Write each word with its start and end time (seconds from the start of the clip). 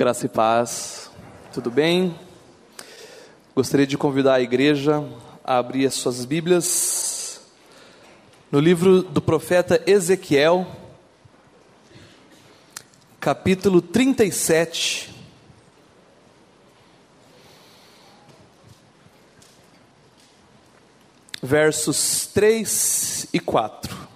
Graça 0.00 0.24
e 0.24 0.30
paz, 0.30 1.10
tudo 1.52 1.70
bem? 1.70 2.18
Gostaria 3.54 3.86
de 3.86 3.98
convidar 3.98 4.36
a 4.36 4.40
igreja 4.40 5.06
a 5.44 5.58
abrir 5.58 5.84
as 5.84 5.92
suas 5.92 6.24
Bíblias 6.24 7.42
no 8.50 8.58
livro 8.58 9.02
do 9.02 9.20
profeta 9.20 9.82
Ezequiel, 9.86 10.66
capítulo 13.20 13.82
37. 13.82 15.14
Versos 21.42 22.24
3 22.24 23.26
e 23.34 23.38
4. 23.38 24.08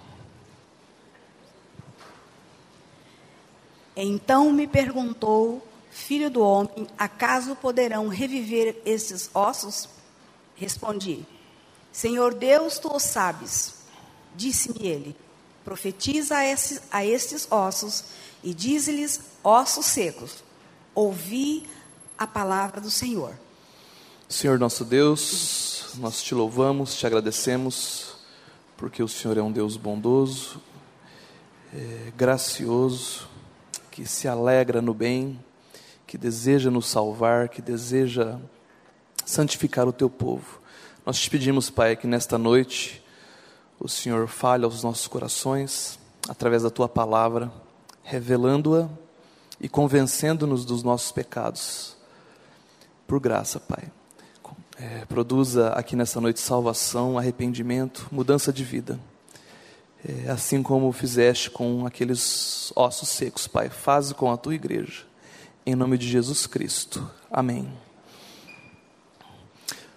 Então 3.95 4.51
me 4.51 4.65
perguntou, 4.65 5.74
filho 5.95 6.29
do 6.29 6.41
homem, 6.41 6.87
acaso 6.97 7.55
poderão 7.55 8.09
reviver 8.09 8.81
esses 8.85 9.29
ossos? 9.33 9.87
Respondi, 10.53 11.25
Senhor 11.89 12.33
Deus, 12.33 12.77
tu 12.77 12.93
o 12.93 12.99
sabes. 12.99 13.75
Disse-me 14.35 14.85
ele, 14.85 15.15
profetiza 15.63 16.35
a 16.35 16.45
estes, 16.45 16.81
a 16.91 17.05
estes 17.05 17.49
ossos 17.49 18.03
e 18.43 18.53
dize-lhes, 18.53 19.21
ossos 19.41 19.85
secos, 19.85 20.43
ouvi 20.93 21.65
a 22.17 22.27
palavra 22.27 22.81
do 22.81 22.91
Senhor. 22.91 23.33
Senhor 24.27 24.59
nosso 24.59 24.83
Deus, 24.83 25.93
nós 25.95 26.21
te 26.21 26.35
louvamos, 26.35 26.95
te 26.95 27.07
agradecemos, 27.07 28.17
porque 28.75 29.01
o 29.01 29.07
Senhor 29.07 29.37
é 29.37 29.41
um 29.41 29.51
Deus 29.51 29.77
bondoso, 29.77 30.61
é, 31.73 32.11
gracioso, 32.17 33.29
que 33.89 34.05
se 34.05 34.27
alegra 34.27 34.81
no 34.81 34.93
bem, 34.93 35.39
que 36.05 36.17
deseja 36.17 36.69
nos 36.69 36.87
salvar, 36.87 37.49
que 37.49 37.61
deseja 37.61 38.37
santificar 39.25 39.87
o 39.87 39.93
teu 39.93 40.09
povo. 40.09 40.61
Nós 41.05 41.19
te 41.19 41.29
pedimos, 41.29 41.69
Pai, 41.69 41.95
que 41.95 42.07
nesta 42.07 42.37
noite 42.37 43.03
o 43.79 43.87
Senhor 43.87 44.27
fale 44.27 44.65
aos 44.65 44.83
nossos 44.83 45.07
corações 45.07 45.99
através 46.27 46.63
da 46.63 46.69
tua 46.69 46.87
palavra, 46.87 47.51
revelando-a 48.03 48.89
e 49.59 49.67
convencendo-nos 49.67 50.65
dos 50.65 50.83
nossos 50.83 51.11
pecados. 51.11 51.95
Por 53.07 53.19
graça, 53.19 53.59
Pai. 53.59 53.91
É, 54.77 55.05
produza 55.05 55.69
aqui 55.69 55.95
nessa 55.95 56.19
noite 56.19 56.39
salvação, 56.39 57.17
arrependimento, 57.17 58.07
mudança 58.11 58.51
de 58.51 58.63
vida 58.63 58.99
é, 60.07 60.29
assim 60.29 60.61
como 60.61 60.91
fizeste 60.91 61.49
com 61.49 61.85
aqueles 61.85 62.71
ossos 62.75 63.09
secos, 63.09 63.47
Pai. 63.47 63.69
Faz 63.69 64.13
com 64.13 64.31
a 64.31 64.37
tua 64.37 64.53
igreja, 64.53 65.03
em 65.65 65.73
nome 65.73 65.97
de 65.97 66.07
Jesus 66.07 66.45
Cristo. 66.45 67.09
Amém. 67.31 67.73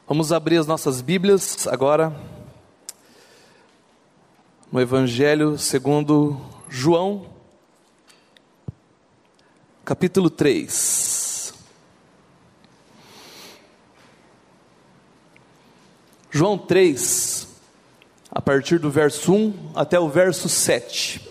Vamos 0.07 0.33
abrir 0.33 0.57
as 0.57 0.67
nossas 0.67 1.03
Bíblias 1.03 1.67
agora 1.67 2.19
no 4.73 4.81
Evangelho 4.81 5.59
segundo 5.59 6.41
João, 6.71 7.27
capítulo 9.85 10.31
3. 10.31 11.53
João 16.31 16.57
3, 16.57 17.47
a 18.31 18.41
partir 18.41 18.79
do 18.79 18.91
verso 18.91 19.35
1 19.35 19.73
até 19.75 20.01
o 20.01 20.09
verso 20.09 20.49
7. 20.49 21.28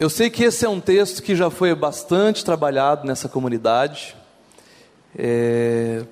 Eu 0.00 0.08
sei 0.08 0.30
que 0.30 0.42
esse 0.42 0.64
é 0.64 0.68
um 0.68 0.80
texto 0.80 1.22
que 1.22 1.36
já 1.36 1.50
foi 1.50 1.74
bastante 1.74 2.44
trabalhado 2.44 3.06
nessa 3.06 3.28
comunidade. 3.28 4.16
É... 5.16 6.04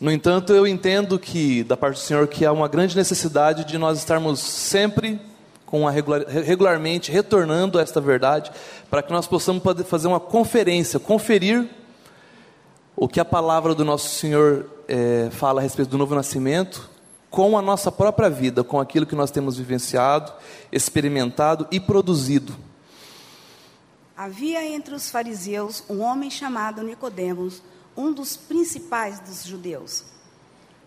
No 0.00 0.10
entanto, 0.10 0.52
eu 0.52 0.66
entendo 0.66 1.18
que, 1.18 1.64
da 1.64 1.76
parte 1.76 1.96
do 1.96 2.00
Senhor, 2.00 2.26
que 2.28 2.44
há 2.44 2.52
uma 2.52 2.68
grande 2.68 2.96
necessidade 2.96 3.64
de 3.64 3.76
nós 3.76 3.98
estarmos 3.98 4.40
sempre 4.40 5.20
com 5.66 5.86
a 5.86 5.90
regular, 5.90 6.24
regularmente 6.26 7.10
retornando 7.10 7.78
a 7.78 7.82
esta 7.82 8.00
verdade, 8.00 8.50
para 8.88 9.02
que 9.02 9.12
nós 9.12 9.26
possamos 9.26 9.62
fazer 9.86 10.06
uma 10.06 10.20
conferência, 10.20 11.00
conferir 11.00 11.68
o 12.96 13.08
que 13.08 13.18
a 13.18 13.24
palavra 13.24 13.74
do 13.74 13.84
nosso 13.84 14.08
Senhor 14.10 14.66
é, 14.86 15.28
fala 15.32 15.60
a 15.60 15.62
respeito 15.62 15.90
do 15.90 15.98
novo 15.98 16.14
nascimento 16.14 16.93
com 17.34 17.58
a 17.58 17.62
nossa 17.62 17.90
própria 17.90 18.30
vida, 18.30 18.62
com 18.62 18.78
aquilo 18.78 19.04
que 19.04 19.16
nós 19.16 19.28
temos 19.28 19.56
vivenciado, 19.56 20.32
experimentado 20.70 21.66
e 21.68 21.80
produzido. 21.80 22.56
Havia 24.16 24.64
entre 24.64 24.94
os 24.94 25.10
fariseus 25.10 25.82
um 25.90 26.00
homem 26.00 26.30
chamado 26.30 26.84
Nicodemos, 26.84 27.60
um 27.96 28.12
dos 28.12 28.36
principais 28.36 29.18
dos 29.18 29.42
judeus. 29.42 30.04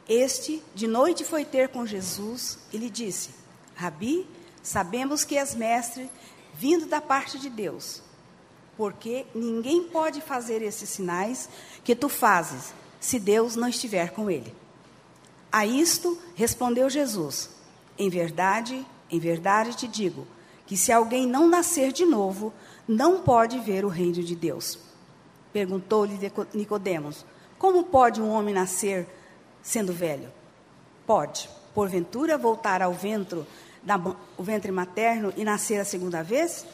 Este, 0.08 0.64
de 0.74 0.88
noite, 0.88 1.26
foi 1.26 1.44
ter 1.44 1.68
com 1.68 1.86
Jesus 1.86 2.58
e 2.72 2.78
lhe 2.78 2.90
disse: 2.90 3.32
Rabi, 3.76 4.26
sabemos 4.64 5.26
que 5.26 5.38
és 5.38 5.54
mestre, 5.54 6.10
vindo 6.54 6.86
da 6.86 7.02
parte 7.02 7.38
de 7.38 7.50
Deus, 7.50 8.02
porque 8.78 9.26
ninguém 9.36 9.84
pode 9.84 10.22
fazer 10.22 10.62
esses 10.62 10.88
sinais 10.88 11.50
que 11.84 11.94
tu 11.94 12.08
fazes, 12.08 12.74
se 13.02 13.20
Deus 13.20 13.58
não 13.58 13.68
estiver 13.68 14.12
com 14.12 14.32
ele. 14.32 14.56
A 15.52 15.66
isto 15.66 16.18
respondeu 16.36 16.90
Jesus: 16.90 17.50
Em 17.98 18.10
verdade, 18.10 18.86
em 19.10 19.20
verdade 19.20 19.76
te 19.76 19.88
digo, 19.88 20.28
que 20.66 20.76
se 20.76 20.92
alguém 20.92 21.26
não 21.26 21.48
nascer 21.48 21.92
de 21.92 22.06
novo, 22.06 22.54
não 22.88 23.22
pode 23.22 23.60
ver 23.60 23.86
o 23.86 23.90
reino 23.90 24.24
de 24.24 24.36
Deus. 24.36 24.78
Perguntou-lhe 25.52 26.20
Nicodemos: 26.54 27.26
Como 27.58 27.84
pode 27.84 28.22
um 28.22 28.30
homem 28.30 28.54
nascer 28.54 29.08
sendo 29.64 29.94
velho? 29.94 30.30
Pode, 31.06 31.50
porventura, 31.74 32.38
voltar 32.38 32.82
ao 32.82 32.94
ventre, 32.94 33.46
da, 33.82 33.98
o 34.38 34.44
ventre 34.44 34.72
materno 34.72 35.34
e 35.38 35.44
nascer 35.44 35.80
a 35.80 35.86
segunda 35.86 36.22
vez? 36.22 36.66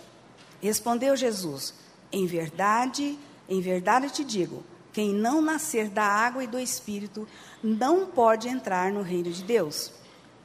Respondeu 0.59 1.15
Jesus: 1.15 1.73
Em 2.11 2.25
verdade, 2.25 3.17
em 3.47 3.61
verdade 3.61 4.09
te 4.09 4.23
digo, 4.23 4.63
quem 4.93 5.11
não 5.11 5.41
nascer 5.41 5.89
da 5.89 6.03
água 6.03 6.43
e 6.43 6.47
do 6.47 6.59
espírito 6.59 7.27
não 7.63 8.05
pode 8.05 8.47
entrar 8.47 8.91
no 8.91 9.01
reino 9.01 9.31
de 9.31 9.43
Deus. 9.43 9.91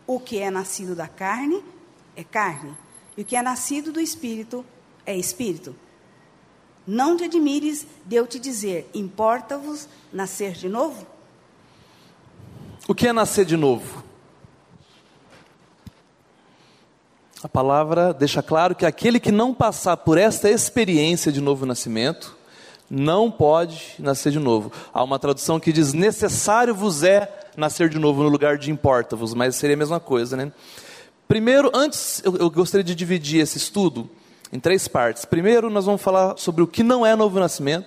O 0.06 0.19
que 0.19 0.38
é 0.38 0.50
nascido 0.50 0.94
da 0.97 1.06
carne 1.06 1.62
é 2.16 2.25
carne, 2.25 2.75
e 3.16 3.22
o 3.22 3.25
que 3.25 3.36
é 3.36 3.42
nascido 3.42 3.92
do 3.92 4.00
espírito 4.00 4.64
é 5.04 5.14
espírito. 5.14 5.76
Não 6.86 7.14
te 7.14 7.25
admires 7.25 7.86
de 8.06 8.16
eu 8.16 8.26
te 8.26 8.38
dizer: 8.38 8.88
importa-vos 8.94 9.86
nascer 10.10 10.53
de 10.53 10.69
novo? 10.69 11.06
O 12.88 12.94
que 12.94 13.06
é 13.06 13.12
nascer 13.12 13.44
de 13.44 13.59
novo? 13.59 14.03
A 17.42 17.48
palavra 17.48 18.15
deixa 18.15 18.42
claro 18.42 18.75
que 18.75 18.86
aquele 18.86 19.20
que 19.20 19.30
não 19.30 19.53
passar 19.53 19.98
por 19.98 20.16
esta 20.16 20.48
experiência 20.48 21.30
de 21.30 21.41
novo 21.42 21.66
nascimento, 21.66 22.38
não 22.91 23.31
pode 23.31 23.94
nascer 23.99 24.32
de 24.32 24.38
novo. 24.38 24.72
Há 24.93 25.03
uma 25.03 25.19
tradução 25.19 25.60
que 25.60 25.72
diz: 25.72 25.93
necessário 25.93 26.75
vos 26.75 27.03
é 27.03 27.28
nascer 27.56 27.88
de 27.88 27.99
novo, 27.99 28.22
no 28.22 28.28
lugar 28.28 28.56
de 28.56 28.71
importa-vos, 28.71 29.34
mas 29.34 29.56
seria 29.56 29.75
a 29.75 29.78
mesma 29.78 30.00
coisa, 30.00 30.37
né? 30.37 30.53
Primeiro, 31.27 31.71
antes, 31.75 32.22
eu, 32.25 32.37
eu 32.37 32.50
gostaria 32.50 32.84
de 32.84 32.94
dividir 32.94 33.41
esse 33.41 33.59
estudo 33.59 34.09
em 34.53 34.59
três 34.59 34.88
partes. 34.88 35.25
Primeiro, 35.25 35.69
nós 35.69 35.84
vamos 35.84 36.00
falar 36.00 36.38
sobre 36.38 36.62
o 36.62 36.66
que 36.66 36.82
não 36.82 37.04
é 37.04 37.15
novo 37.15 37.38
nascimento, 37.38 37.87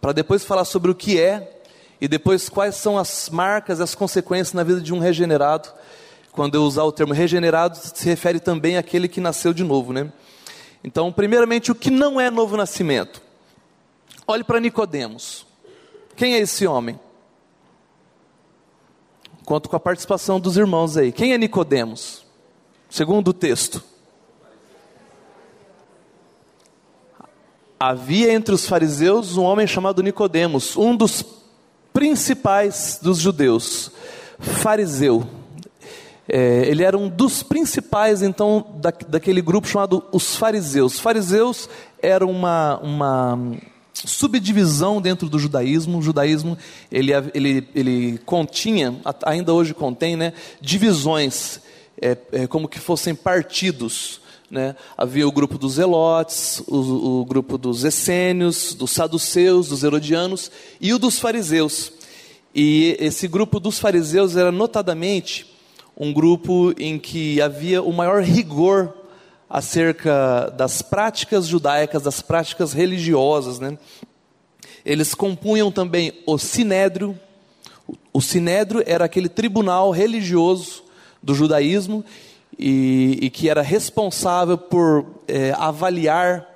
para 0.00 0.12
depois 0.12 0.44
falar 0.44 0.64
sobre 0.64 0.90
o 0.90 0.94
que 0.94 1.20
é, 1.20 1.60
e 2.00 2.06
depois 2.06 2.48
quais 2.48 2.76
são 2.76 2.96
as 2.96 3.28
marcas, 3.30 3.80
as 3.80 3.94
consequências 3.94 4.52
na 4.52 4.62
vida 4.62 4.80
de 4.80 4.94
um 4.94 5.00
regenerado. 5.00 5.68
Quando 6.30 6.54
eu 6.54 6.62
usar 6.62 6.84
o 6.84 6.92
termo 6.92 7.12
regenerado, 7.12 7.76
se 7.76 8.04
refere 8.04 8.38
também 8.38 8.76
àquele 8.76 9.08
que 9.08 9.20
nasceu 9.20 9.52
de 9.52 9.64
novo, 9.64 9.92
né? 9.92 10.12
Então, 10.84 11.10
primeiramente, 11.10 11.72
o 11.72 11.74
que 11.74 11.90
não 11.90 12.20
é 12.20 12.30
novo 12.30 12.56
nascimento? 12.56 13.20
Olhe 14.30 14.44
para 14.44 14.60
Nicodemos. 14.60 15.46
Quem 16.14 16.34
é 16.34 16.38
esse 16.40 16.66
homem? 16.66 17.00
Conto 19.46 19.70
com 19.70 19.76
a 19.76 19.80
participação 19.80 20.38
dos 20.38 20.58
irmãos 20.58 20.98
aí. 20.98 21.10
Quem 21.10 21.32
é 21.32 21.38
Nicodemos? 21.38 22.26
Segundo 22.90 23.28
o 23.28 23.32
texto. 23.32 23.82
Havia 27.80 28.30
entre 28.30 28.54
os 28.54 28.66
fariseus 28.66 29.38
um 29.38 29.44
homem 29.44 29.66
chamado 29.66 30.02
Nicodemos, 30.02 30.76
um 30.76 30.94
dos 30.94 31.24
principais 31.90 32.98
dos 33.00 33.16
judeus. 33.16 33.90
Fariseu. 34.38 35.26
É, 36.28 36.66
ele 36.66 36.82
era 36.82 36.98
um 36.98 37.08
dos 37.08 37.42
principais, 37.42 38.20
então, 38.20 38.74
da, 38.74 38.90
daquele 38.90 39.40
grupo 39.40 39.66
chamado 39.66 40.04
os 40.12 40.36
fariseus. 40.36 41.00
Fariseus 41.00 41.66
era 42.02 42.26
uma, 42.26 42.78
uma 42.82 43.38
subdivisão 44.06 45.00
dentro 45.00 45.28
do 45.28 45.38
judaísmo. 45.38 45.98
O 45.98 46.02
judaísmo 46.02 46.56
ele, 46.90 47.12
ele, 47.34 47.68
ele 47.74 48.18
continha, 48.24 48.94
ainda 49.22 49.52
hoje 49.52 49.74
contém, 49.74 50.16
né, 50.16 50.32
divisões, 50.60 51.60
é, 52.00 52.16
é, 52.32 52.46
como 52.46 52.68
que 52.68 52.78
fossem 52.78 53.14
partidos 53.14 54.20
Né? 54.50 54.74
Havia 54.96 55.28
o 55.28 55.32
grupo 55.32 55.58
dos 55.58 55.74
Zelotes, 55.74 56.62
o, 56.66 57.20
o 57.20 57.24
grupo 57.24 57.58
dos 57.58 57.84
Essênios, 57.84 58.72
dos 58.72 58.92
Saduceus, 58.92 59.68
dos 59.68 59.82
Herodianos 59.82 60.50
e 60.80 60.94
o 60.94 60.98
dos 60.98 61.18
Fariseus. 61.18 61.92
E 62.54 62.96
esse 62.98 63.28
grupo 63.28 63.60
dos 63.60 63.78
fariseus 63.78 64.36
era 64.36 64.50
notadamente 64.50 65.46
um 65.96 66.12
grupo 66.12 66.72
em 66.78 66.98
que 66.98 67.40
havia 67.42 67.82
o 67.82 67.92
maior 67.92 68.22
rigor 68.22 68.94
acerca 69.48 70.52
das 70.56 70.82
práticas 70.82 71.46
judaicas, 71.46 72.02
das 72.02 72.20
práticas 72.20 72.72
religiosas. 72.72 73.58
Né? 73.58 73.78
Eles 74.84 75.14
compunham 75.14 75.70
também 75.72 76.12
o 76.26 76.38
sinédrio. 76.38 77.18
O 78.12 78.20
sinédrio 78.20 78.82
era 78.86 79.04
aquele 79.04 79.28
tribunal 79.28 79.90
religioso 79.90 80.84
do 81.22 81.34
judaísmo 81.34 82.04
e, 82.58 83.18
e 83.22 83.30
que 83.30 83.48
era 83.48 83.62
responsável 83.62 84.58
por 84.58 85.06
é, 85.26 85.52
avaliar 85.56 86.46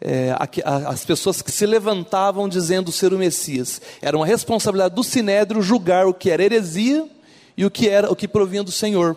é, 0.00 0.30
a, 0.30 0.48
a, 0.64 0.76
as 0.90 1.04
pessoas 1.04 1.42
que 1.42 1.52
se 1.52 1.66
levantavam 1.66 2.48
dizendo 2.48 2.90
ser 2.90 3.12
o 3.12 3.18
Messias. 3.18 3.80
Era 4.00 4.16
uma 4.16 4.26
responsabilidade 4.26 4.94
do 4.94 5.04
Sinédrio 5.04 5.62
julgar 5.62 6.06
o 6.06 6.14
que 6.14 6.30
era 6.30 6.42
heresia 6.42 7.08
e 7.56 7.64
o 7.64 7.70
que 7.70 7.88
era 7.88 8.10
o 8.10 8.16
que 8.16 8.26
provinha 8.26 8.62
do 8.62 8.72
Senhor. 8.72 9.16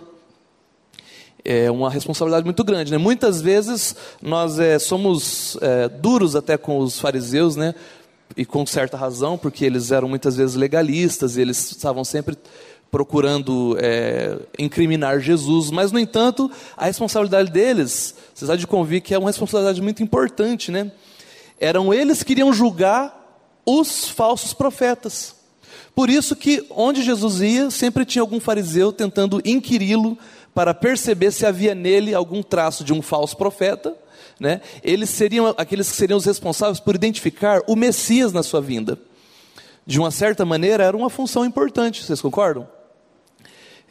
É 1.48 1.70
uma 1.70 1.92
responsabilidade 1.92 2.44
muito 2.44 2.64
grande. 2.64 2.92
Né? 2.92 2.98
Muitas 2.98 3.40
vezes 3.40 3.96
nós 4.20 4.58
é, 4.58 4.80
somos 4.80 5.56
é, 5.62 5.88
duros 5.88 6.36
até 6.36 6.58
com 6.58 6.80
os 6.80 7.00
fariseus, 7.00 7.56
né? 7.56 7.76
e 8.36 8.46
com 8.46 8.66
certa 8.66 8.98
razão, 8.98 9.38
porque 9.38 9.64
eles 9.64 9.92
eram 9.92 10.10
muitas 10.10 10.36
vezes 10.36 10.56
legalistas, 10.56 11.38
e 11.38 11.42
eles 11.42 11.72
estavam 11.72 12.04
sempre 12.04 12.38
procurando 12.90 13.78
é, 13.80 14.40
incriminar 14.58 15.20
Jesus, 15.20 15.70
mas, 15.70 15.92
no 15.92 16.00
entanto, 16.00 16.50
a 16.78 16.86
responsabilidade 16.86 17.52
deles, 17.52 18.16
vocês 18.34 18.50
há 18.50 18.56
de 18.56 18.66
convir 18.66 19.02
que 19.02 19.14
é 19.14 19.18
uma 19.18 19.30
responsabilidade 19.30 19.82
muito 19.82 20.02
importante, 20.02 20.72
né? 20.72 20.92
Eram 21.60 21.94
eles 21.94 22.24
que 22.24 22.34
iriam 22.34 22.54
julgar 22.54 23.14
os 23.66 24.10
falsos 24.10 24.54
profetas. 24.54 25.36
Por 25.94 26.10
isso 26.10 26.36
que 26.36 26.66
onde 26.70 27.02
Jesus 27.04 27.42
ia, 27.42 27.72
sempre 27.72 28.06
tinha 28.06 28.22
algum 28.22 28.40
fariseu 28.40 28.92
tentando 28.92 29.42
inquiri-lo 29.46 30.18
para 30.56 30.74
perceber 30.74 31.32
se 31.32 31.46
havia 31.46 31.76
nele 31.76 32.16
algum 32.16 32.42
traço 32.42 32.84
de 32.86 32.94
um 32.94 33.02
falso 33.02 33.36
profeta, 33.36 33.94
né? 34.40 34.62
Eles 34.82 35.10
seriam 35.10 35.54
aqueles 35.58 35.92
que 35.92 35.98
seriam 35.98 36.18
os 36.18 36.26
responsáveis 36.26 36.80
por 36.80 36.96
identificar 36.96 37.62
o 37.68 37.76
Messias 37.76 38.32
na 38.32 38.42
sua 38.42 38.62
vinda. 38.62 38.98
De 39.86 40.00
uma 40.00 40.10
certa 40.12 40.46
maneira, 40.46 40.86
era 40.86 40.96
uma 40.96 41.10
função 41.10 41.46
importante, 41.46 42.04
vocês 42.04 42.22
concordam? 42.22 42.68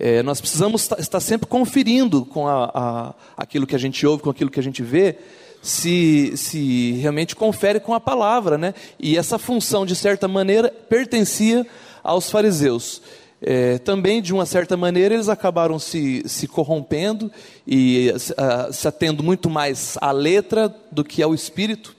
É, 0.00 0.22
nós 0.22 0.40
precisamos 0.40 0.90
estar 0.99 1.20
sempre 1.20 1.46
conferindo 1.46 2.25
com 2.25 2.49
a, 2.49 2.64
a, 2.75 3.14
aquilo 3.37 3.66
que 3.66 3.76
a 3.76 3.78
gente 3.78 4.05
ouve, 4.06 4.22
com 4.22 4.31
aquilo 4.31 4.50
que 4.50 4.58
a 4.58 4.62
gente 4.62 4.82
vê, 4.82 5.19
se, 5.62 6.37
se 6.37 6.93
realmente 6.93 7.37
confere 7.37 7.78
com 7.78 7.94
a 7.94 8.00
palavra. 8.00 8.58
Né? 8.58 8.75
E 8.99 9.16
essa 9.16 9.38
função, 9.38 9.87
de 9.87 9.94
certa 9.94 10.26
maneira, 10.26 10.69
pertencia 10.88 11.64
aos 12.02 12.31
fariseus. 12.31 13.02
É, 13.43 13.79
também, 13.79 14.23
de 14.23 14.33
uma 14.33 14.47
certa 14.47 14.77
maneira, 14.77 15.15
eles 15.15 15.29
acabaram 15.29 15.79
se, 15.79 16.23
se 16.27 16.47
corrompendo 16.47 17.31
e 17.67 18.13
a, 18.37 18.73
se 18.73 18.89
atendo 18.89 19.23
muito 19.23 19.51
mais 19.51 19.99
à 20.01 20.11
letra 20.13 20.75
do 20.91 21.05
que 21.05 21.23
ao 21.23 21.35
espírito, 21.35 21.95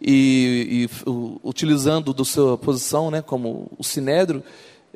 e, 0.00 0.88
e 1.06 1.10
o, 1.10 1.40
utilizando 1.42 2.12
da 2.12 2.24
sua 2.24 2.56
posição 2.56 3.10
né, 3.10 3.22
como 3.22 3.70
o 3.78 3.84
sinédrio, 3.84 4.42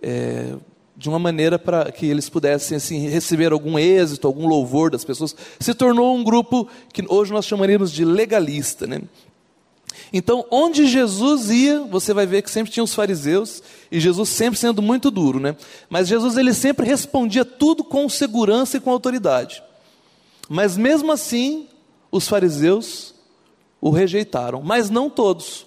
é, 0.02 0.54
de 0.96 1.08
uma 1.08 1.18
maneira 1.18 1.58
para 1.58 1.90
que 1.90 2.06
eles 2.06 2.28
pudessem 2.28 2.76
assim, 2.76 3.08
receber 3.08 3.52
algum 3.52 3.78
êxito, 3.78 4.26
algum 4.26 4.46
louvor 4.46 4.90
das 4.90 5.02
pessoas. 5.02 5.34
Se 5.58 5.72
tornou 5.72 6.14
um 6.14 6.22
grupo 6.22 6.68
que 6.92 7.02
hoje 7.08 7.32
nós 7.32 7.46
chamaríamos 7.46 7.90
de 7.90 8.04
legalista. 8.04 8.86
Né? 8.86 9.00
Então, 10.12 10.44
onde 10.50 10.86
Jesus 10.86 11.50
ia, 11.50 11.80
você 11.82 12.12
vai 12.12 12.26
ver 12.26 12.42
que 12.42 12.50
sempre 12.50 12.72
tinha 12.72 12.82
os 12.82 12.94
fariseus, 12.94 13.62
e 13.90 14.00
Jesus 14.00 14.28
sempre 14.28 14.58
sendo 14.58 14.82
muito 14.82 15.10
duro. 15.10 15.38
Né? 15.38 15.56
Mas 15.88 16.08
Jesus 16.08 16.36
ele 16.36 16.52
sempre 16.52 16.86
respondia 16.86 17.44
tudo 17.44 17.84
com 17.84 18.08
segurança 18.08 18.76
e 18.76 18.80
com 18.80 18.90
autoridade. 18.90 19.62
Mas 20.48 20.76
mesmo 20.76 21.12
assim, 21.12 21.68
os 22.10 22.26
fariseus 22.26 23.14
o 23.80 23.90
rejeitaram, 23.90 24.60
mas 24.62 24.90
não 24.90 25.08
todos. 25.08 25.66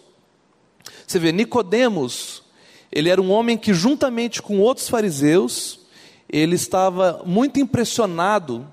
Você 1.08 1.18
vê, 1.18 1.32
Nicodemos, 1.32 2.44
ele 2.92 3.10
era 3.10 3.22
um 3.22 3.32
homem 3.32 3.58
que, 3.58 3.74
juntamente 3.74 4.42
com 4.42 4.60
outros 4.60 4.90
fariseus, 4.90 5.80
ele 6.30 6.56
estava 6.56 7.22
muito 7.26 7.60
impressionado 7.60 8.68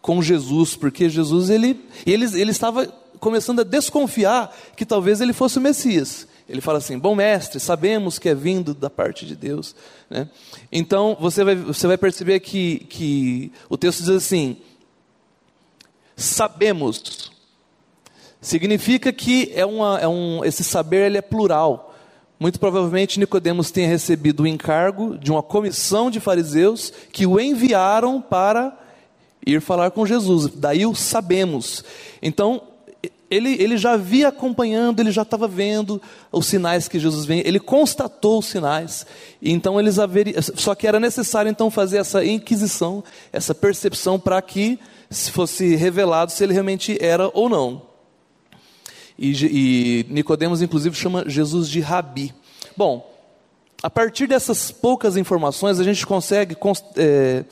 com 0.00 0.22
Jesus, 0.22 0.76
porque 0.76 1.08
Jesus 1.08 1.50
ele, 1.50 1.84
ele, 2.06 2.24
ele 2.40 2.50
estava 2.50 2.99
começando 3.20 3.60
a 3.60 3.64
desconfiar 3.64 4.54
que 4.74 4.84
talvez 4.86 5.20
ele 5.20 5.32
fosse 5.32 5.58
o 5.58 5.60
Messias. 5.60 6.26
Ele 6.48 6.60
fala 6.60 6.78
assim: 6.78 6.98
Bom 6.98 7.14
mestre, 7.14 7.60
sabemos 7.60 8.18
que 8.18 8.28
é 8.28 8.34
vindo 8.34 8.74
da 8.74 8.90
parte 8.90 9.24
de 9.24 9.36
Deus. 9.36 9.76
Né? 10.08 10.28
Então 10.72 11.16
você 11.20 11.44
vai, 11.44 11.54
você 11.54 11.86
vai 11.86 11.96
perceber 11.96 12.40
que, 12.40 12.80
que 12.90 13.52
o 13.68 13.76
texto 13.76 14.00
diz 14.00 14.08
assim: 14.08 14.56
Sabemos. 16.16 17.30
Significa 18.40 19.12
que 19.12 19.52
é 19.54 19.66
uma, 19.66 20.00
é 20.00 20.08
um, 20.08 20.44
esse 20.44 20.64
saber 20.64 21.06
ele 21.06 21.18
é 21.18 21.22
plural. 21.22 21.94
Muito 22.38 22.58
provavelmente 22.58 23.20
Nicodemos 23.20 23.70
tenha 23.70 23.86
recebido 23.86 24.42
o 24.42 24.46
encargo 24.46 25.18
de 25.18 25.30
uma 25.30 25.42
comissão 25.42 26.10
de 26.10 26.18
fariseus 26.20 26.90
que 27.12 27.26
o 27.26 27.38
enviaram 27.38 28.18
para 28.20 28.76
ir 29.46 29.60
falar 29.60 29.90
com 29.90 30.06
Jesus. 30.06 30.46
Daí 30.54 30.86
o 30.86 30.94
sabemos. 30.94 31.84
Então, 32.22 32.62
ele, 33.30 33.52
ele 33.62 33.76
já 33.76 33.96
via 33.96 34.28
acompanhando, 34.28 34.98
ele 34.98 35.12
já 35.12 35.22
estava 35.22 35.46
vendo 35.46 36.02
os 36.32 36.46
sinais 36.46 36.88
que 36.88 36.98
Jesus 36.98 37.24
vem, 37.24 37.42
ele 37.46 37.60
constatou 37.60 38.40
os 38.40 38.46
sinais. 38.46 39.06
Então 39.40 39.78
eles 39.78 39.98
haveriam, 39.98 40.42
só 40.42 40.74
que 40.74 40.86
era 40.86 40.98
necessário 40.98 41.48
então 41.48 41.70
fazer 41.70 41.98
essa 41.98 42.24
inquisição, 42.24 43.04
essa 43.32 43.54
percepção 43.54 44.18
para 44.18 44.42
que 44.42 44.78
se 45.08 45.30
fosse 45.30 45.76
revelado 45.76 46.32
se 46.32 46.42
ele 46.42 46.52
realmente 46.52 46.98
era 47.00 47.30
ou 47.32 47.48
não. 47.48 47.82
E, 49.16 49.32
e 49.46 50.06
Nicodemos, 50.08 50.62
inclusive, 50.62 50.96
chama 50.96 51.24
Jesus 51.28 51.68
de 51.68 51.78
Rabi. 51.78 52.34
Bom, 52.76 53.08
a 53.82 53.90
partir 53.90 54.26
dessas 54.26 54.70
poucas 54.70 55.16
informações, 55.16 55.78
a 55.78 55.84
gente 55.84 56.06
consegue 56.06 56.56
é, 56.96 57.44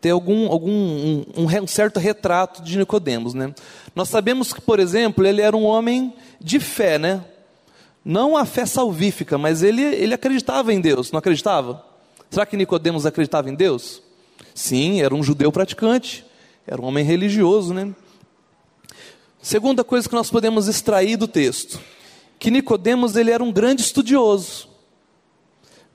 ter 0.00 0.10
algum, 0.10 0.50
algum 0.50 0.70
um, 0.70 1.24
um, 1.36 1.66
certo 1.66 2.00
retrato 2.00 2.62
de 2.62 2.76
Nicodemos. 2.76 3.34
Né? 3.34 3.54
Nós 3.94 4.08
sabemos 4.08 4.52
que, 4.52 4.60
por 4.60 4.80
exemplo, 4.80 5.24
ele 5.24 5.40
era 5.40 5.56
um 5.56 5.64
homem 5.64 6.12
de 6.40 6.58
fé, 6.58 6.98
né? 6.98 7.24
não 8.04 8.36
a 8.36 8.44
fé 8.44 8.66
salvífica, 8.66 9.38
mas 9.38 9.62
ele, 9.62 9.82
ele 9.82 10.14
acreditava 10.14 10.72
em 10.72 10.80
Deus, 10.80 11.12
não 11.12 11.18
acreditava? 11.18 11.84
Será 12.30 12.44
que 12.44 12.56
Nicodemos 12.56 13.06
acreditava 13.06 13.48
em 13.48 13.54
Deus? 13.54 14.02
Sim, 14.54 15.02
era 15.02 15.14
um 15.14 15.22
judeu 15.22 15.52
praticante, 15.52 16.24
era 16.66 16.80
um 16.80 16.84
homem 16.84 17.04
religioso, 17.04 17.72
né? 17.72 17.94
Segunda 19.40 19.82
coisa 19.82 20.08
que 20.08 20.14
nós 20.14 20.30
podemos 20.30 20.68
extrair 20.68 21.16
do 21.16 21.26
texto, 21.26 21.80
que 22.38 22.50
Nicodemos 22.50 23.16
ele 23.16 23.30
era 23.30 23.42
um 23.42 23.52
grande 23.52 23.82
estudioso. 23.82 24.68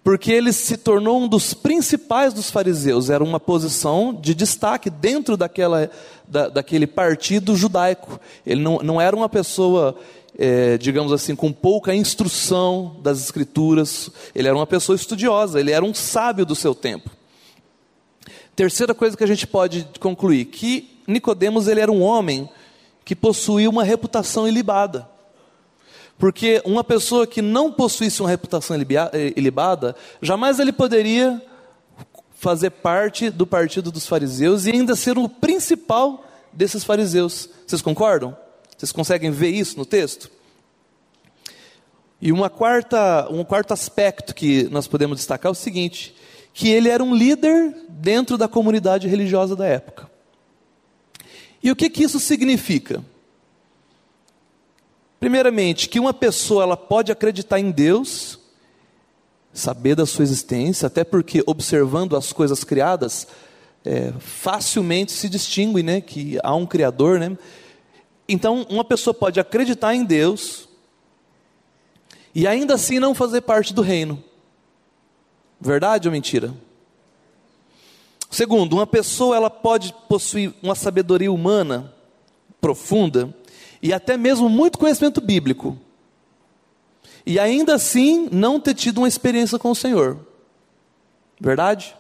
Porque 0.08 0.32
ele 0.32 0.54
se 0.54 0.78
tornou 0.78 1.22
um 1.22 1.28
dos 1.28 1.54
principais 1.54 2.34
dos 2.34 2.50
fariseus, 2.50 3.10
era 3.10 3.22
uma 3.22 3.42
posição 3.42 4.14
de 4.14 4.34
destaque 4.34 4.90
dentro 4.90 5.36
daquela, 5.36 5.92
da, 6.26 6.48
daquele 6.48 6.88
partido 6.88 7.58
judaico. 7.58 8.18
Ele 8.46 8.62
não, 8.62 8.78
não 8.78 9.02
era 9.02 9.14
uma 9.14 9.28
pessoa, 9.28 9.98
é, 10.40 10.78
digamos 10.78 11.12
assim, 11.12 11.36
com 11.36 11.52
pouca 11.52 11.94
instrução 11.94 12.96
das 13.04 13.20
escrituras, 13.20 14.10
ele 14.34 14.48
era 14.48 14.56
uma 14.56 14.66
pessoa 14.66 14.96
estudiosa, 14.96 15.60
ele 15.60 15.72
era 15.72 15.84
um 15.84 15.94
sábio 15.94 16.46
do 16.46 16.56
seu 16.56 16.74
tempo. 16.74 17.10
Terceira 18.56 18.96
coisa 18.96 19.18
que 19.18 19.26
a 19.26 19.28
gente 19.28 19.46
pode 19.46 19.90
concluir, 20.00 20.46
que 20.46 21.02
Nicodemos 21.06 21.68
ele 21.68 21.82
era 21.82 21.92
um 21.92 22.02
homem 22.02 22.48
que 23.04 23.14
possuía 23.14 23.70
uma 23.70 23.84
reputação 23.84 24.48
ilibada. 24.48 25.17
Porque 26.18 26.62
uma 26.66 26.84
pessoa 26.84 27.28
que 27.28 27.42
não 27.42 27.72
possuísse 27.72 28.22
uma 28.22 28.30
reputação 28.30 28.76
eh, 28.76 29.34
ilibada, 29.36 29.96
jamais 30.22 30.60
ele 30.60 30.72
poderia 30.72 31.42
fazer 32.32 32.70
parte 32.72 33.30
do 33.30 33.46
partido 33.46 33.92
dos 33.92 34.08
fariseus 34.08 34.66
e 34.66 34.72
ainda 34.72 34.96
ser 34.96 35.18
o 35.18 35.30
principal 35.30 36.26
desses 36.52 36.84
fariseus. 36.84 37.50
Vocês 37.66 37.82
concordam? 37.82 38.36
Vocês 38.76 38.92
conseguem 38.92 39.32
ver 39.32 39.50
isso 39.50 39.78
no 39.78 39.86
texto? 39.86 40.30
E 42.20 42.32
uma 42.32 42.50
quarta, 42.50 43.28
um 43.30 43.44
quarto 43.44 43.74
aspecto 43.74 44.34
que 44.34 44.64
nós 44.70 44.88
podemos 44.88 45.18
destacar 45.18 45.50
é 45.50 45.52
o 45.52 45.56
seguinte: 45.56 46.16
que 46.54 46.70
ele 46.70 46.90
era 46.90 47.04
um 47.04 47.16
líder 47.16 47.76
dentro 47.90 48.38
da 48.38 48.48
comunidade 48.48 49.08
religiosa 49.08 49.56
da 49.56 49.66
época. 49.66 50.10
E 51.62 51.72
o 51.72 51.76
que, 51.76 51.90
que 51.90 52.04
isso 52.04 52.20
significa? 52.20 53.04
Primeiramente, 55.20 55.90
que 55.90 56.00
uma 56.00 56.14
pessoa 56.14 56.64
ela 56.64 56.78
pode 56.78 57.12
acreditar 57.12 57.60
em 57.60 57.72
Deus, 57.72 58.40
saber 59.52 59.96
da 59.96 60.06
sua 60.06 60.24
existência, 60.24 60.86
até 60.86 61.04
porque 61.04 61.44
observando 61.48 62.16
as 62.16 62.32
coisas 62.32 62.64
criadas, 62.64 63.28
é, 63.84 64.14
facilmente 64.20 65.12
se 65.12 65.28
distingue, 65.28 65.82
né, 65.82 66.02
que 66.02 66.38
há 66.44 66.54
um 66.54 66.66
Criador, 66.66 67.20
né? 67.20 67.38
Então, 68.30 68.66
uma 68.70 68.84
pessoa 68.84 69.14
pode 69.14 69.40
acreditar 69.40 69.96
em 69.96 70.04
Deus 70.04 70.68
e 72.36 72.46
ainda 72.46 72.76
assim 72.76 73.00
não 73.00 73.16
fazer 73.16 73.42
parte 73.42 73.74
do 73.74 73.82
reino. 73.82 74.24
Verdade 75.60 76.08
ou 76.08 76.12
mentira? 76.12 76.54
Segundo, 78.30 78.74
uma 78.74 78.86
pessoa 78.86 79.36
ela 79.36 79.50
pode 79.50 79.96
possuir 80.08 80.54
uma 80.62 80.76
sabedoria 80.76 81.32
humana 81.32 81.94
profunda 82.60 83.34
e 83.82 83.94
até 83.94 84.18
mesmo 84.18 84.50
muito 84.50 84.78
conhecimento 84.78 85.22
bíblico. 85.22 85.78
E 87.26 87.40
ainda 87.40 87.76
assim 87.76 88.30
não 88.32 88.60
ter 88.60 88.74
tido 88.74 89.00
uma 89.00 89.08
experiência 89.08 89.60
com 89.60 89.72
o 89.72 89.76
Senhor. 89.76 90.20
Verdade? 91.40 91.96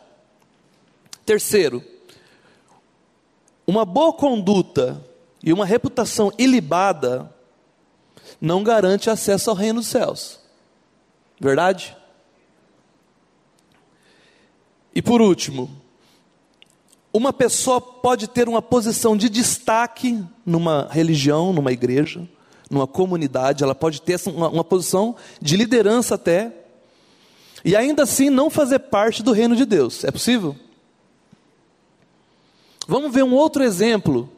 Terceiro, 1.25 1.84
uma 3.65 3.84
boa 3.84 4.13
conduta 4.13 5.03
e 5.43 5.51
uma 5.51 5.65
reputação 5.65 6.31
ilibada 6.38 7.29
não 8.39 8.63
garante 8.63 9.10
acesso 9.10 9.50
ao 9.50 9.55
reino 9.55 9.79
dos 9.79 9.89
céus. 9.89 10.39
Verdade? 11.39 11.96
E 14.96 15.01
por 15.01 15.22
último, 15.22 15.69
uma 17.17 17.33
pessoa 17.33 17.81
pode 17.81 18.27
ter 18.27 18.47
uma 18.47 18.62
posição 18.62 19.17
de 19.17 19.29
destaque 19.29 20.24
numa 20.45 20.88
religião, 20.89 21.51
numa 21.51 21.71
igreja, 21.71 22.27
numa 22.69 22.88
comunidade, 22.88 23.63
ela 23.63 23.75
pode 23.75 24.01
ter 24.01 24.19
uma, 24.27 24.50
uma 24.50 24.63
posição 24.63 25.15
de 25.41 25.55
liderança 25.57 26.15
até, 26.15 26.51
e 27.63 27.75
ainda 27.75 28.03
assim 28.03 28.29
não 28.29 28.50
fazer 28.50 28.79
parte 28.79 29.24
do 29.24 29.31
reino 29.31 29.55
de 29.55 29.65
Deus. 29.65 30.03
É 30.03 30.12
possível? 30.12 30.55
Vamos 32.88 33.12
ver 33.12 33.24
um 33.24 33.33
outro 33.33 33.63
exemplo 33.63 34.29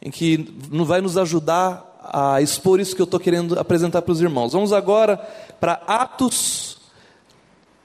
em 0.00 0.10
que 0.10 0.48
vai 0.84 1.00
nos 1.00 1.16
ajudar 1.16 1.86
a 2.02 2.40
expor 2.40 2.80
isso 2.80 2.94
que 2.94 3.02
eu 3.02 3.04
estou 3.04 3.20
querendo 3.20 3.58
apresentar 3.58 4.02
para 4.02 4.12
os 4.12 4.20
irmãos. 4.20 4.52
Vamos 4.52 4.72
agora 4.72 5.16
para 5.60 5.74
Atos, 5.86 6.78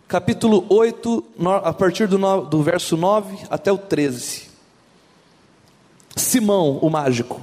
capítulo 0.08 0.66
8, 0.70 1.24
a 1.64 1.74
partir 1.74 2.08
do, 2.08 2.18
do 2.42 2.62
verso 2.62 2.96
9 2.96 3.48
até 3.50 3.72
o 3.72 3.78
13. 3.78 4.50
Simão, 6.16 6.78
o 6.78 6.90
mágico. 6.90 7.42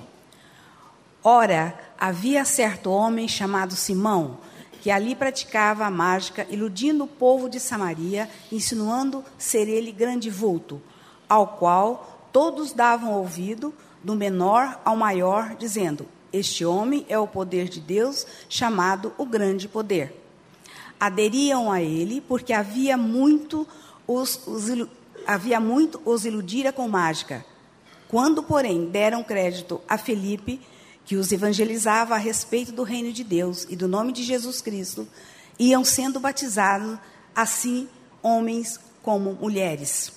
Ora, 1.25 1.78
havia 1.99 2.45
certo 2.45 2.90
homem 2.90 3.26
chamado 3.26 3.75
Simão, 3.75 4.38
que 4.81 4.90
ali 4.90 5.14
praticava 5.14 5.85
a 5.85 5.90
mágica, 5.90 6.47
iludindo 6.50 7.04
o 7.04 7.09
povo 7.09 7.49
de 7.49 7.61
Samaria, 7.61 8.28
insinuando 8.50 9.25
ser 9.37 9.69
ele 9.69 9.92
grande 9.92 10.31
vulto, 10.31 10.81
ao 11.28 11.47
qual 11.49 12.28
todos 12.33 12.73
davam 12.73 13.12
ouvido, 13.14 13.75
do 14.02 14.16
menor 14.16 14.81
ao 14.85 14.97
maior, 14.97 15.54
dizendo: 15.57 16.07
Este 16.33 16.64
homem 16.64 17.07
é 17.09 17.16
o 17.19 17.28
poder 17.28 17.69
de 17.69 17.81
Deus, 17.81 18.26
chamado 18.49 19.12
o 19.16 19.25
grande 19.25 19.69
poder. 19.69 20.21
Aderiam 21.04 21.73
a 21.73 21.82
ele, 21.82 22.21
porque 22.21 22.52
havia 22.52 22.97
muito 22.97 23.66
os, 24.06 24.47
os, 24.47 24.87
havia 25.26 25.59
muito 25.59 26.00
os 26.04 26.25
iludira 26.25 26.73
com 26.73 26.87
mágica. 26.87 27.44
Quando, 28.06 28.40
porém, 28.40 28.87
deram 28.87 29.25
crédito 29.25 29.80
a 29.88 29.99
Felipe, 29.99 30.61
que 31.04 31.16
os 31.16 31.32
evangelizava 31.32 32.14
a 32.14 32.18
respeito 32.18 32.71
do 32.71 32.85
reino 32.85 33.12
de 33.12 33.25
Deus 33.25 33.66
e 33.68 33.75
do 33.75 33.88
nome 33.88 34.12
de 34.12 34.23
Jesus 34.23 34.61
Cristo, 34.61 35.09
iam 35.59 35.85
sendo 35.85 36.21
batizados, 36.21 36.97
assim 37.35 37.88
homens 38.23 38.78
como 39.02 39.32
mulheres. 39.32 40.12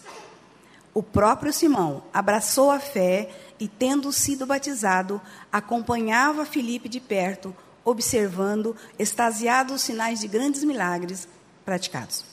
O 0.93 1.01
próprio 1.01 1.51
Simão 1.51 2.03
abraçou 2.13 2.69
a 2.69 2.79
fé 2.79 3.29
e, 3.59 3.67
tendo 3.67 4.13
sido 4.13 4.45
batizado, 4.45 5.19
acompanhava 5.51 6.45
Filipe 6.45 6.87
de 6.87 6.99
perto, 6.99 7.55
observando, 7.85 8.75
extasiado 8.97 9.75
os 9.75 9.81
sinais 9.81 10.19
de 10.19 10.27
grandes 10.27 10.63
milagres 10.63 11.27
praticados. 11.63 12.25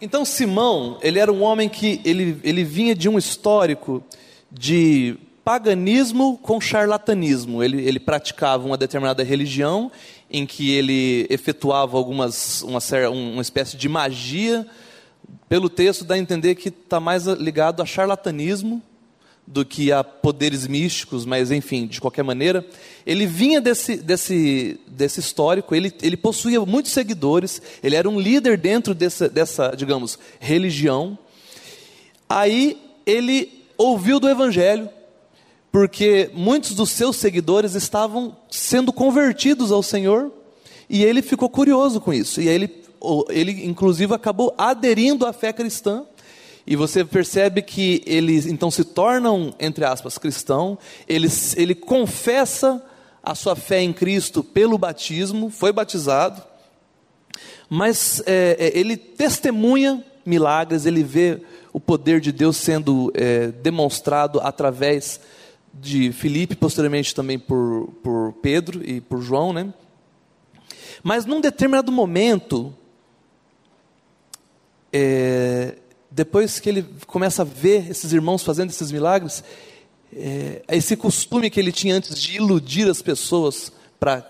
Então 0.00 0.24
Simão, 0.24 0.98
ele 1.02 1.18
era 1.18 1.32
um 1.32 1.42
homem 1.42 1.68
que 1.68 2.00
ele, 2.04 2.40
ele 2.42 2.64
vinha 2.64 2.94
de 2.94 3.08
um 3.08 3.18
histórico 3.18 4.02
de 4.50 5.18
paganismo 5.44 6.38
com 6.38 6.60
charlatanismo. 6.60 7.62
Ele, 7.62 7.82
ele 7.82 7.98
praticava 8.00 8.66
uma 8.66 8.76
determinada 8.76 9.22
religião 9.22 9.90
em 10.30 10.46
que 10.46 10.72
ele 10.72 11.26
efetuava 11.30 11.96
algumas 11.96 12.62
uma, 12.62 12.78
uma 13.10 13.42
espécie 13.42 13.76
de 13.76 13.88
magia. 13.88 14.66
Pelo 15.48 15.68
texto 15.68 16.04
dá 16.04 16.14
a 16.14 16.18
entender 16.18 16.54
que 16.54 16.68
está 16.68 17.00
mais 17.00 17.26
ligado 17.26 17.82
a 17.82 17.86
charlatanismo 17.86 18.82
do 19.50 19.64
que 19.64 19.90
a 19.90 20.04
poderes 20.04 20.66
místicos, 20.66 21.24
mas 21.24 21.50
enfim, 21.50 21.86
de 21.86 22.00
qualquer 22.00 22.22
maneira, 22.22 22.64
ele 23.06 23.26
vinha 23.26 23.62
desse, 23.62 23.96
desse, 23.96 24.78
desse 24.86 25.20
histórico, 25.20 25.74
ele, 25.74 25.90
ele 26.02 26.18
possuía 26.18 26.60
muitos 26.60 26.92
seguidores, 26.92 27.62
ele 27.82 27.96
era 27.96 28.08
um 28.08 28.20
líder 28.20 28.58
dentro 28.58 28.94
dessa, 28.94 29.26
dessa, 29.26 29.74
digamos, 29.74 30.18
religião. 30.38 31.18
Aí 32.28 32.76
ele 33.06 33.64
ouviu 33.78 34.20
do 34.20 34.28
Evangelho, 34.28 34.90
porque 35.72 36.30
muitos 36.34 36.74
dos 36.74 36.90
seus 36.90 37.16
seguidores 37.16 37.74
estavam 37.74 38.36
sendo 38.50 38.92
convertidos 38.92 39.72
ao 39.72 39.82
Senhor, 39.82 40.30
e 40.90 41.02
ele 41.04 41.22
ficou 41.22 41.48
curioso 41.48 42.02
com 42.02 42.12
isso, 42.12 42.40
e 42.40 42.48
aí 42.50 42.54
ele, 42.54 42.82
ele 43.30 43.64
inclusive 43.66 44.12
acabou 44.12 44.54
aderindo 44.58 45.24
à 45.24 45.32
fé 45.32 45.54
cristã, 45.54 46.04
e 46.70 46.76
você 46.76 47.02
percebe 47.02 47.62
que 47.62 48.02
ele 48.04 48.36
então 48.50 48.70
se 48.70 48.84
torna 48.84 49.32
um, 49.32 49.54
entre 49.58 49.86
aspas, 49.86 50.18
cristão, 50.18 50.78
ele, 51.08 51.26
ele 51.56 51.74
confessa 51.74 52.84
a 53.22 53.34
sua 53.34 53.56
fé 53.56 53.80
em 53.80 53.90
Cristo 53.90 54.44
pelo 54.44 54.76
batismo, 54.76 55.48
foi 55.48 55.72
batizado, 55.72 56.42
mas 57.70 58.22
é, 58.26 58.54
é, 58.60 58.78
ele 58.78 58.98
testemunha 58.98 60.04
milagres, 60.26 60.84
ele 60.84 61.02
vê 61.02 61.40
o 61.72 61.80
poder 61.80 62.20
de 62.20 62.32
Deus 62.32 62.58
sendo 62.58 63.10
é, 63.14 63.46
demonstrado 63.46 64.38
através 64.38 65.22
de 65.72 66.12
Filipe, 66.12 66.54
posteriormente 66.54 67.14
também 67.14 67.38
por, 67.38 67.94
por 68.02 68.34
Pedro 68.42 68.86
e 68.86 69.00
por 69.00 69.22
João, 69.22 69.54
né? 69.54 69.72
Mas 71.02 71.24
num 71.24 71.40
determinado 71.40 71.90
momento, 71.90 72.74
é, 74.92 75.76
depois 76.10 76.58
que 76.58 76.68
ele 76.68 76.86
começa 77.06 77.42
a 77.42 77.44
ver 77.44 77.90
esses 77.90 78.12
irmãos 78.12 78.42
fazendo 78.42 78.70
esses 78.70 78.90
milagres, 78.90 79.44
é, 80.14 80.62
esse 80.70 80.96
costume 80.96 81.50
que 81.50 81.60
ele 81.60 81.72
tinha 81.72 81.94
antes 81.94 82.18
de 82.18 82.36
iludir 82.36 82.88
as 82.88 83.02
pessoas 83.02 83.72
para 84.00 84.26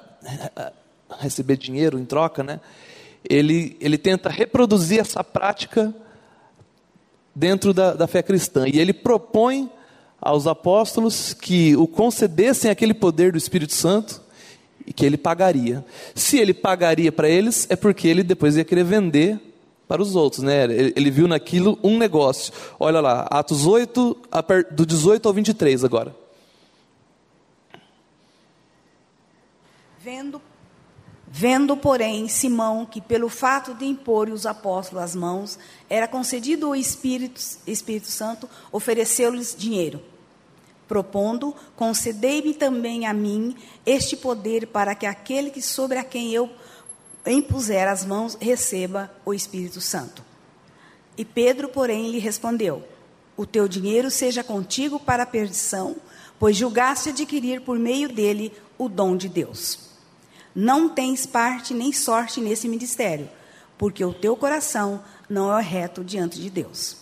é, 0.56 0.72
receber 1.20 1.56
dinheiro 1.56 1.98
em 1.98 2.04
troca, 2.04 2.42
né? 2.42 2.60
Ele, 3.28 3.76
ele 3.80 3.98
tenta 3.98 4.28
reproduzir 4.28 5.00
essa 5.00 5.22
prática 5.22 5.94
dentro 7.34 7.72
da, 7.72 7.94
da 7.94 8.06
fé 8.06 8.22
cristã. 8.22 8.66
E 8.66 8.78
ele 8.78 8.92
propõe 8.92 9.70
aos 10.20 10.46
apóstolos 10.46 11.32
que 11.32 11.76
o 11.76 11.86
concedessem 11.86 12.70
aquele 12.70 12.94
poder 12.94 13.32
do 13.32 13.38
Espírito 13.38 13.72
Santo 13.72 14.20
e 14.86 14.92
que 14.92 15.04
ele 15.06 15.16
pagaria. 15.16 15.84
Se 16.14 16.38
ele 16.38 16.54
pagaria 16.54 17.12
para 17.12 17.28
eles, 17.28 17.66
é 17.70 17.76
porque 17.76 18.08
ele 18.08 18.22
depois 18.22 18.56
ia 18.56 18.64
querer 18.64 18.84
vender 18.84 19.38
para 19.88 20.02
os 20.02 20.14
outros, 20.14 20.42
né? 20.42 20.64
Ele, 20.64 20.92
ele 20.94 21.10
viu 21.10 21.26
naquilo 21.26 21.78
um 21.82 21.96
negócio. 21.96 22.52
Olha 22.78 23.00
lá, 23.00 23.26
Atos 23.30 23.66
8, 23.66 24.16
do 24.70 24.84
18 24.84 25.26
ao 25.26 25.34
23 25.34 25.82
agora. 25.82 26.14
Vendo, 29.98 30.40
vendo, 31.26 31.76
porém, 31.76 32.28
Simão 32.28 32.86
que 32.86 33.00
pelo 33.00 33.28
fato 33.28 33.74
de 33.74 33.86
impor 33.86 34.28
os 34.28 34.46
apóstolos 34.46 35.02
as 35.02 35.14
mãos, 35.16 35.58
era 35.88 36.06
concedido 36.06 36.68
o 36.68 36.76
Espírito, 36.76 37.40
Espírito 37.66 38.06
Santo, 38.08 38.48
ofereceu-lhes 38.70 39.56
dinheiro, 39.56 40.00
propondo, 40.86 41.54
concedei-me 41.74 42.54
também 42.54 43.06
a 43.06 43.12
mim 43.12 43.56
este 43.84 44.16
poder 44.16 44.68
para 44.68 44.94
que 44.94 45.04
aquele 45.04 45.50
que 45.50 45.60
sobre 45.60 45.98
a 45.98 46.04
quem 46.04 46.32
eu 46.32 46.48
impuser 47.32 47.88
as 47.88 48.04
mãos, 48.04 48.36
receba 48.40 49.10
o 49.24 49.34
Espírito 49.34 49.80
Santo. 49.80 50.22
E 51.16 51.24
Pedro, 51.24 51.68
porém, 51.68 52.10
lhe 52.10 52.18
respondeu: 52.18 52.82
O 53.36 53.44
teu 53.44 53.66
dinheiro 53.66 54.10
seja 54.10 54.44
contigo 54.44 55.00
para 55.00 55.24
a 55.24 55.26
perdição, 55.26 55.96
pois 56.38 56.56
julgaste 56.56 57.10
adquirir 57.10 57.60
por 57.60 57.78
meio 57.78 58.08
dele 58.08 58.52
o 58.78 58.88
dom 58.88 59.16
de 59.16 59.28
Deus. 59.28 59.88
Não 60.54 60.88
tens 60.88 61.26
parte 61.26 61.74
nem 61.74 61.92
sorte 61.92 62.40
nesse 62.40 62.68
ministério, 62.68 63.28
porque 63.76 64.04
o 64.04 64.14
teu 64.14 64.36
coração 64.36 65.02
não 65.28 65.56
é 65.56 65.62
reto 65.62 66.02
diante 66.02 66.40
de 66.40 66.48
Deus. 66.48 66.96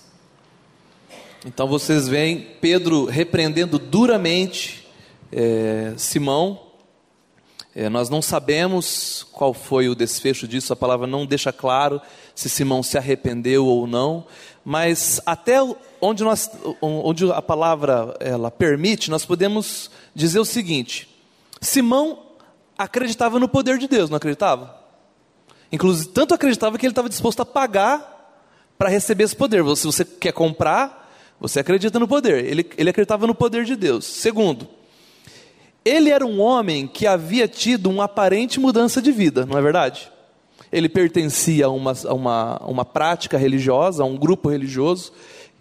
Então 1.45 1.69
vocês 1.69 2.09
veem 2.09 2.57
Pedro 2.61 3.05
repreendendo 3.05 3.79
duramente 3.79 4.89
é, 5.31 5.95
Simão, 5.97 6.66
é, 7.79 7.91
nós 7.91 8.09
não 8.09 8.23
sabemos 8.23 9.27
qual 9.31 9.53
foi 9.53 9.87
o 9.87 9.95
desfecho 9.95 10.49
disso, 10.49 10.73
a 10.73 10.77
palavra 10.77 11.07
não 11.07 11.27
deixa 11.27 11.53
claro 11.53 12.01
se 12.35 12.49
Simão 12.49 12.83
se 12.83 12.97
arrependeu 12.97 13.67
ou 13.67 13.87
não, 13.87 14.25
mas 14.65 15.21
até 15.27 15.59
onde, 16.01 16.25
nós, 16.25 16.51
onde 16.81 17.31
a 17.31 17.43
palavra 17.43 18.17
ela 18.19 18.51
permite, 18.51 19.11
nós 19.11 19.27
podemos 19.27 19.91
dizer 20.15 20.41
o 20.41 20.45
seguinte: 20.47 21.07
Simão 21.61 22.19
acreditava 22.79 23.39
no 23.39 23.47
poder 23.47 23.77
de 23.77 23.87
Deus, 23.87 24.09
não 24.09 24.17
acreditava? 24.17 24.75
Inclusive, 25.71 26.09
tanto 26.09 26.33
acreditava 26.33 26.79
que 26.79 26.87
ele 26.87 26.93
estava 26.93 27.11
disposto 27.11 27.41
a 27.41 27.47
pagar 27.47 28.41
para 28.79 28.89
receber 28.89 29.25
esse 29.25 29.37
poder. 29.37 29.63
Se 29.77 29.85
você 29.85 30.03
quer 30.03 30.33
comprar, 30.33 31.13
você 31.39 31.61
acredita 31.61 31.99
no 31.99 32.09
poder. 32.09 32.43
Ele, 32.43 32.67
ele 32.79 32.89
acreditava 32.89 33.27
no 33.27 33.35
poder 33.35 33.67
de 33.67 33.77
Deus. 33.77 34.07
Segundo, 34.07 34.67
ele 35.87 36.11
era 36.11 36.27
um 36.27 36.41
homem 36.41 36.89
que 36.89 37.07
havia 37.07 37.47
tido 37.47 37.89
uma 37.89 38.05
aparente 38.05 38.59
mudança 38.59 39.01
de 39.01 39.13
vida, 39.13 39.47
não 39.47 39.57
é 39.57 39.63
verdade? 39.63 40.11
Ele 40.73 40.89
pertencia 40.89 41.67
a 41.67 41.71
uma, 41.71 41.93
a 41.93 42.13
uma, 42.13 42.59
uma 42.67 42.85
prática 42.85 43.39
religiosa, 43.39 44.03
a 44.03 44.07
um 44.07 44.17
grupo 44.17 44.49
religioso, 44.49 45.13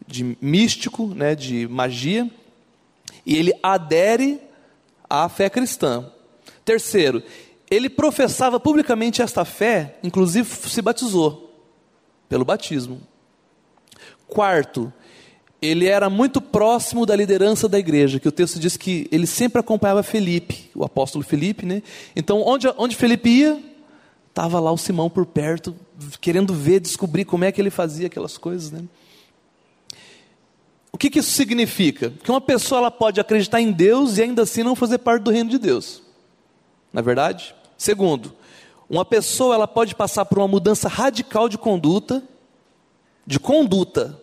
de 0.08 0.36
místico, 0.41 1.05
né, 1.05 1.36
de 1.36 1.67
magia, 1.67 2.27
e 3.24 3.36
ele 3.36 3.53
adere 3.62 4.41
à 5.08 5.29
fé 5.29 5.48
cristã. 5.48 6.12
Terceiro, 6.65 7.22
ele 7.70 7.88
professava 7.88 8.60
publicamente 8.60 9.22
esta 9.22 9.46
fé, 9.46 9.96
inclusive 10.01 10.50
se 10.50 10.82
batizou 10.82 11.53
pelo 12.27 12.44
batismo. 12.44 13.00
Quarto, 14.27 14.91
ele 15.66 15.88
era 15.88 16.10
muito 16.10 16.40
próximo 16.40 17.06
da 17.06 17.16
liderança 17.16 17.68
da 17.68 17.80
igreja, 17.80 18.20
que 18.20 18.28
o 18.28 18.32
texto 18.32 18.60
diz 18.60 18.78
que 18.78 19.08
ele 19.12 19.26
sempre 19.26 19.60
acompanhava 19.60 20.04
Felipe, 20.04 20.70
o 20.76 20.84
apóstolo 20.84 21.24
Felipe, 21.24 21.66
né? 21.66 21.82
Então, 22.16 22.42
onde, 22.46 22.68
onde 22.78 22.96
Felipe 22.96 23.30
ia, 23.30 23.60
estava 24.30 24.60
lá 24.60 24.72
o 24.72 24.78
Simão 24.78 25.10
por 25.10 25.26
perto, 25.26 25.76
querendo 26.20 26.54
ver, 26.54 26.80
descobrir 26.80 27.26
como 27.26 27.46
é 27.46 27.52
que 27.52 27.62
ele 27.62 27.70
fazia 27.70 28.08
aquelas 28.08 28.38
coisas, 28.38 28.72
né? 28.72 28.84
O 30.92 30.98
que, 30.98 31.10
que 31.10 31.20
isso 31.20 31.32
significa? 31.32 32.14
Que 32.24 32.32
uma 32.32 32.40
pessoa 32.40 32.80
ela 32.80 32.92
pode 32.92 33.20
acreditar 33.20 33.60
em 33.60 33.72
Deus 33.72 34.18
e 34.18 34.24
ainda 34.24 34.44
assim 34.44 34.64
não 34.64 34.76
fazer 34.76 35.00
parte 35.00 35.24
do 35.24 35.32
reino 35.32 35.50
de 35.50 35.58
Deus. 35.58 36.02
Não 36.94 37.02
é 37.02 37.04
verdade? 37.04 37.54
Segundo, 37.78 38.34
uma 38.90 39.04
pessoa 39.04 39.56
ela 39.56 39.68
pode 39.68 39.94
passar 39.94 40.24
por 40.24 40.38
uma 40.38 40.48
mudança 40.48 40.88
radical 40.88 41.50
de 41.50 41.58
conduta, 41.58 42.24
de 43.28 43.40
conduta, 43.40 44.18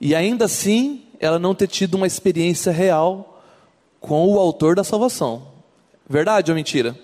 e 0.00 0.14
ainda 0.14 0.44
assim 0.44 1.04
ela 1.20 1.38
não 1.38 1.54
ter 1.54 1.66
tido 1.66 1.94
uma 1.94 2.06
experiência 2.06 2.70
real 2.70 3.42
com 4.00 4.26
o 4.28 4.38
autor 4.38 4.76
da 4.76 4.84
salvação. 4.84 5.48
Verdade 6.08 6.50
ou 6.50 6.54
mentira? 6.54 6.98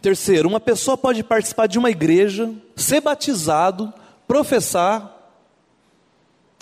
Terceiro, 0.00 0.48
uma 0.48 0.60
pessoa 0.60 0.96
pode 0.96 1.22
participar 1.22 1.66
de 1.66 1.78
uma 1.78 1.90
igreja, 1.90 2.52
ser 2.74 3.00
batizado, 3.02 3.92
professar 4.26 5.16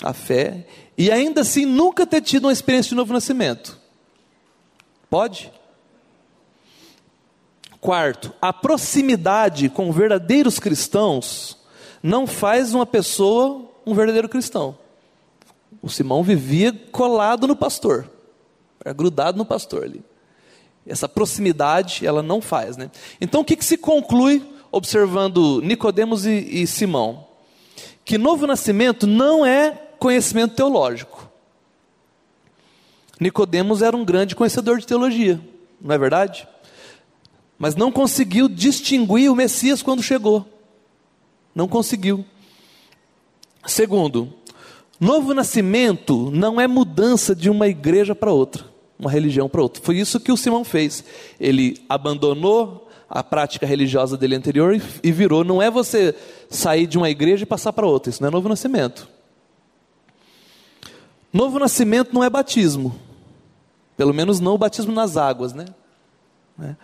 a 0.03 0.13
fé 0.13 0.67
e 0.97 1.11
ainda 1.11 1.43
assim 1.43 1.65
nunca 1.65 2.05
ter 2.07 2.21
tido 2.21 2.47
uma 2.47 2.53
experiência 2.53 2.91
de 2.91 2.97
novo 2.97 3.13
nascimento. 3.13 3.79
Pode? 5.09 5.53
Quarto, 7.81 8.35
a 8.43 8.53
proximidade 8.53 9.69
com 9.69 9.93
verdadeiros 9.93 10.59
cristãos 10.59 11.58
não 12.03 12.27
faz 12.27 12.75
uma 12.75 12.87
pessoa 12.87 13.69
um 13.87 13.95
verdadeiro 13.95 14.29
cristão. 14.29 14.77
O 15.81 15.89
Simão 15.89 16.23
vivia 16.23 16.73
colado 16.93 17.47
no 17.47 17.57
pastor, 17.57 18.11
era 18.85 18.93
grudado 18.93 19.39
no 19.39 19.45
pastor 19.45 19.85
ali. 19.85 20.03
Essa 20.87 21.09
proximidade 21.09 22.07
ela 22.07 22.23
não 22.23 22.41
faz, 22.41 22.77
né? 22.77 22.91
Então 23.21 23.43
o 23.43 23.45
que, 23.45 23.57
que 23.57 23.65
se 23.65 23.77
conclui 23.77 24.43
observando 24.71 25.61
Nicodemos 25.63 26.27
e, 26.27 26.63
e 26.63 26.67
Simão? 26.67 27.27
Que 28.05 28.17
novo 28.17 28.47
nascimento 28.47 29.07
não 29.07 29.45
é 29.45 29.71
conhecimento 29.99 30.55
teológico. 30.55 31.29
Nicodemos 33.21 33.83
era 33.83 33.97
um 33.97 34.05
grande 34.05 34.37
conhecedor 34.37 34.79
de 34.79 34.87
teologia, 34.87 35.41
não 35.81 35.95
é 35.95 35.99
verdade? 35.99 36.47
Mas 37.59 37.75
não 37.75 37.91
conseguiu 37.91 38.49
distinguir 38.49 39.31
o 39.31 39.35
Messias 39.35 39.83
quando 39.83 40.03
chegou. 40.03 40.47
Não 41.59 41.67
conseguiu. 41.67 42.25
Segundo, 43.67 44.33
novo 45.01 45.35
nascimento 45.35 46.31
não 46.31 46.61
é 46.61 46.69
mudança 46.69 47.35
de 47.35 47.51
uma 47.51 47.67
igreja 47.67 48.15
para 48.15 48.33
outra, 48.33 48.65
uma 48.97 49.11
religião 49.11 49.49
para 49.49 49.61
outra. 49.61 49.83
Foi 49.83 49.97
isso 49.97 50.21
que 50.21 50.31
o 50.31 50.37
Simão 50.37 50.63
fez. 50.63 51.03
Ele 51.41 51.83
abandonou 51.89 52.89
a 53.11 53.25
prática 53.25 53.67
religiosa 53.67 54.17
dele 54.17 54.37
anterior 54.37 54.81
e 55.03 55.11
virou. 55.11 55.43
Não 55.43 55.61
é 55.61 55.69
você 55.69 56.15
sair 56.49 56.87
de 56.87 56.97
uma 56.97 57.11
igreja 57.11 57.43
e 57.43 57.47
passar 57.47 57.73
para 57.73 57.89
outra. 57.89 58.11
Isso 58.11 58.23
não 58.23 58.29
é 58.29 58.31
novo 58.31 58.49
nascimento. 58.49 59.09
Novo 61.33 61.59
nascimento 61.59 62.15
não 62.15 62.23
é 62.23 62.31
batismo. 62.31 62.95
Pelo 63.97 64.15
menos 64.15 64.39
não 64.39 64.55
o 64.55 64.59
batismo 64.59 64.93
nas 64.93 65.17
águas, 65.17 65.53
né? 65.53 65.65
É. 66.63 66.77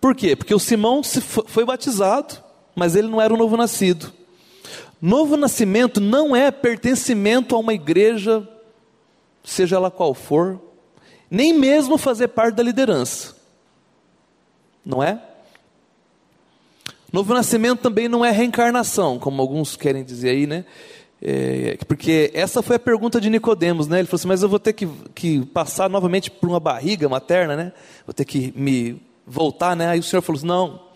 Por 0.00 0.14
quê? 0.14 0.36
Porque 0.36 0.54
o 0.54 0.60
Simão 0.60 1.02
foi 1.02 1.64
batizado, 1.64 2.49
mas 2.80 2.96
ele 2.96 3.08
não 3.08 3.20
era 3.20 3.34
um 3.34 3.36
novo 3.36 3.58
nascido. 3.58 4.10
Novo 5.02 5.36
nascimento 5.36 6.00
não 6.00 6.34
é 6.34 6.50
pertencimento 6.50 7.54
a 7.54 7.58
uma 7.58 7.74
igreja, 7.74 8.48
seja 9.44 9.76
ela 9.76 9.90
qual 9.90 10.14
for, 10.14 10.58
nem 11.30 11.52
mesmo 11.52 11.98
fazer 11.98 12.28
parte 12.28 12.54
da 12.54 12.62
liderança. 12.62 13.36
Não 14.82 15.02
é? 15.02 15.22
Novo 17.12 17.34
nascimento 17.34 17.80
também 17.80 18.08
não 18.08 18.24
é 18.24 18.30
reencarnação, 18.30 19.18
como 19.18 19.42
alguns 19.42 19.76
querem 19.76 20.02
dizer 20.02 20.30
aí, 20.30 20.46
né? 20.46 20.64
É, 21.20 21.76
porque 21.86 22.30
essa 22.32 22.62
foi 22.62 22.76
a 22.76 22.78
pergunta 22.78 23.20
de 23.20 23.28
Nicodemos, 23.28 23.88
né? 23.88 23.98
Ele 23.98 24.08
falou 24.08 24.20
assim: 24.20 24.28
mas 24.28 24.42
eu 24.42 24.48
vou 24.48 24.58
ter 24.58 24.72
que, 24.72 24.88
que 25.14 25.44
passar 25.44 25.90
novamente 25.90 26.30
por 26.30 26.48
uma 26.48 26.58
barriga 26.58 27.10
materna, 27.10 27.54
né? 27.54 27.72
Vou 28.06 28.14
ter 28.14 28.24
que 28.24 28.54
me 28.56 29.02
voltar, 29.26 29.76
né? 29.76 29.88
Aí 29.88 30.00
o 30.00 30.02
Senhor 30.02 30.22
falou 30.22 30.38
assim: 30.38 30.46
não, 30.46 30.89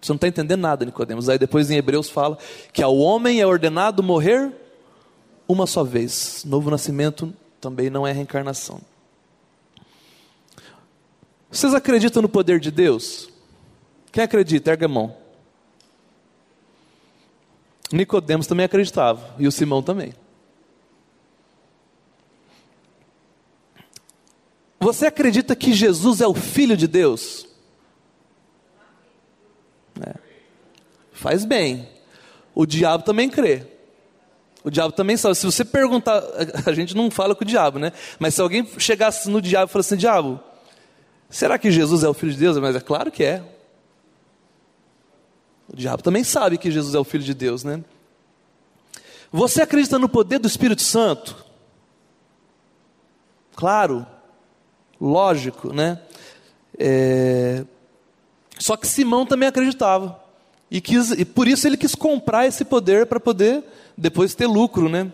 você 0.00 0.12
não 0.12 0.16
está 0.16 0.28
entendendo 0.28 0.60
nada, 0.60 0.84
Nicodemos. 0.84 1.28
Aí 1.28 1.38
depois 1.38 1.70
em 1.70 1.76
Hebreus 1.76 2.08
fala 2.08 2.38
que 2.72 2.82
ao 2.82 2.96
homem 2.96 3.40
é 3.40 3.46
ordenado 3.46 4.02
morrer 4.02 4.50
uma 5.46 5.66
só 5.66 5.84
vez. 5.84 6.42
Novo 6.46 6.70
nascimento 6.70 7.32
também 7.60 7.90
não 7.90 8.06
é 8.06 8.12
reencarnação. 8.12 8.80
Vocês 11.50 11.74
acreditam 11.74 12.22
no 12.22 12.28
poder 12.28 12.60
de 12.60 12.70
Deus? 12.70 13.28
Quem 14.12 14.24
acredita? 14.24 14.70
Erga 14.70 14.86
a 14.86 14.88
mão. 14.88 15.16
Nicodemos 17.92 18.46
também 18.46 18.64
acreditava, 18.64 19.34
e 19.36 19.48
o 19.48 19.52
Simão 19.52 19.82
também. 19.82 20.14
Você 24.78 25.06
acredita 25.06 25.56
que 25.56 25.72
Jesus 25.72 26.20
é 26.20 26.26
o 26.26 26.34
Filho 26.34 26.76
de 26.76 26.86
Deus? 26.86 27.49
É. 30.06 30.14
Faz 31.12 31.44
bem. 31.44 31.88
O 32.54 32.66
diabo 32.66 33.04
também 33.04 33.28
crê. 33.28 33.66
O 34.62 34.70
diabo 34.70 34.92
também 34.92 35.16
sabe. 35.16 35.34
Se 35.34 35.46
você 35.46 35.64
perguntar, 35.64 36.22
a 36.66 36.72
gente 36.72 36.94
não 36.96 37.10
fala 37.10 37.34
com 37.34 37.44
o 37.44 37.46
diabo, 37.46 37.78
né? 37.78 37.92
Mas 38.18 38.34
se 38.34 38.40
alguém 38.40 38.66
chegasse 38.78 39.28
no 39.28 39.40
diabo 39.40 39.70
e 39.70 39.72
falasse 39.72 39.94
assim: 39.94 40.00
Diabo, 40.00 40.40
será 41.28 41.58
que 41.58 41.70
Jesus 41.70 42.04
é 42.04 42.08
o 42.08 42.14
Filho 42.14 42.32
de 42.32 42.38
Deus? 42.38 42.58
Mas 42.58 42.76
é 42.76 42.80
claro 42.80 43.10
que 43.10 43.24
é. 43.24 43.42
O 45.72 45.76
diabo 45.76 46.02
também 46.02 46.24
sabe 46.24 46.58
que 46.58 46.70
Jesus 46.70 46.94
é 46.94 46.98
o 46.98 47.04
Filho 47.04 47.22
de 47.22 47.32
Deus, 47.32 47.64
né? 47.64 47.82
Você 49.32 49.62
acredita 49.62 49.98
no 49.98 50.08
poder 50.08 50.38
do 50.38 50.48
Espírito 50.48 50.82
Santo? 50.82 51.44
Claro, 53.54 54.04
lógico, 55.00 55.72
né? 55.72 56.00
É, 56.76 57.64
só 58.60 58.76
que 58.76 58.86
Simão 58.86 59.24
também 59.24 59.48
acreditava. 59.48 60.22
E, 60.70 60.80
quis, 60.80 61.10
e 61.12 61.24
por 61.24 61.48
isso 61.48 61.66
ele 61.66 61.78
quis 61.78 61.94
comprar 61.94 62.46
esse 62.46 62.64
poder 62.64 63.06
para 63.06 63.18
poder 63.18 63.64
depois 63.96 64.34
ter 64.34 64.46
lucro, 64.46 64.88
né? 64.88 65.10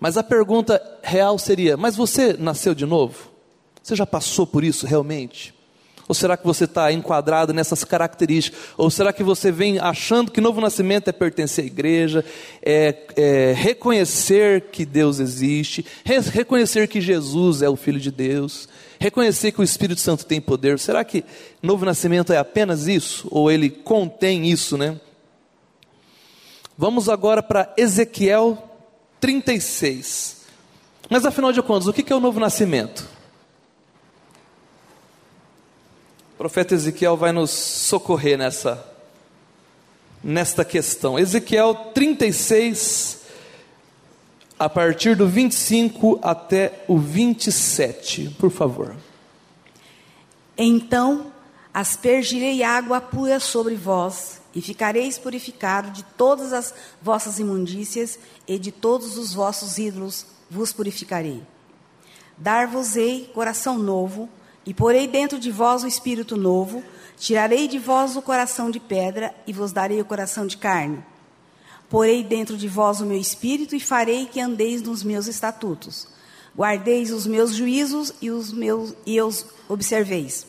Mas 0.00 0.16
a 0.16 0.22
pergunta 0.22 0.82
real 1.02 1.38
seria: 1.38 1.76
mas 1.76 1.94
você 1.94 2.32
nasceu 2.32 2.74
de 2.74 2.86
novo? 2.86 3.30
Você 3.82 3.94
já 3.94 4.06
passou 4.06 4.46
por 4.46 4.64
isso 4.64 4.86
realmente? 4.86 5.54
Ou 6.08 6.14
será 6.14 6.38
que 6.38 6.46
você 6.46 6.64
está 6.64 6.90
enquadrado 6.90 7.52
nessas 7.52 7.84
características? 7.84 8.58
Ou 8.78 8.90
será 8.90 9.12
que 9.12 9.22
você 9.22 9.52
vem 9.52 9.78
achando 9.78 10.32
que 10.32 10.40
novo 10.40 10.62
nascimento 10.62 11.08
é 11.08 11.12
pertencer 11.12 11.64
à 11.64 11.66
igreja, 11.66 12.24
é, 12.62 12.96
é 13.14 13.52
reconhecer 13.54 14.70
que 14.72 14.86
Deus 14.86 15.20
existe, 15.20 15.84
reconhecer 16.32 16.88
que 16.88 17.02
Jesus 17.02 17.60
é 17.60 17.68
o 17.68 17.76
Filho 17.76 18.00
de 18.00 18.10
Deus, 18.10 18.66
reconhecer 18.98 19.52
que 19.52 19.60
o 19.60 19.64
Espírito 19.64 20.00
Santo 20.00 20.24
tem 20.26 20.40
poder? 20.40 20.78
Será 20.78 21.04
que 21.04 21.24
novo 21.62 21.84
nascimento 21.84 22.32
é 22.32 22.38
apenas 22.38 22.86
isso? 22.86 23.28
Ou 23.30 23.50
ele 23.50 23.70
contém 23.70 24.46
isso, 24.46 24.76
né? 24.76 25.00
Vamos 26.76 27.08
agora 27.08 27.42
para 27.42 27.72
Ezequiel 27.76 28.56
36. 29.20 30.38
Mas 31.10 31.24
afinal 31.24 31.52
de 31.52 31.62
contas, 31.62 31.88
o 31.88 31.92
que 31.92 32.12
é 32.12 32.16
o 32.16 32.20
novo 32.20 32.38
nascimento? 32.38 33.18
profeta 36.38 36.72
Ezequiel 36.72 37.16
vai 37.16 37.32
nos 37.32 37.50
socorrer 37.50 38.38
nessa 38.38 38.86
nesta 40.22 40.64
questão. 40.64 41.18
Ezequiel 41.18 41.74
36 41.92 43.22
a 44.58 44.68
partir 44.68 45.14
do 45.14 45.28
25 45.28 46.18
até 46.22 46.84
o 46.88 46.98
27, 46.98 48.36
por 48.38 48.50
favor. 48.50 48.96
Então 50.56 51.32
aspergirei 51.72 52.62
água 52.64 53.00
pura 53.00 53.38
sobre 53.38 53.76
vós, 53.76 54.40
e 54.54 54.60
ficareis 54.60 55.18
purificados 55.18 55.92
de 55.92 56.02
todas 56.02 56.52
as 56.52 56.74
vossas 57.00 57.38
imundícias, 57.38 58.18
e 58.48 58.58
de 58.58 58.72
todos 58.72 59.16
os 59.16 59.32
vossos 59.32 59.78
ídolos 59.78 60.26
vos 60.50 60.72
purificarei. 60.72 61.42
Dar-vos-ei 62.36 63.30
coração 63.32 63.78
novo, 63.78 64.28
e 64.66 64.74
porei 64.74 65.06
dentro 65.06 65.38
de 65.38 65.50
vós 65.52 65.84
o 65.84 65.86
espírito 65.86 66.36
novo, 66.36 66.82
tirarei 67.16 67.68
de 67.68 67.78
vós 67.78 68.16
o 68.16 68.22
coração 68.22 68.70
de 68.70 68.80
pedra 68.80 69.34
e 69.46 69.52
vos 69.52 69.72
darei 69.72 70.00
o 70.00 70.04
coração 70.04 70.46
de 70.46 70.56
carne. 70.56 71.02
Porei 71.88 72.22
dentro 72.22 72.56
de 72.56 72.68
vós 72.68 73.00
o 73.00 73.06
meu 73.06 73.18
espírito 73.18 73.74
e 73.74 73.80
farei 73.80 74.26
que 74.26 74.40
andeis 74.40 74.82
nos 74.82 75.02
meus 75.02 75.26
estatutos. 75.26 76.06
Guardeis 76.56 77.12
os 77.12 77.26
meus 77.26 77.54
juízos 77.54 78.12
e 78.20 78.30
os 78.30 78.52
meus 78.52 78.94
e 79.06 79.20
os 79.20 79.46
observeis. 79.68 80.46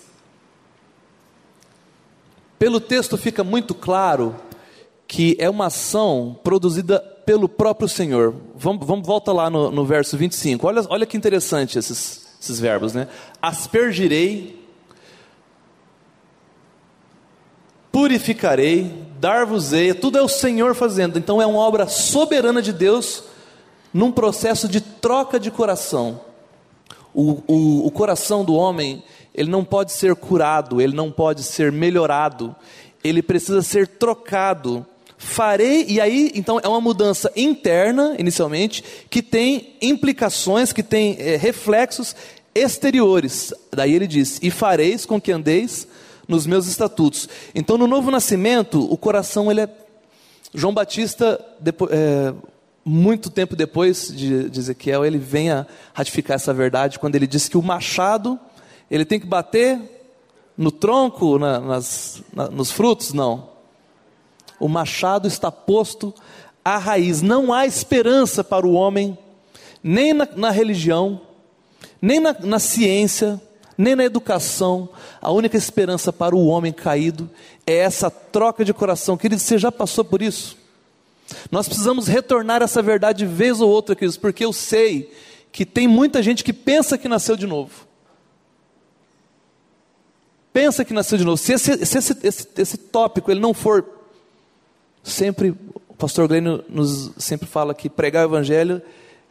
Pelo 2.58 2.80
texto 2.82 3.18
fica 3.18 3.44
muito 3.44 3.74
claro 3.74 4.36
que 5.08 5.36
é 5.40 5.50
uma 5.50 5.68
ação 5.68 6.38
produzida 6.44 7.00
pelo 7.26 7.48
próprio 7.48 7.88
Senhor. 7.88 8.36
Vamos, 8.56 8.86
vamos 8.86 9.08
volta 9.08 9.32
lá 9.32 9.50
no, 9.50 9.72
no 9.72 9.86
verso 9.86 10.18
25. 10.18 10.68
Olha, 10.68 10.82
olha 10.90 11.06
que 11.06 11.16
interessante 11.16 11.80
esses, 11.80 12.28
esses 12.42 12.60
verbos, 12.60 12.94
né? 12.94 13.08
Aspergirei, 13.42 14.68
purificarei, 17.92 19.09
dar-vos-ei, 19.20 19.94
tudo 19.94 20.18
é 20.18 20.22
o 20.22 20.28
Senhor 20.28 20.74
fazendo. 20.74 21.20
Então 21.20 21.42
é 21.42 21.46
uma 21.46 21.60
obra 21.60 21.88
soberana 21.88 22.62
de 22.62 22.72
Deus 22.72 23.24
num 23.94 24.12
processo 24.12 24.68
de 24.68 24.80
troca 24.80 25.40
de 25.40 25.52
coração. 25.52 26.22
O, 27.14 27.44
o, 27.48 27.88
o 27.88 27.92
coração 27.92 28.46
do 28.46 28.54
homem, 28.54 29.04
ele 29.34 29.50
não 29.50 29.66
pode 29.66 29.92
ser 29.92 30.16
curado, 30.16 30.80
ele 30.80 30.96
não 30.96 31.12
pode 31.12 31.44
ser 31.44 31.72
melhorado, 31.72 32.56
ele 33.04 33.22
precisa 33.22 33.62
ser 33.62 33.88
trocado 33.88 34.86
farei, 35.22 35.86
e 35.90 36.00
aí 36.00 36.32
então 36.34 36.62
é 36.64 36.68
uma 36.68 36.80
mudança 36.80 37.30
interna, 37.36 38.16
inicialmente, 38.18 38.82
que 39.10 39.22
tem 39.22 39.76
implicações, 39.82 40.72
que 40.72 40.82
tem 40.82 41.18
é, 41.20 41.36
reflexos 41.36 42.16
exteriores. 42.56 43.54
Daí 43.70 43.94
ele 43.94 44.08
diz: 44.08 44.40
E 44.42 44.50
fareis 44.50 45.06
com 45.06 45.20
que 45.20 45.32
andeis 45.32 45.86
nos 46.30 46.48
meus 46.48 46.66
estatutos. 46.68 47.28
Então, 47.54 47.78
no 47.78 47.88
novo 47.88 48.10
nascimento, 48.10 48.82
o 48.82 48.96
coração 48.96 49.52
ele 49.52 49.62
é. 49.62 49.70
João 50.54 50.74
Batista, 50.74 51.46
depois, 51.60 51.92
é, 51.92 52.34
muito 52.86 53.30
tempo 53.30 53.54
depois 53.56 54.08
de, 54.08 54.50
de 54.50 54.60
Ezequiel, 54.60 55.06
ele 55.06 55.18
vem 55.18 55.52
a 55.52 55.66
ratificar 55.94 56.36
essa 56.36 56.54
verdade 56.54 56.98
quando 56.98 57.16
ele 57.16 57.28
diz 57.28 57.50
que 57.50 57.58
o 57.58 57.62
machado 57.62 58.40
ele 58.90 59.04
tem 59.04 59.20
que 59.20 59.28
bater 59.28 59.78
no 60.58 60.72
tronco, 60.72 61.38
na, 61.38 61.60
nas, 61.60 62.24
na, 62.34 62.50
nos 62.50 62.72
frutos? 62.72 63.12
Não 63.12 63.50
o 64.60 64.68
machado 64.68 65.28
está 65.28 65.52
posto 65.52 66.14
à 66.64 66.78
raiz. 66.78 67.22
Não 67.22 67.54
há 67.54 67.66
esperança 67.66 68.44
para 68.44 68.68
o 68.68 68.74
homem, 68.74 69.18
nem 69.82 70.14
na, 70.14 70.28
na 70.36 70.52
religião, 70.52 71.22
nem 72.02 72.20
na, 72.20 72.36
na 72.42 72.60
ciência, 72.60 73.42
nem 73.80 73.96
na 73.96 74.04
educação. 74.04 74.90
A 75.22 75.32
única 75.32 75.58
esperança 75.58 76.12
para 76.12 76.36
o 76.36 76.46
homem 76.46 76.74
caído 76.74 77.30
é 77.66 77.78
essa 77.78 78.12
troca 78.12 78.66
de 78.66 78.74
coração. 78.74 79.18
Querido, 79.18 79.42
você 79.42 79.58
já 79.58 79.72
passou 79.72 80.04
por 80.04 80.22
isso? 80.22 80.58
Nós 81.50 81.68
precisamos 81.68 82.08
retornar 82.08 82.62
essa 82.62 82.82
verdade 82.82 83.26
vez 83.26 83.62
ou 83.62 83.70
outra, 83.70 83.96
queridos, 83.96 84.18
porque 84.18 84.44
eu 84.44 84.52
sei 84.52 85.12
que 85.52 85.66
tem 85.66 85.88
muita 85.88 86.22
gente 86.22 86.44
que 86.44 86.52
pensa 86.52 86.98
que 86.98 87.08
nasceu 87.08 87.36
de 87.36 87.48
novo. 87.48 87.88
Pensa 90.52 90.84
que 90.84 90.94
nasceu 90.94 91.18
de 91.18 91.24
novo. 91.24 91.38
Se 91.38 91.54
esse, 91.54 91.86
se 91.86 91.98
esse, 91.98 92.18
esse, 92.24 92.48
esse 92.58 92.78
tópico 92.78 93.32
ele 93.32 93.40
não 93.40 93.54
for 93.54 94.00
Sempre, 95.04 95.56
o 95.88 95.94
pastor 95.96 96.28
Glênio 96.28 96.64
nos 96.68 97.12
sempre 97.18 97.48
fala 97.48 97.74
que 97.74 97.90
pregar 97.90 98.26
o 98.26 98.30
evangelho 98.30 98.82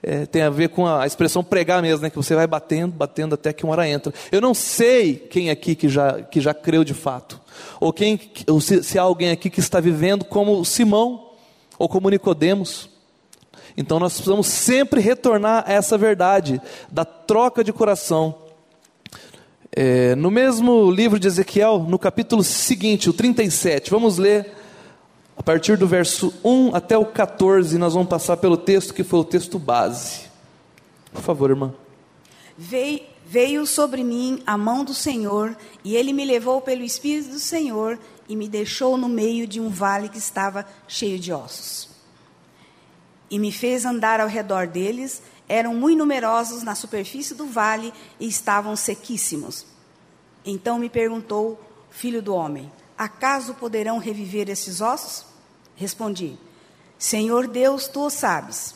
é, 0.02 0.26
tem 0.26 0.42
a 0.42 0.50
ver 0.50 0.68
com 0.68 0.86
a, 0.86 1.06
expressão 1.06 1.42
pregar 1.42 1.82
mesmo, 1.82 2.02
né? 2.02 2.10
que 2.10 2.16
você 2.16 2.34
vai 2.34 2.46
batendo, 2.46 2.92
batendo 2.94 3.34
até 3.34 3.52
que 3.52 3.64
uma 3.64 3.72
hora 3.72 3.88
entra. 3.88 4.12
Eu 4.30 4.40
não 4.40 4.54
sei 4.54 5.16
quem 5.16 5.50
aqui 5.50 5.74
que 5.74 5.88
já, 5.88 6.22
que 6.22 6.40
já 6.40 6.54
creu 6.54 6.84
de 6.84 6.94
fato, 6.94 7.40
ou, 7.80 7.92
quem, 7.92 8.20
ou 8.46 8.60
se, 8.60 8.82
se 8.82 8.98
há 8.98 9.02
alguém 9.02 9.30
aqui 9.30 9.50
que 9.50 9.60
está 9.60 9.80
vivendo 9.80 10.24
como 10.24 10.64
Simão, 10.64 11.32
ou 11.78 11.88
como 11.88 12.10
Nicodemos. 12.10 12.88
Então 13.76 14.00
nós 14.00 14.14
precisamos 14.14 14.46
sempre 14.46 15.00
retornar 15.00 15.64
a 15.66 15.72
essa 15.72 15.96
verdade 15.96 16.60
da 16.90 17.04
troca 17.04 17.62
de 17.62 17.72
coração. 17.72 18.34
É, 19.70 20.16
no 20.16 20.30
mesmo 20.30 20.90
livro 20.90 21.18
de 21.18 21.28
Ezequiel, 21.28 21.86
no 21.88 21.98
capítulo 21.98 22.42
seguinte, 22.42 23.08
o 23.08 23.12
37, 23.12 23.90
vamos 23.90 24.18
ler 24.18 24.57
a 25.38 25.42
partir 25.42 25.78
do 25.78 25.86
verso 25.86 26.34
1 26.44 26.74
até 26.74 26.98
o 26.98 27.06
14, 27.06 27.78
nós 27.78 27.94
vamos 27.94 28.08
passar 28.08 28.36
pelo 28.38 28.56
texto 28.56 28.92
que 28.92 29.04
foi 29.04 29.20
o 29.20 29.24
texto 29.24 29.56
base. 29.56 30.22
Por 31.12 31.22
favor, 31.22 31.48
irmã. 31.48 31.72
Veio, 32.56 33.02
veio 33.24 33.64
sobre 33.64 34.02
mim 34.02 34.42
a 34.44 34.58
mão 34.58 34.84
do 34.84 34.92
Senhor, 34.92 35.56
e 35.84 35.94
ele 35.94 36.12
me 36.12 36.24
levou 36.24 36.60
pelo 36.60 36.82
Espírito 36.82 37.30
do 37.30 37.38
Senhor 37.38 37.96
e 38.28 38.34
me 38.34 38.48
deixou 38.48 38.96
no 38.96 39.08
meio 39.08 39.46
de 39.46 39.60
um 39.60 39.68
vale 39.68 40.08
que 40.08 40.18
estava 40.18 40.66
cheio 40.88 41.20
de 41.20 41.32
ossos. 41.32 41.88
E 43.30 43.38
me 43.38 43.52
fez 43.52 43.84
andar 43.84 44.20
ao 44.20 44.26
redor 44.26 44.66
deles, 44.66 45.22
eram 45.48 45.72
muito 45.72 45.98
numerosos 45.98 46.64
na 46.64 46.74
superfície 46.74 47.34
do 47.36 47.46
vale 47.46 47.92
e 48.18 48.26
estavam 48.26 48.74
sequíssimos. 48.74 49.64
Então 50.44 50.80
me 50.80 50.90
perguntou, 50.90 51.60
filho 51.90 52.20
do 52.20 52.34
homem, 52.34 52.70
acaso 52.98 53.54
poderão 53.54 53.98
reviver 53.98 54.50
esses 54.50 54.80
ossos? 54.80 55.24
Respondi: 55.76 56.36
Senhor 56.98 57.46
Deus, 57.46 57.86
tu 57.86 58.06
o 58.06 58.10
sabes. 58.10 58.74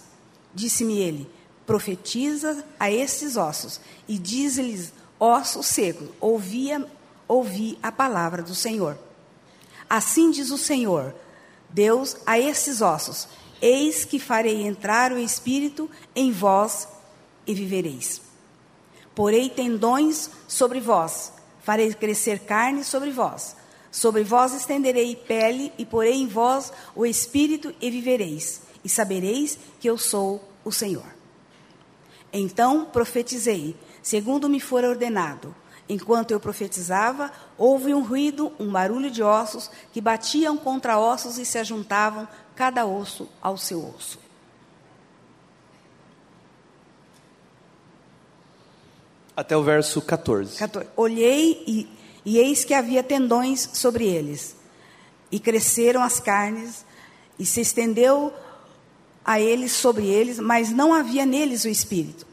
Disse-me 0.54 0.98
ele: 0.98 1.28
Profetiza 1.66 2.64
a 2.78 2.90
estes 2.90 3.36
ossos 3.36 3.80
e 4.06 4.16
diz-lhes: 4.16 4.92
Ossos 5.18 5.66
secos, 5.66 6.08
ouvia, 6.20 6.86
ouvi 7.26 7.76
a 7.82 7.90
palavra 7.90 8.42
do 8.42 8.54
Senhor. 8.54 8.96
Assim 9.90 10.30
diz 10.30 10.50
o 10.50 10.58
Senhor, 10.58 11.12
Deus, 11.68 12.16
a 12.24 12.38
estes 12.38 12.80
ossos: 12.80 13.26
Eis 13.60 14.04
que 14.04 14.20
farei 14.20 14.62
entrar 14.62 15.12
o 15.12 15.18
espírito 15.18 15.90
em 16.14 16.30
vós 16.30 16.86
e 17.44 17.54
vivereis. 17.54 18.22
Porei 19.14 19.50
tendões 19.50 20.30
sobre 20.48 20.80
vós, 20.80 21.32
farei 21.62 21.92
crescer 21.92 22.38
carne 22.38 22.82
sobre 22.82 23.10
vós 23.10 23.56
Sobre 23.92 24.24
vós 24.24 24.54
estenderei 24.54 25.14
pele 25.14 25.70
e 25.76 25.84
porei 25.84 26.14
em 26.14 26.26
vós 26.26 26.72
o 26.96 27.04
espírito 27.04 27.74
e 27.78 27.90
vivereis, 27.90 28.62
e 28.82 28.88
sabereis 28.88 29.58
que 29.78 29.88
eu 29.88 29.98
sou 29.98 30.42
o 30.64 30.72
Senhor. 30.72 31.04
Então 32.32 32.86
profetizei, 32.86 33.76
segundo 34.02 34.48
me 34.48 34.58
for 34.58 34.82
ordenado. 34.82 35.54
Enquanto 35.86 36.30
eu 36.30 36.40
profetizava, 36.40 37.30
houve 37.58 37.92
um 37.92 38.02
ruído, 38.02 38.50
um 38.58 38.72
barulho 38.72 39.10
de 39.10 39.22
ossos 39.22 39.70
que 39.92 40.00
batiam 40.00 40.56
contra 40.56 40.98
ossos 40.98 41.36
e 41.36 41.44
se 41.44 41.58
ajuntavam, 41.58 42.26
cada 42.56 42.86
osso 42.86 43.28
ao 43.42 43.58
seu 43.58 43.86
osso. 43.94 44.18
Até 49.36 49.54
o 49.54 49.62
verso 49.62 50.00
14. 50.00 50.56
14. 50.56 50.88
Olhei 50.96 51.62
e 51.66 52.01
e 52.24 52.38
eis 52.38 52.64
que 52.64 52.74
havia 52.74 53.02
tendões 53.02 53.68
sobre 53.72 54.06
eles. 54.06 54.56
E 55.30 55.40
cresceram 55.40 56.02
as 56.02 56.20
carnes, 56.20 56.84
e 57.38 57.46
se 57.46 57.60
estendeu 57.60 58.32
a 59.24 59.40
eles 59.40 59.72
sobre 59.72 60.06
eles, 60.06 60.38
mas 60.38 60.70
não 60.70 60.92
havia 60.92 61.24
neles 61.24 61.64
o 61.64 61.68
espírito. 61.68 62.26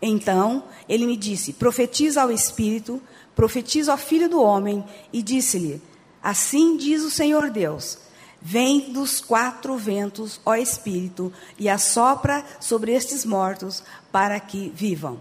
Então 0.00 0.64
ele 0.88 1.06
me 1.06 1.16
disse: 1.16 1.52
Profetiza 1.52 2.22
ao 2.22 2.30
espírito, 2.30 3.02
profetiza 3.34 3.92
ao 3.92 3.98
filho 3.98 4.28
do 4.28 4.40
homem, 4.40 4.84
e 5.12 5.22
disse-lhe: 5.22 5.82
Assim 6.22 6.76
diz 6.76 7.02
o 7.02 7.10
Senhor 7.10 7.50
Deus: 7.50 7.98
Vem 8.40 8.92
dos 8.92 9.20
quatro 9.20 9.76
ventos, 9.76 10.40
ó 10.44 10.54
espírito, 10.54 11.32
e 11.58 11.68
assopra 11.68 12.44
sobre 12.60 12.92
estes 12.92 13.24
mortos, 13.24 13.82
para 14.12 14.38
que 14.38 14.70
vivam. 14.74 15.18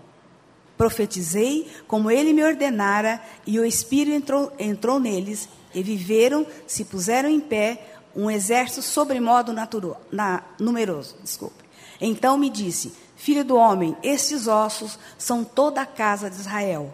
Profetizei 0.78 1.72
como 1.88 2.12
ele 2.12 2.34
me 2.34 2.44
ordenara, 2.44 3.22
e 3.46 3.60
o 3.60 3.66
Espírito 3.66 4.16
entrou, 4.16 4.54
entrou 4.60 5.00
neles, 5.00 5.48
e 5.74 5.84
viveram, 5.84 6.46
se 6.66 6.86
puseram 6.86 7.30
em 7.30 7.40
pé, 7.40 7.96
um 8.16 8.32
exército 8.32 8.82
sobremodo 8.82 9.52
naturo, 9.52 9.98
na, 10.12 10.44
numeroso. 10.60 11.16
Desculpe. 11.22 11.64
Então 12.00 12.38
me 12.38 12.50
disse: 12.50 12.94
Filho 13.16 13.44
do 13.44 13.56
homem, 13.56 13.96
estes 14.04 14.48
ossos 14.48 14.98
são 15.18 15.44
toda 15.44 15.82
a 15.82 15.86
casa 15.86 16.30
de 16.30 16.38
Israel. 16.38 16.92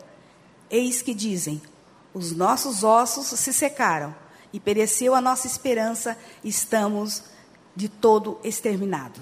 Eis 0.70 1.02
que 1.02 1.13
dizem: 1.13 1.62
Os 2.13 2.32
nossos 2.32 2.84
ossos 2.84 3.28
se 3.28 3.54
secaram 3.54 4.15
e 4.54 4.60
pereceu 4.60 5.13
a 5.15 5.22
nossa 5.22 5.48
esperança, 5.48 6.17
estamos 6.44 7.24
de 7.76 7.88
todo 7.88 8.39
exterminados. 8.44 9.22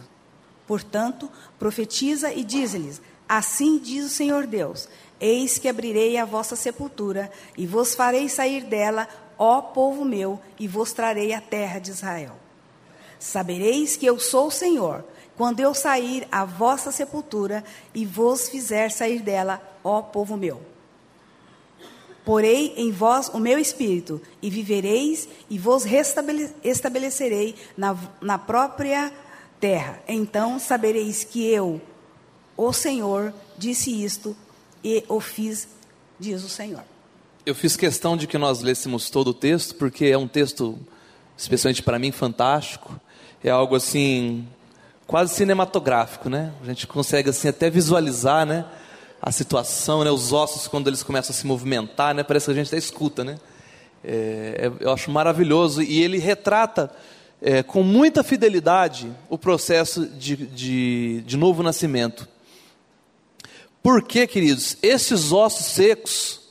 Portanto, 0.68 1.30
profetiza 1.58 2.32
e 2.32 2.44
diz-lhes: 2.44 3.02
Assim 3.30 3.78
diz 3.78 4.06
o 4.06 4.10
Senhor 4.10 4.48
Deus: 4.48 4.90
Eis 5.22 5.60
que 5.60 5.70
abrirei 5.70 6.18
a 6.18 6.26
vossa 6.26 6.56
sepultura 6.56 7.32
e 7.56 7.68
vos 7.68 7.94
farei 7.94 8.28
sair 8.28 8.64
dela, 8.64 9.08
ó 9.38 9.62
povo 9.62 10.04
meu, 10.04 10.40
e 10.60 10.68
vos 10.68 10.94
trarei 10.94 11.32
a 11.32 11.40
terra 11.40 11.78
de 11.78 11.92
Israel. 11.92 12.36
Sabereis 13.20 13.96
que 13.96 14.08
eu 14.08 14.20
sou 14.20 14.48
o 14.48 14.52
Senhor, 14.52 15.06
quando 15.38 15.60
eu 15.60 15.76
sair 15.76 16.28
à 16.32 16.44
vossa 16.44 16.92
sepultura 16.92 17.64
e 17.94 18.04
vos 18.04 18.50
fizer 18.50 18.90
sair 18.90 19.22
dela, 19.22 19.62
ó 19.84 20.02
povo 20.02 20.36
meu. 20.36 20.60
Porei 22.26 22.74
em 22.78 22.92
vós 22.92 23.30
o 23.30 23.40
meu 23.40 23.60
espírito, 23.60 24.22
e 24.42 24.50
vivereis, 24.50 25.30
e 25.50 25.60
vos 25.60 25.84
restabelecerei 25.84 27.56
na, 27.78 27.96
na 28.22 28.38
própria 28.40 29.12
terra. 29.60 30.02
Então 30.08 30.60
sabereis 30.60 31.24
que 31.24 31.46
eu, 31.46 31.82
o 32.68 32.74
Senhor, 32.74 33.34
disse 33.58 34.04
isto, 34.04 34.36
e 34.84 35.04
o 35.08 35.20
fiz, 35.20 35.68
diz 36.20 36.44
o 36.44 36.50
Senhor. 36.50 36.84
Eu 37.46 37.56
fiz 37.56 37.78
questão 37.78 38.18
de 38.18 38.28
que 38.28 38.38
nós 38.38 38.62
lêssemos 38.62 39.10
todo 39.10 39.30
o 39.30 39.34
texto, 39.34 39.76
porque 39.76 40.06
é 40.06 40.18
um 40.18 40.28
texto, 40.28 40.78
especialmente 41.38 41.82
para 41.82 41.98
mim, 41.98 42.12
fantástico. 42.12 43.00
É 43.44 43.50
algo 43.50 43.76
assim, 43.76 44.48
quase 45.08 45.34
cinematográfico, 45.34 46.30
né? 46.30 46.54
A 46.62 46.66
gente 46.66 46.86
consegue 46.86 47.30
assim 47.30 47.48
até 47.48 47.70
visualizar, 47.70 48.46
né? 48.46 48.66
a 49.22 49.32
situação, 49.32 50.04
né, 50.04 50.10
os 50.10 50.32
ossos 50.32 50.68
quando 50.68 50.88
eles 50.88 51.04
começam 51.04 51.34
a 51.34 51.38
se 51.38 51.46
movimentar, 51.46 52.16
né, 52.16 52.24
parece 52.24 52.46
que 52.46 52.52
a 52.52 52.56
gente 52.56 52.68
até 52.68 52.78
escuta, 52.78 53.24
né? 53.24 53.38
É, 54.02 54.72
é 54.82 54.86
eu 54.86 54.94
acho 54.94 55.12
maravilhoso 55.12 55.82
e 55.82 56.02
ele 56.02 56.20
retrata 56.20 56.90
é, 57.42 57.62
com 57.62 57.84
muita 57.84 58.24
fidelidade 58.24 59.12
o 59.30 59.38
processo 59.38 60.06
de, 60.06 60.38
de, 60.38 61.22
de 61.22 61.38
novo 61.38 61.62
nascimento. 61.62 62.28
Por 63.90 64.04
quê, 64.04 64.28
queridos? 64.28 64.78
Esses 64.84 65.32
ossos 65.32 65.66
secos 65.66 66.42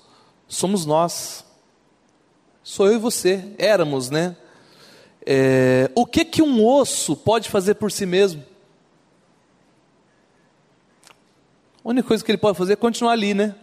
somos 0.49 0.85
nós. 0.85 1.45
Sou 2.65 2.89
eu 2.89 2.95
e 2.95 2.99
você. 2.99 3.55
Éramos, 3.57 4.11
né? 4.11 4.37
É, 5.25 5.89
o 5.95 6.05
que 6.05 6.25
que 6.25 6.43
um 6.43 6.67
osso 6.67 7.15
pode 7.15 7.49
fazer 7.49 7.77
por 7.77 7.93
si 7.93 8.05
mesmo? 8.05 8.45
A 11.85 11.89
única 11.89 12.09
coisa 12.09 12.25
que 12.25 12.31
ele 12.33 12.39
pode 12.39 12.59
fazer 12.59 12.73
é 12.73 12.77
continuar 12.77 13.13
ali, 13.13 13.33
né? 13.35 13.55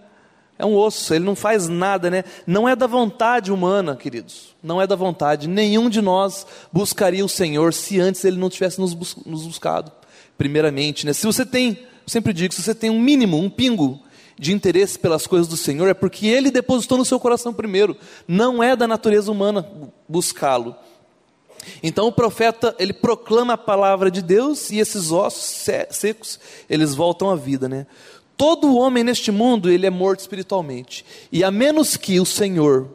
É 0.57 0.65
um 0.65 0.73
osso, 0.73 1.13
ele 1.13 1.25
não 1.25 1.35
faz 1.35 1.67
nada, 1.67 2.09
né? 2.09 2.23
Não 2.47 2.69
é 2.69 2.77
da 2.77 2.87
vontade 2.87 3.51
humana, 3.51 3.97
queridos. 3.97 4.55
Não 4.63 4.81
é 4.81 4.87
da 4.87 4.95
vontade. 4.95 5.49
Nenhum 5.49 5.89
de 5.89 6.01
nós 6.01 6.47
buscaria 6.71 7.25
o 7.25 7.29
Senhor 7.29 7.73
se 7.73 7.99
antes 7.99 8.23
ele 8.23 8.37
não 8.37 8.49
tivesse 8.49 8.79
nos 8.79 8.93
buscado. 8.93 9.91
Primeiramente, 10.37 11.05
né? 11.05 11.11
Se 11.11 11.25
você 11.25 11.45
tem, 11.45 11.85
sempre 12.07 12.33
digo, 12.33 12.53
se 12.53 12.61
você 12.61 12.75
tem 12.75 12.89
um 12.89 12.99
mínimo, 12.99 13.37
um 13.37 13.49
pingo 13.49 13.99
de 14.37 14.53
interesse 14.53 14.99
pelas 14.99 15.25
coisas 15.25 15.47
do 15.47 15.57
Senhor, 15.57 15.87
é 15.87 15.93
porque 15.93 16.27
ele 16.27 16.51
depositou 16.51 16.97
no 16.97 17.05
seu 17.05 17.19
coração 17.19 17.53
primeiro. 17.53 17.95
Não 18.27 18.61
é 18.61 18.75
da 18.75 18.87
natureza 18.87 19.31
humana 19.31 19.67
buscá-lo. 20.07 20.75
Então 21.81 22.07
o 22.07 22.11
profeta, 22.11 22.75
ele 22.77 22.93
proclama 22.93 23.53
a 23.53 23.57
palavra 23.57 24.11
de 24.11 24.21
Deus 24.21 24.69
e 24.69 24.79
esses 24.79 25.11
ossos 25.11 25.67
secos, 25.89 26.39
eles 26.69 26.93
voltam 26.93 27.29
à 27.29 27.35
vida, 27.35 27.67
né? 27.67 27.87
Todo 28.37 28.75
homem 28.75 29.03
neste 29.03 29.31
mundo, 29.31 29.71
ele 29.71 29.85
é 29.85 29.89
morto 29.89 30.19
espiritualmente. 30.19 31.05
E 31.31 31.43
a 31.43 31.49
menos 31.49 31.95
que 31.95 32.19
o 32.19 32.25
Senhor 32.25 32.89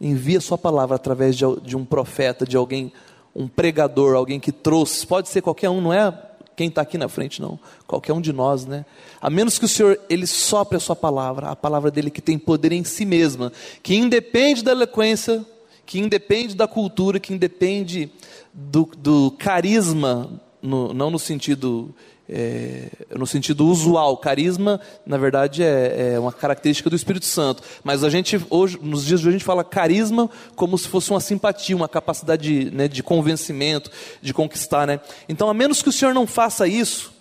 envie 0.00 0.40
sua 0.40 0.58
palavra 0.58 0.96
através 0.96 1.36
de, 1.36 1.44
de 1.62 1.76
um 1.76 1.84
profeta, 1.84 2.46
de 2.46 2.56
alguém, 2.56 2.92
um 3.34 3.48
pregador, 3.48 4.14
alguém 4.14 4.38
que 4.38 4.52
trouxe, 4.52 5.06
pode 5.06 5.28
ser 5.28 5.40
qualquer 5.40 5.70
um, 5.70 5.80
não 5.80 5.92
é 5.92 6.29
quem 6.60 6.68
está 6.68 6.82
aqui 6.82 6.98
na 6.98 7.08
frente, 7.08 7.40
não. 7.40 7.58
Qualquer 7.86 8.12
um 8.12 8.20
de 8.20 8.34
nós, 8.34 8.66
né? 8.66 8.84
A 9.18 9.30
menos 9.30 9.58
que 9.58 9.64
o 9.64 9.68
Senhor, 9.68 9.98
Ele 10.10 10.26
sopre 10.26 10.76
a 10.76 10.80
sua 10.80 10.94
palavra, 10.94 11.48
a 11.48 11.56
palavra 11.56 11.90
dele 11.90 12.10
que 12.10 12.20
tem 12.20 12.38
poder 12.38 12.70
em 12.70 12.84
si 12.84 13.06
mesma, 13.06 13.50
que 13.82 13.96
independe 13.96 14.62
da 14.62 14.72
eloquência, 14.72 15.42
que 15.86 15.98
independe 15.98 16.54
da 16.54 16.68
cultura, 16.68 17.18
que 17.18 17.32
independe 17.32 18.12
do, 18.52 18.90
do 18.98 19.30
carisma, 19.38 20.38
no, 20.60 20.92
não 20.92 21.10
no 21.10 21.18
sentido 21.18 21.94
é, 22.30 22.88
no 23.16 23.26
sentido 23.26 23.66
usual. 23.66 24.16
Carisma, 24.16 24.80
na 25.04 25.18
verdade, 25.18 25.62
é, 25.62 26.12
é, 26.14 26.18
uma 26.18 26.32
característica 26.32 26.88
do 26.88 26.94
Espírito 26.94 27.26
Santo. 27.26 27.62
Mas 27.82 28.04
a 28.04 28.08
gente, 28.08 28.40
hoje, 28.48 28.78
nos 28.80 29.04
dias 29.04 29.20
de 29.20 29.26
hoje, 29.26 29.36
a 29.36 29.38
gente 29.38 29.44
fala 29.44 29.64
carisma 29.64 30.30
como 30.54 30.78
se 30.78 30.88
fosse 30.88 31.10
uma 31.10 31.20
simpatia, 31.20 31.74
uma 31.74 31.88
capacidade 31.88 32.42
de, 32.42 32.70
né, 32.70 32.86
de 32.86 33.02
convencimento, 33.02 33.90
de 34.22 34.32
conquistar. 34.32 34.86
Né? 34.86 35.00
Então, 35.28 35.50
a 35.50 35.54
menos 35.54 35.82
que 35.82 35.88
o 35.88 35.92
Senhor 35.92 36.14
não 36.14 36.26
faça 36.26 36.68
isso, 36.68 37.12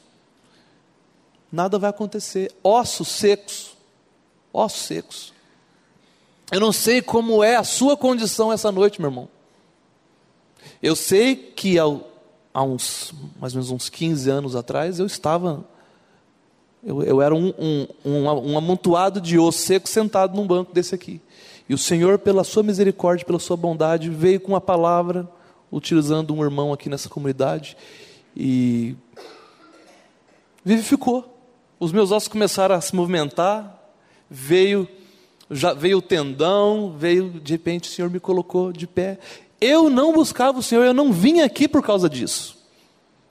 nada 1.52 1.80
vai 1.80 1.90
acontecer. 1.90 2.54
Ossos 2.64 3.08
secos. 3.08 3.76
Ossos 4.54 4.82
secos. 4.84 5.34
Eu 6.52 6.60
não 6.60 6.72
sei 6.72 7.02
como 7.02 7.44
é 7.44 7.56
a 7.56 7.64
sua 7.64 7.98
condição 7.98 8.54
essa 8.54 8.72
noite, 8.72 9.02
meu 9.02 9.10
irmão. 9.10 9.30
Eu 10.82 10.96
sei 10.96 11.36
que 11.36 11.78
ao, 11.78 12.09
há 12.60 12.64
uns, 12.64 13.14
mais 13.40 13.54
ou 13.54 13.62
menos 13.62 13.72
uns 13.72 13.88
15 13.88 14.30
anos 14.30 14.54
atrás, 14.54 15.00
eu 15.00 15.06
estava, 15.06 15.64
eu, 16.84 17.02
eu 17.04 17.22
era 17.22 17.34
um, 17.34 17.54
um, 17.58 17.88
um, 18.04 18.52
um 18.52 18.58
amontoado 18.58 19.22
de 19.22 19.40
osso 19.40 19.60
seco 19.60 19.88
sentado 19.88 20.36
num 20.36 20.46
banco 20.46 20.74
desse 20.74 20.94
aqui. 20.94 21.22
E 21.70 21.74
o 21.74 21.78
Senhor, 21.78 22.20
pela 22.20 22.44
sua 22.44 22.62
misericórdia, 22.62 23.26
pela 23.26 23.40
sua 23.40 23.56
bondade, 23.56 24.10
veio 24.10 24.42
com 24.42 24.58
a 24.58 24.62
palavra, 24.62 25.26
utilizando 25.72 26.34
um 26.34 26.44
irmão 26.44 26.74
aqui 26.74 26.90
nessa 26.90 27.08
comunidade, 27.08 27.78
e 28.36 28.94
vivificou. 30.66 31.34
Os 31.80 31.94
meus 31.94 32.12
ossos 32.12 32.28
começaram 32.28 32.76
a 32.76 32.82
se 32.82 32.94
movimentar, 32.94 33.90
veio 34.30 34.86
já 35.50 35.74
veio 35.74 35.98
o 35.98 36.02
tendão, 36.02 36.94
veio, 36.96 37.32
de 37.40 37.54
repente 37.54 37.90
o 37.90 37.92
Senhor 37.92 38.12
me 38.12 38.20
colocou 38.20 38.72
de 38.72 38.86
pé. 38.86 39.18
Eu 39.60 39.90
não 39.90 40.14
buscava 40.14 40.60
o 40.60 40.64
Senhor, 40.64 40.86
eu 40.86 40.94
não 40.94 41.12
vim 41.12 41.42
aqui 41.42 41.68
por 41.68 41.84
causa 41.84 42.10
disso. 42.10 42.58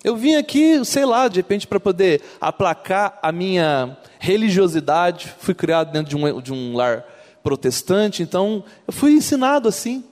Eu 0.05 0.17
vim 0.17 0.37
aqui, 0.37 0.85
sei 0.85 1.05
lá, 1.05 1.27
de 1.29 1.37
repente 1.37 1.67
para 1.67 1.81
poder 1.81 2.23
aplacar 2.41 3.19
a 3.21 3.33
minha 3.33 3.97
religiosidade. 4.19 5.35
Fui 5.38 5.55
criado 5.55 5.91
dentro 5.91 6.11
de 6.11 6.17
um, 6.17 6.41
de 6.41 6.53
um 6.53 6.77
lar 6.77 7.05
protestante, 7.43 8.23
então 8.23 8.64
eu 8.87 8.93
fui 8.93 9.12
ensinado 9.12 9.69
assim. 9.69 10.05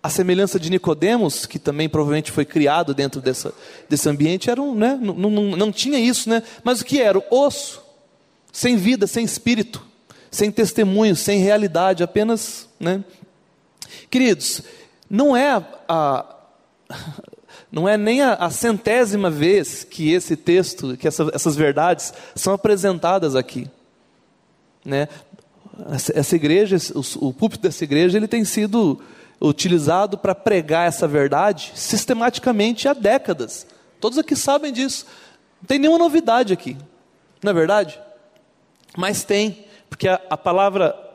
A 0.00 0.08
semelhança 0.08 0.60
de 0.60 0.70
Nicodemos, 0.70 1.44
que 1.44 1.58
também 1.58 1.88
provavelmente 1.88 2.30
foi 2.30 2.44
criado 2.44 2.94
dentro 2.94 3.20
dessa, 3.20 3.52
desse 3.88 4.08
ambiente, 4.08 4.48
era 4.48 4.62
um, 4.62 4.74
né, 4.74 4.96
não, 5.00 5.14
não, 5.14 5.42
não 5.56 5.72
tinha 5.72 5.98
isso, 5.98 6.30
né? 6.30 6.42
Mas 6.62 6.80
o 6.80 6.84
que 6.84 7.00
era? 7.00 7.20
Osso 7.30 7.88
sem 8.52 8.76
vida, 8.76 9.06
sem 9.06 9.24
espírito, 9.24 9.84
sem 10.30 10.50
testemunho, 10.50 11.14
sem 11.14 11.38
realidade, 11.38 12.02
apenas, 12.02 12.68
né? 12.78 13.04
Queridos, 14.10 14.62
não 15.08 15.36
é 15.36 15.64
a, 15.88 16.36
não 17.70 17.88
é 17.88 17.96
nem 17.96 18.22
a, 18.22 18.34
a, 18.34 18.50
centésima 18.50 19.30
vez 19.30 19.84
que 19.84 20.12
esse 20.12 20.36
texto, 20.36 20.96
que 20.96 21.06
essa, 21.06 21.30
essas 21.32 21.56
verdades 21.56 22.12
são 22.34 22.52
apresentadas 22.52 23.34
aqui, 23.34 23.68
né? 24.84 25.08
Essa, 25.90 26.18
essa 26.18 26.36
igreja, 26.36 26.76
o, 26.94 27.28
o 27.28 27.32
púlpito 27.32 27.62
dessa 27.62 27.84
igreja, 27.84 28.18
ele 28.18 28.26
tem 28.26 28.44
sido 28.44 29.00
utilizado 29.40 30.18
para 30.18 30.34
pregar 30.34 30.88
essa 30.88 31.06
verdade 31.06 31.72
sistematicamente 31.74 32.88
há 32.88 32.92
décadas. 32.92 33.66
Todos 34.00 34.18
aqui 34.18 34.34
sabem 34.34 34.72
disso. 34.72 35.06
Não 35.60 35.66
tem 35.66 35.78
nenhuma 35.78 35.98
novidade 35.98 36.52
aqui, 36.52 36.76
não 37.42 37.50
é 37.50 37.54
verdade? 37.54 38.00
Mas 38.96 39.22
tem, 39.22 39.64
porque 39.88 40.08
a, 40.08 40.20
a 40.30 40.36
palavra 40.36 41.07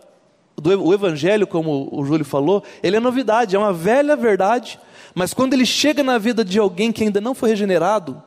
do 0.56 0.84
o 0.84 0.94
evangelho, 0.94 1.48
como 1.48 1.90
o 1.92 2.06
Júlio 2.06 2.26
falou, 2.26 2.64
ele 2.82 2.96
é 2.96 3.00
novidade, 3.00 3.56
é 3.56 3.60
uma 3.60 3.74
velha 3.74 4.16
verdade, 4.16 4.80
mas 5.16 5.34
quando 5.34 5.54
ele 5.54 5.66
chega 5.66 6.04
na 6.04 6.18
vida 6.18 6.44
de 6.44 6.60
alguém 6.60 6.92
que 6.92 7.04
ainda 7.04 7.20
não 7.20 7.36
foi 7.36 7.50
regenerado, 7.50 8.22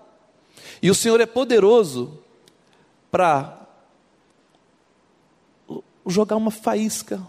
e 0.82 0.90
o 0.90 0.94
Senhor 0.94 1.20
é 1.20 1.26
poderoso 1.26 2.18
para 3.10 3.66
jogar 6.06 6.36
uma 6.36 6.50
faísca 6.50 7.20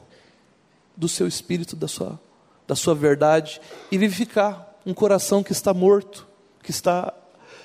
do 0.96 1.08
seu 1.08 1.28
espírito, 1.28 1.76
da 1.76 1.88
sua, 1.88 2.20
da 2.68 2.76
sua 2.76 2.94
verdade 2.94 3.62
e 3.92 3.98
vivificar 3.98 4.76
um 4.86 4.94
coração 4.94 5.44
que 5.44 5.52
está 5.52 5.74
morto, 5.74 6.28
que 6.62 6.72
está 6.72 7.14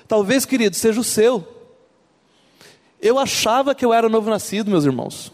talvez, 0.07 0.45
querido, 0.45 0.75
seja 0.75 0.99
o 0.99 1.03
seu. 1.03 1.47
Eu 3.01 3.19
achava 3.19 3.75
que 3.75 3.83
eu 3.83 3.93
era 3.93 4.07
novo 4.07 4.29
nascido, 4.29 4.71
meus 4.71 4.85
irmãos. 4.85 5.32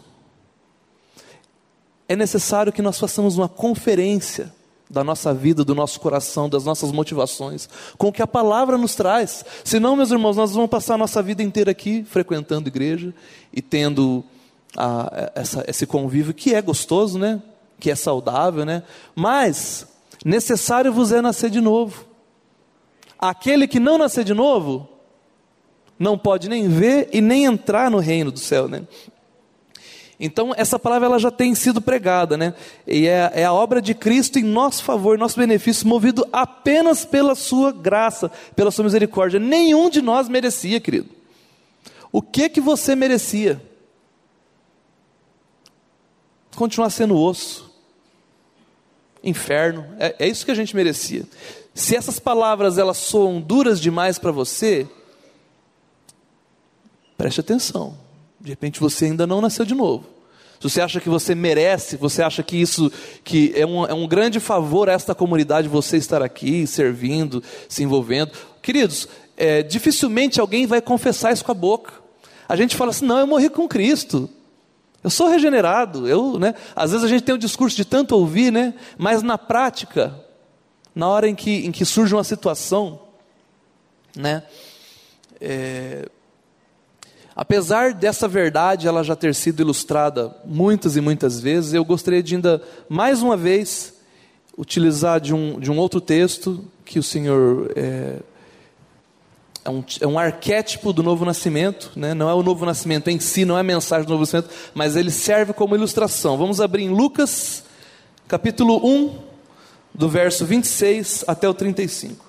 É 2.10 2.16
necessário 2.16 2.72
que 2.72 2.82
nós 2.82 2.98
façamos 2.98 3.38
uma 3.38 3.48
conferência 3.48 4.52
da 4.90 5.04
nossa 5.04 5.32
vida, 5.32 5.64
do 5.64 5.76
nosso 5.76 6.00
coração, 6.00 6.48
das 6.48 6.64
nossas 6.64 6.90
motivações, 6.90 7.68
com 7.96 8.08
o 8.08 8.12
que 8.12 8.20
a 8.20 8.26
palavra 8.26 8.76
nos 8.76 8.96
traz. 8.96 9.44
Senão, 9.62 9.94
meus 9.94 10.10
irmãos, 10.10 10.36
nós 10.36 10.52
vamos 10.52 10.68
passar 10.68 10.94
a 10.94 10.98
nossa 10.98 11.22
vida 11.22 11.40
inteira 11.40 11.70
aqui 11.70 12.02
frequentando 12.02 12.68
igreja 12.68 13.14
e 13.52 13.62
tendo 13.62 14.24
a, 14.76 15.30
essa, 15.36 15.64
esse 15.68 15.86
convívio 15.86 16.34
que 16.34 16.52
é 16.52 16.60
gostoso, 16.60 17.16
né? 17.16 17.40
Que 17.78 17.92
é 17.92 17.94
saudável, 17.94 18.64
né? 18.64 18.82
Mas 19.14 19.86
necessário 20.24 20.92
vos 20.92 21.12
é 21.12 21.22
nascer 21.22 21.48
de 21.48 21.60
novo. 21.60 22.04
Aquele 23.16 23.68
que 23.68 23.78
não 23.78 23.96
nascer 23.96 24.24
de 24.24 24.34
novo 24.34 24.88
não 25.96 26.18
pode 26.18 26.48
nem 26.48 26.66
ver 26.66 27.08
e 27.12 27.20
nem 27.20 27.44
entrar 27.44 27.88
no 27.88 27.98
reino 27.98 28.32
do 28.32 28.40
céu, 28.40 28.66
né? 28.66 28.82
Então, 30.22 30.52
essa 30.54 30.78
palavra 30.78 31.06
ela 31.08 31.18
já 31.18 31.30
tem 31.30 31.54
sido 31.54 31.80
pregada, 31.80 32.36
né? 32.36 32.52
E 32.86 33.08
é, 33.08 33.32
é, 33.36 33.44
a 33.46 33.54
obra 33.54 33.80
de 33.80 33.94
Cristo 33.94 34.38
em 34.38 34.42
nosso 34.42 34.84
favor, 34.84 35.16
nosso 35.16 35.38
benefício, 35.38 35.88
movido 35.88 36.28
apenas 36.30 37.06
pela 37.06 37.34
sua 37.34 37.72
graça, 37.72 38.30
pela 38.54 38.70
sua 38.70 38.84
misericórdia. 38.84 39.40
Nenhum 39.40 39.88
de 39.88 40.02
nós 40.02 40.28
merecia, 40.28 40.78
querido. 40.78 41.08
O 42.12 42.20
que 42.20 42.50
que 42.50 42.60
você 42.60 42.94
merecia? 42.94 43.62
Continuar 46.54 46.90
sendo 46.90 47.16
osso, 47.16 47.72
inferno, 49.24 49.86
é, 49.98 50.16
é 50.18 50.28
isso 50.28 50.44
que 50.44 50.50
a 50.50 50.54
gente 50.54 50.76
merecia. 50.76 51.24
Se 51.74 51.96
essas 51.96 52.18
palavras 52.18 52.76
elas 52.76 52.98
soam 52.98 53.40
duras 53.40 53.80
demais 53.80 54.18
para 54.18 54.32
você, 54.32 54.86
preste 57.16 57.40
atenção. 57.40 58.09
De 58.40 58.50
repente 58.50 58.80
você 58.80 59.06
ainda 59.06 59.26
não 59.26 59.40
nasceu 59.40 59.64
de 59.64 59.74
novo. 59.74 60.06
Se 60.60 60.68
você 60.68 60.80
acha 60.82 61.00
que 61.00 61.08
você 61.08 61.34
merece, 61.34 61.96
você 61.96 62.22
acha 62.22 62.42
que 62.42 62.56
isso 62.56 62.92
que 63.24 63.52
é 63.56 63.64
um, 63.64 63.86
é 63.86 63.94
um 63.94 64.06
grande 64.06 64.38
favor 64.38 64.90
a 64.90 64.92
esta 64.92 65.14
comunidade 65.14 65.68
você 65.68 65.96
estar 65.96 66.22
aqui, 66.22 66.66
servindo, 66.66 67.42
se 67.66 67.82
envolvendo. 67.82 68.32
Queridos, 68.60 69.08
é, 69.38 69.62
dificilmente 69.62 70.38
alguém 70.38 70.66
vai 70.66 70.82
confessar 70.82 71.32
isso 71.32 71.44
com 71.44 71.52
a 71.52 71.54
boca. 71.54 71.94
A 72.46 72.56
gente 72.56 72.76
fala 72.76 72.90
assim, 72.90 73.06
não, 73.06 73.18
eu 73.18 73.26
morri 73.26 73.48
com 73.48 73.66
Cristo. 73.66 74.28
Eu 75.02 75.08
sou 75.08 75.28
regenerado. 75.28 76.06
Eu, 76.06 76.38
né? 76.38 76.54
Às 76.76 76.90
vezes 76.90 77.06
a 77.06 77.08
gente 77.08 77.22
tem 77.22 77.34
um 77.34 77.38
discurso 77.38 77.74
de 77.74 77.84
tanto 77.84 78.14
ouvir, 78.14 78.52
né? 78.52 78.74
mas 78.98 79.22
na 79.22 79.38
prática, 79.38 80.14
na 80.94 81.08
hora 81.08 81.26
em 81.26 81.34
que, 81.34 81.66
em 81.66 81.72
que 81.72 81.86
surge 81.86 82.14
uma 82.14 82.24
situação, 82.24 83.00
né? 84.14 84.42
É, 85.40 86.06
Apesar 87.40 87.94
dessa 87.94 88.28
verdade 88.28 88.86
ela 88.86 89.02
já 89.02 89.16
ter 89.16 89.34
sido 89.34 89.62
ilustrada 89.62 90.36
muitas 90.44 90.94
e 90.94 91.00
muitas 91.00 91.40
vezes, 91.40 91.72
eu 91.72 91.82
gostaria 91.82 92.22
de 92.22 92.34
ainda 92.34 92.62
mais 92.86 93.22
uma 93.22 93.34
vez 93.34 93.94
utilizar 94.58 95.18
de 95.18 95.32
um, 95.32 95.58
de 95.58 95.70
um 95.70 95.78
outro 95.78 96.02
texto 96.02 96.62
que 96.84 96.98
o 96.98 97.02
Senhor 97.02 97.72
é, 97.74 98.18
é, 99.64 99.70
um, 99.70 99.82
é 100.02 100.06
um 100.06 100.18
arquétipo 100.18 100.92
do 100.92 101.02
novo 101.02 101.24
nascimento, 101.24 101.90
né? 101.96 102.12
não 102.12 102.28
é 102.28 102.34
o 102.34 102.42
novo 102.42 102.66
nascimento 102.66 103.08
em 103.08 103.18
si, 103.18 103.46
não 103.46 103.56
é 103.56 103.60
a 103.60 103.64
mensagem 103.64 104.04
do 104.04 104.10
novo 104.10 104.20
nascimento, 104.20 104.50
mas 104.74 104.94
ele 104.94 105.10
serve 105.10 105.54
como 105.54 105.74
ilustração. 105.74 106.36
Vamos 106.36 106.60
abrir 106.60 106.82
em 106.82 106.90
Lucas, 106.90 107.64
capítulo 108.28 108.86
1, 108.86 109.18
do 109.94 110.10
verso 110.10 110.44
26 110.44 111.24
até 111.26 111.48
o 111.48 111.54
35. 111.54 112.22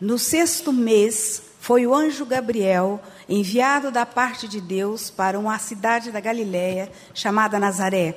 No 0.00 0.18
sexto 0.18 0.72
mês, 0.72 1.49
foi 1.60 1.86
o 1.86 1.94
anjo 1.94 2.24
Gabriel, 2.24 2.98
enviado 3.28 3.90
da 3.90 4.06
parte 4.06 4.48
de 4.48 4.62
Deus 4.62 5.10
para 5.10 5.38
uma 5.38 5.58
cidade 5.58 6.10
da 6.10 6.18
Galiléia 6.18 6.90
chamada 7.12 7.58
Nazaré, 7.58 8.16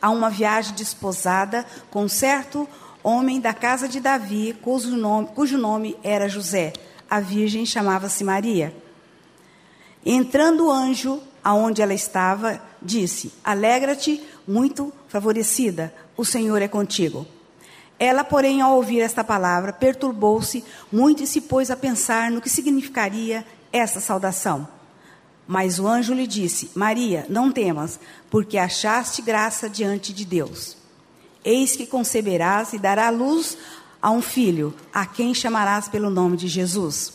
a 0.00 0.10
uma 0.10 0.30
viagem 0.30 0.74
desposada 0.76 1.66
com 1.90 2.08
certo 2.08 2.68
homem 3.02 3.40
da 3.40 3.52
casa 3.52 3.88
de 3.88 3.98
Davi, 3.98 4.56
cujo 4.62 4.96
nome, 4.96 5.26
cujo 5.34 5.58
nome 5.58 5.96
era 6.04 6.28
José. 6.28 6.72
A 7.10 7.18
virgem 7.18 7.66
chamava-se 7.66 8.22
Maria. 8.22 8.72
Entrando 10.06 10.66
o 10.66 10.70
anjo 10.70 11.20
aonde 11.42 11.82
ela 11.82 11.94
estava, 11.94 12.62
disse: 12.80 13.32
Alegra-te, 13.42 14.24
muito 14.46 14.92
favorecida, 15.08 15.92
o 16.16 16.24
Senhor 16.24 16.62
é 16.62 16.68
contigo. 16.68 17.26
Ela, 17.98 18.22
porém, 18.22 18.60
ao 18.60 18.76
ouvir 18.76 19.00
esta 19.00 19.24
palavra, 19.24 19.72
perturbou-se 19.72 20.64
muito 20.90 21.22
e 21.22 21.26
se 21.26 21.40
pôs 21.40 21.70
a 21.70 21.76
pensar 21.76 22.30
no 22.30 22.40
que 22.40 22.48
significaria 22.48 23.44
essa 23.72 24.00
saudação. 24.00 24.68
Mas 25.46 25.78
o 25.80 25.88
anjo 25.88 26.14
lhe 26.14 26.26
disse: 26.26 26.70
Maria, 26.74 27.26
não 27.28 27.50
temas, 27.50 27.98
porque 28.30 28.56
achaste 28.56 29.20
graça 29.20 29.68
diante 29.68 30.12
de 30.12 30.24
Deus. 30.24 30.76
Eis 31.44 31.74
que 31.74 31.86
conceberás 31.86 32.72
e 32.72 32.78
dará 32.78 33.10
luz 33.10 33.56
a 34.00 34.10
um 34.10 34.22
filho, 34.22 34.74
a 34.92 35.04
quem 35.04 35.34
chamarás 35.34 35.88
pelo 35.88 36.10
nome 36.10 36.36
de 36.36 36.46
Jesus. 36.46 37.14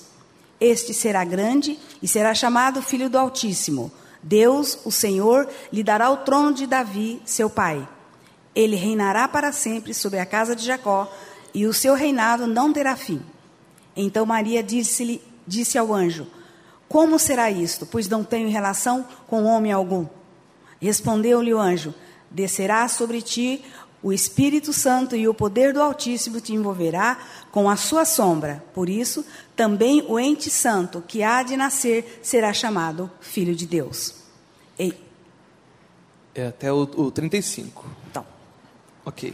Este 0.59 0.93
será 0.93 1.23
grande 1.23 1.79
e 2.01 2.07
será 2.07 2.33
chamado 2.33 2.81
Filho 2.81 3.09
do 3.09 3.17
Altíssimo. 3.17 3.91
Deus, 4.21 4.79
o 4.85 4.91
Senhor, 4.91 5.47
lhe 5.71 5.83
dará 5.83 6.09
o 6.09 6.17
trono 6.17 6.53
de 6.53 6.65
Davi, 6.65 7.21
seu 7.25 7.49
pai 7.49 7.87
ele 8.55 8.75
reinará 8.75 9.27
para 9.27 9.51
sempre 9.51 9.93
sobre 9.93 10.19
a 10.19 10.25
casa 10.25 10.55
de 10.55 10.63
Jacó, 10.65 11.11
e 11.53 11.65
o 11.65 11.73
seu 11.73 11.93
reinado 11.93 12.47
não 12.47 12.73
terá 12.73 12.95
fim. 12.95 13.21
Então 13.95 14.25
Maria 14.25 14.63
disse, 14.63 15.21
disse 15.45 15.77
ao 15.77 15.93
anjo: 15.93 16.27
Como 16.87 17.19
será 17.19 17.51
isto? 17.51 17.85
Pois 17.85 18.07
não 18.07 18.23
tenho 18.23 18.49
relação 18.49 19.05
com 19.27 19.43
homem 19.43 19.71
algum. 19.71 20.05
Respondeu-lhe 20.81 21.53
o 21.53 21.59
anjo: 21.59 21.93
Descerá 22.29 22.87
sobre 22.87 23.21
ti 23.21 23.63
o 24.01 24.11
Espírito 24.11 24.73
Santo 24.73 25.15
e 25.15 25.27
o 25.27 25.33
poder 25.33 25.71
do 25.71 25.81
Altíssimo 25.81 26.41
te 26.41 26.53
envolverá 26.53 27.17
com 27.51 27.69
a 27.69 27.77
sua 27.77 28.03
sombra. 28.03 28.63
Por 28.73 28.89
isso, 28.89 29.25
também 29.55 30.03
o 30.09 30.19
ente 30.19 30.49
santo 30.49 31.01
que 31.07 31.23
há 31.23 31.41
de 31.41 31.55
nascer 31.55 32.19
será 32.21 32.51
chamado 32.51 33.09
Filho 33.21 33.55
de 33.55 33.65
Deus. 33.65 34.15
E... 34.77 34.93
É 36.35 36.47
até 36.47 36.73
o, 36.73 36.81
o 36.81 37.11
35. 37.11 38.02
Ok. 39.05 39.33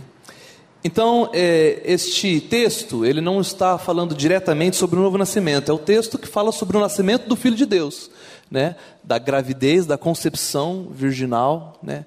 Então, 0.84 1.30
é, 1.34 1.82
este 1.84 2.40
texto, 2.40 3.06
ele 3.06 3.20
não 3.20 3.42
está 3.42 3.78
falando 3.78 4.16
diretamente 4.16 4.78
sobre 4.78 4.98
o 4.98 5.02
novo 5.02 5.18
nascimento, 5.18 5.70
é 5.70 5.74
o 5.74 5.78
texto 5.78 6.18
que 6.18 6.28
fala 6.28 6.54
sobre 6.54 6.78
o 6.78 6.80
nascimento 6.80 7.28
do 7.28 7.36
Filho 7.36 7.56
de 7.56 7.66
Deus, 7.66 8.10
né? 8.50 8.78
da 9.04 9.18
gravidez, 9.18 9.86
da 9.86 9.98
concepção 9.98 10.88
virginal 10.90 11.78
né? 11.84 12.06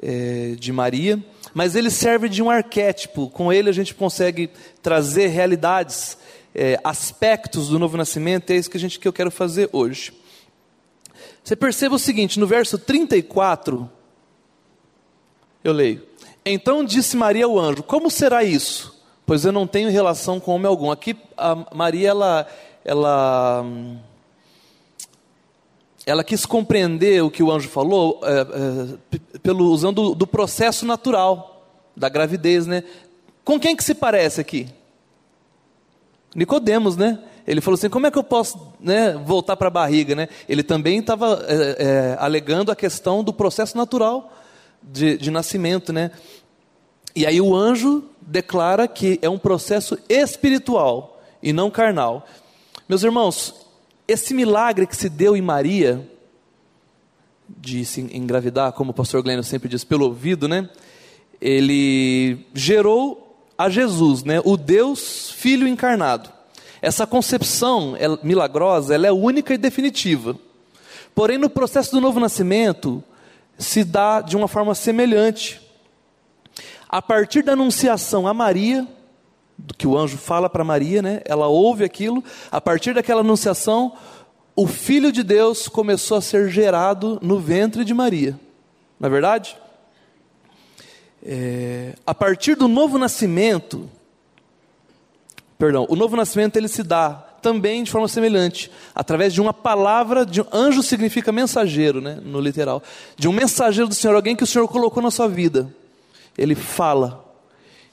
É, 0.00 0.54
de 0.58 0.72
Maria, 0.72 1.22
mas 1.52 1.74
ele 1.74 1.90
serve 1.90 2.28
de 2.28 2.42
um 2.42 2.48
arquétipo, 2.48 3.28
com 3.28 3.52
ele 3.52 3.68
a 3.68 3.72
gente 3.72 3.94
consegue 3.94 4.50
trazer 4.80 5.26
realidades, 5.26 6.16
é, 6.54 6.78
aspectos 6.82 7.68
do 7.68 7.78
novo 7.78 7.96
nascimento, 7.96 8.50
é 8.50 8.56
isso 8.56 8.70
que, 8.70 8.76
a 8.76 8.80
gente, 8.80 8.98
que 8.98 9.06
eu 9.06 9.12
quero 9.12 9.30
fazer 9.30 9.68
hoje. 9.72 10.12
Você 11.42 11.56
perceba 11.56 11.96
o 11.96 11.98
seguinte, 11.98 12.38
no 12.38 12.46
verso 12.46 12.78
34, 12.78 13.90
eu 15.64 15.72
leio. 15.72 16.11
Então 16.44 16.84
disse 16.84 17.16
Maria 17.16 17.44
ao 17.44 17.58
anjo: 17.58 17.82
Como 17.82 18.10
será 18.10 18.42
isso? 18.42 19.00
Pois 19.24 19.44
eu 19.44 19.52
não 19.52 19.66
tenho 19.66 19.90
relação 19.90 20.40
com 20.40 20.54
homem 20.54 20.66
algum. 20.66 20.90
Aqui 20.90 21.16
Maria 21.74 22.10
ela 22.10 22.46
ela 22.84 23.64
ela 26.04 26.24
quis 26.24 26.44
compreender 26.44 27.22
o 27.22 27.30
que 27.30 27.42
o 27.42 27.50
anjo 27.50 27.68
falou 27.68 28.20
é, 28.24 28.40
é, 28.40 29.38
pelo 29.38 29.66
usando 29.70 30.14
do 30.14 30.26
processo 30.26 30.84
natural 30.84 31.64
da 31.96 32.08
gravidez, 32.08 32.66
né? 32.66 32.82
Com 33.44 33.58
quem 33.58 33.76
que 33.76 33.84
se 33.84 33.94
parece 33.94 34.40
aqui? 34.40 34.68
Nicodemos, 36.34 36.96
né? 36.96 37.20
Ele 37.46 37.60
falou 37.60 37.76
assim: 37.76 37.88
como 37.88 38.06
é 38.06 38.10
que 38.10 38.18
eu 38.18 38.24
posso 38.24 38.74
né, 38.80 39.12
voltar 39.24 39.56
para 39.56 39.68
a 39.68 39.70
barriga, 39.70 40.14
né? 40.14 40.28
Ele 40.48 40.64
também 40.64 40.98
estava 40.98 41.44
é, 41.46 41.76
é, 41.78 42.16
alegando 42.18 42.72
a 42.72 42.76
questão 42.76 43.22
do 43.22 43.32
processo 43.32 43.76
natural 43.76 44.32
de, 44.82 45.16
de 45.16 45.30
nascimento, 45.30 45.92
né? 45.92 46.10
E 47.14 47.26
aí 47.26 47.40
o 47.40 47.54
anjo 47.54 48.04
declara 48.20 48.88
que 48.88 49.18
é 49.20 49.28
um 49.28 49.38
processo 49.38 49.98
espiritual 50.08 51.20
e 51.42 51.52
não 51.52 51.70
carnal. 51.70 52.26
Meus 52.88 53.02
irmãos, 53.02 53.66
esse 54.08 54.32
milagre 54.32 54.86
que 54.86 54.96
se 54.96 55.08
deu 55.08 55.36
em 55.36 55.42
Maria, 55.42 56.08
de 57.48 57.84
se 57.84 58.00
engravidar, 58.00 58.72
como 58.72 58.90
o 58.90 58.94
pastor 58.94 59.22
Glênio 59.22 59.44
sempre 59.44 59.68
diz, 59.68 59.84
pelo 59.84 60.06
ouvido, 60.06 60.48
né? 60.48 60.68
Ele 61.40 62.46
gerou 62.54 63.36
a 63.58 63.68
Jesus, 63.68 64.24
né? 64.24 64.40
O 64.44 64.56
Deus 64.56 65.30
Filho 65.30 65.68
encarnado. 65.68 66.30
Essa 66.80 67.06
concepção 67.06 67.94
milagrosa, 68.22 68.94
ela 68.94 69.06
é 69.06 69.12
única 69.12 69.54
e 69.54 69.58
definitiva. 69.58 70.36
Porém, 71.14 71.38
no 71.38 71.50
processo 71.50 71.92
do 71.92 72.00
novo 72.00 72.18
nascimento, 72.18 73.04
se 73.62 73.84
dá 73.84 74.20
de 74.20 74.36
uma 74.36 74.48
forma 74.48 74.74
semelhante. 74.74 75.60
A 76.88 77.00
partir 77.00 77.42
da 77.42 77.52
anunciação 77.52 78.26
a 78.26 78.34
Maria, 78.34 78.86
do 79.56 79.74
que 79.74 79.86
o 79.86 79.96
anjo 79.96 80.18
fala 80.18 80.50
para 80.50 80.64
Maria, 80.64 81.00
né? 81.00 81.22
Ela 81.24 81.46
ouve 81.46 81.84
aquilo. 81.84 82.22
A 82.50 82.60
partir 82.60 82.92
daquela 82.92 83.20
anunciação, 83.20 83.94
o 84.54 84.66
Filho 84.66 85.10
de 85.10 85.22
Deus 85.22 85.68
começou 85.68 86.18
a 86.18 86.20
ser 86.20 86.50
gerado 86.50 87.18
no 87.22 87.38
ventre 87.38 87.84
de 87.84 87.94
Maria. 87.94 88.38
Não 89.00 89.06
é 89.06 89.10
verdade? 89.10 89.56
É, 91.24 91.94
a 92.04 92.14
partir 92.14 92.56
do 92.56 92.66
novo 92.66 92.98
nascimento, 92.98 93.88
perdão, 95.56 95.86
o 95.88 95.96
novo 95.96 96.16
nascimento 96.16 96.56
ele 96.56 96.68
se 96.68 96.82
dá 96.82 97.31
também 97.42 97.82
de 97.82 97.90
forma 97.90 98.08
semelhante, 98.08 98.70
através 98.94 99.34
de 99.34 99.40
uma 99.40 99.52
palavra, 99.52 100.24
de 100.24 100.42
anjo 100.52 100.82
significa 100.82 101.32
mensageiro, 101.32 102.00
né, 102.00 102.18
no 102.22 102.40
literal, 102.40 102.82
de 103.16 103.28
um 103.28 103.32
mensageiro 103.32 103.88
do 103.88 103.94
Senhor, 103.94 104.14
alguém 104.14 104.36
que 104.36 104.44
o 104.44 104.46
Senhor 104.46 104.68
colocou 104.68 105.02
na 105.02 105.10
sua 105.10 105.28
vida. 105.28 105.68
Ele 106.38 106.54
fala, 106.54 107.24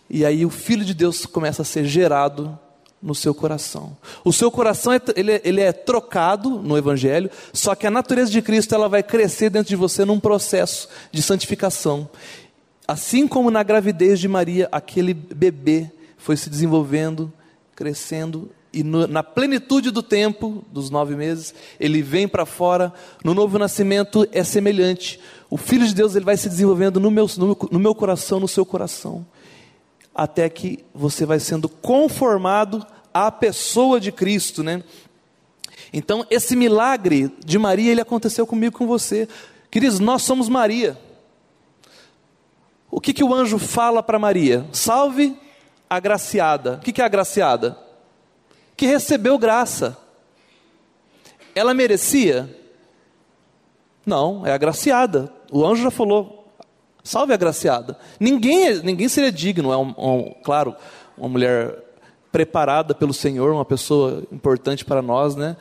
e 0.10 0.24
aí 0.24 0.46
o 0.46 0.50
Filho 0.50 0.86
de 0.86 0.94
Deus 0.94 1.26
começa 1.26 1.64
a 1.64 1.66
ser 1.66 1.86
gerado 1.86 2.58
no 3.02 3.16
seu 3.16 3.34
coração. 3.34 3.98
O 4.24 4.32
seu 4.32 4.52
coração 4.52 4.94
é, 4.94 5.02
ele, 5.16 5.32
é, 5.32 5.42
ele 5.44 5.62
é 5.62 5.72
trocado 5.72 6.50
no 6.50 6.78
Evangelho, 6.78 7.30
só 7.54 7.74
que 7.74 7.88
a 7.88 7.92
natureza 7.92 8.32
de 8.32 8.42
Cristo 8.42 8.76
ela 8.76 8.90
vai 8.90 9.02
crescer 9.02 9.50
dentro 9.50 9.70
de 9.70 9.76
você 9.76 10.06
num 10.06 10.20
processo 10.20 10.88
de 11.12 11.22
santificação. 11.22 12.10
Assim 12.88 13.28
como 13.28 13.52
na 13.52 13.64
gravidez 13.64 14.20
de 14.20 14.28
Maria, 14.28 14.68
aquele 14.72 15.14
bebê 15.14 15.90
foi 16.18 16.36
se 16.36 16.50
desenvolvendo, 16.50 17.32
crescendo, 17.76 18.52
e 18.72 18.84
no, 18.84 19.08
na 19.08 19.24
plenitude 19.24 19.92
do 19.92 20.04
tempo, 20.04 20.64
dos 20.72 20.90
nove 20.90 21.16
meses, 21.16 21.54
ele 21.80 22.02
vem 22.02 22.28
para 22.28 22.46
fora. 22.46 22.94
No 23.24 23.34
novo 23.34 23.58
nascimento 23.58 24.28
é 24.32 24.44
semelhante. 24.44 25.20
O 25.50 25.58
Filho 25.58 25.88
de 25.88 25.96
Deus 25.96 26.16
ele 26.16 26.26
vai 26.26 26.38
se 26.38 26.48
desenvolvendo 26.48 27.00
no 27.00 27.10
meu, 27.10 27.28
no, 27.38 27.58
no 27.72 27.80
meu 27.80 27.96
coração, 27.96 28.40
no 28.40 28.48
seu 28.48 28.66
coração 28.66 29.26
até 30.20 30.50
que 30.50 30.84
você 30.94 31.26
vai 31.26 31.40
sendo 31.40 31.70
conformado 31.70 32.86
à 33.14 33.32
pessoa 33.32 34.02
de 34.02 34.12
Cristo, 34.12 34.62
né? 34.62 34.84
Então, 35.94 36.26
esse 36.30 36.58
milagre 36.58 37.34
de 37.44 37.58
Maria, 37.58 37.92
ele 37.92 38.02
aconteceu 38.02 38.46
comigo 38.46 38.78
com 38.78 38.86
você. 38.86 39.30
Queridos, 39.72 40.00
nós 40.00 40.22
somos 40.24 40.50
Maria. 40.50 41.00
O 42.92 43.00
que, 43.00 43.14
que 43.14 43.24
o 43.24 43.34
anjo 43.34 43.58
fala 43.58 44.04
para 44.04 44.20
Maria? 44.20 44.66
Salve 44.74 45.38
agraciada. 45.90 46.74
O 46.74 46.80
que, 46.80 46.92
que 46.92 47.02
é 47.02 47.06
agraciada? 47.06 47.78
Que 48.80 48.86
recebeu 48.86 49.38
graça. 49.38 49.98
Ela 51.54 51.74
merecia? 51.74 52.50
Não, 54.06 54.48
é 54.48 54.54
agraciada. 54.54 55.30
O 55.52 55.66
anjo 55.66 55.84
já 55.84 55.92
falou: 55.92 56.48
Salve 57.04 57.34
a 57.34 57.36
agraciada. 57.36 58.00
Ninguém, 58.18 58.82
ninguém 58.82 59.10
seria 59.10 59.34
digno, 59.34 59.74
é 59.74 59.76
um, 59.76 59.94
um, 59.98 60.34
claro, 60.46 60.74
uma 61.18 61.28
mulher 61.28 61.78
preparada 62.32 62.96
pelo 62.96 63.14
Senhor, 63.14 63.52
uma 63.52 63.66
pessoa 63.66 64.24
importante 64.32 64.86
para 64.86 65.02
nós, 65.02 65.36
né, 65.36 65.58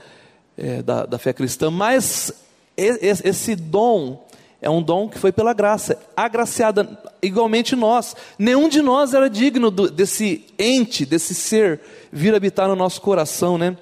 é, 0.56 0.80
da, 0.80 1.04
da 1.04 1.18
fé 1.18 1.32
cristã, 1.32 1.72
mas 1.72 2.32
esse 2.76 3.56
dom 3.56 4.27
é 4.60 4.68
um 4.68 4.82
dom 4.82 5.08
que 5.08 5.18
foi 5.18 5.30
pela 5.30 5.52
graça, 5.52 5.98
agraciada, 6.16 6.98
igualmente 7.22 7.76
nós. 7.76 8.16
Nenhum 8.38 8.68
de 8.68 8.82
nós 8.82 9.14
era 9.14 9.30
digno 9.30 9.70
do, 9.70 9.88
desse 9.88 10.44
ente, 10.58 11.06
desse 11.06 11.34
ser, 11.34 11.80
vir 12.10 12.34
habitar 12.34 12.68
no 12.68 12.74
nosso 12.74 13.00
coração, 13.00 13.56
né? 13.56 13.76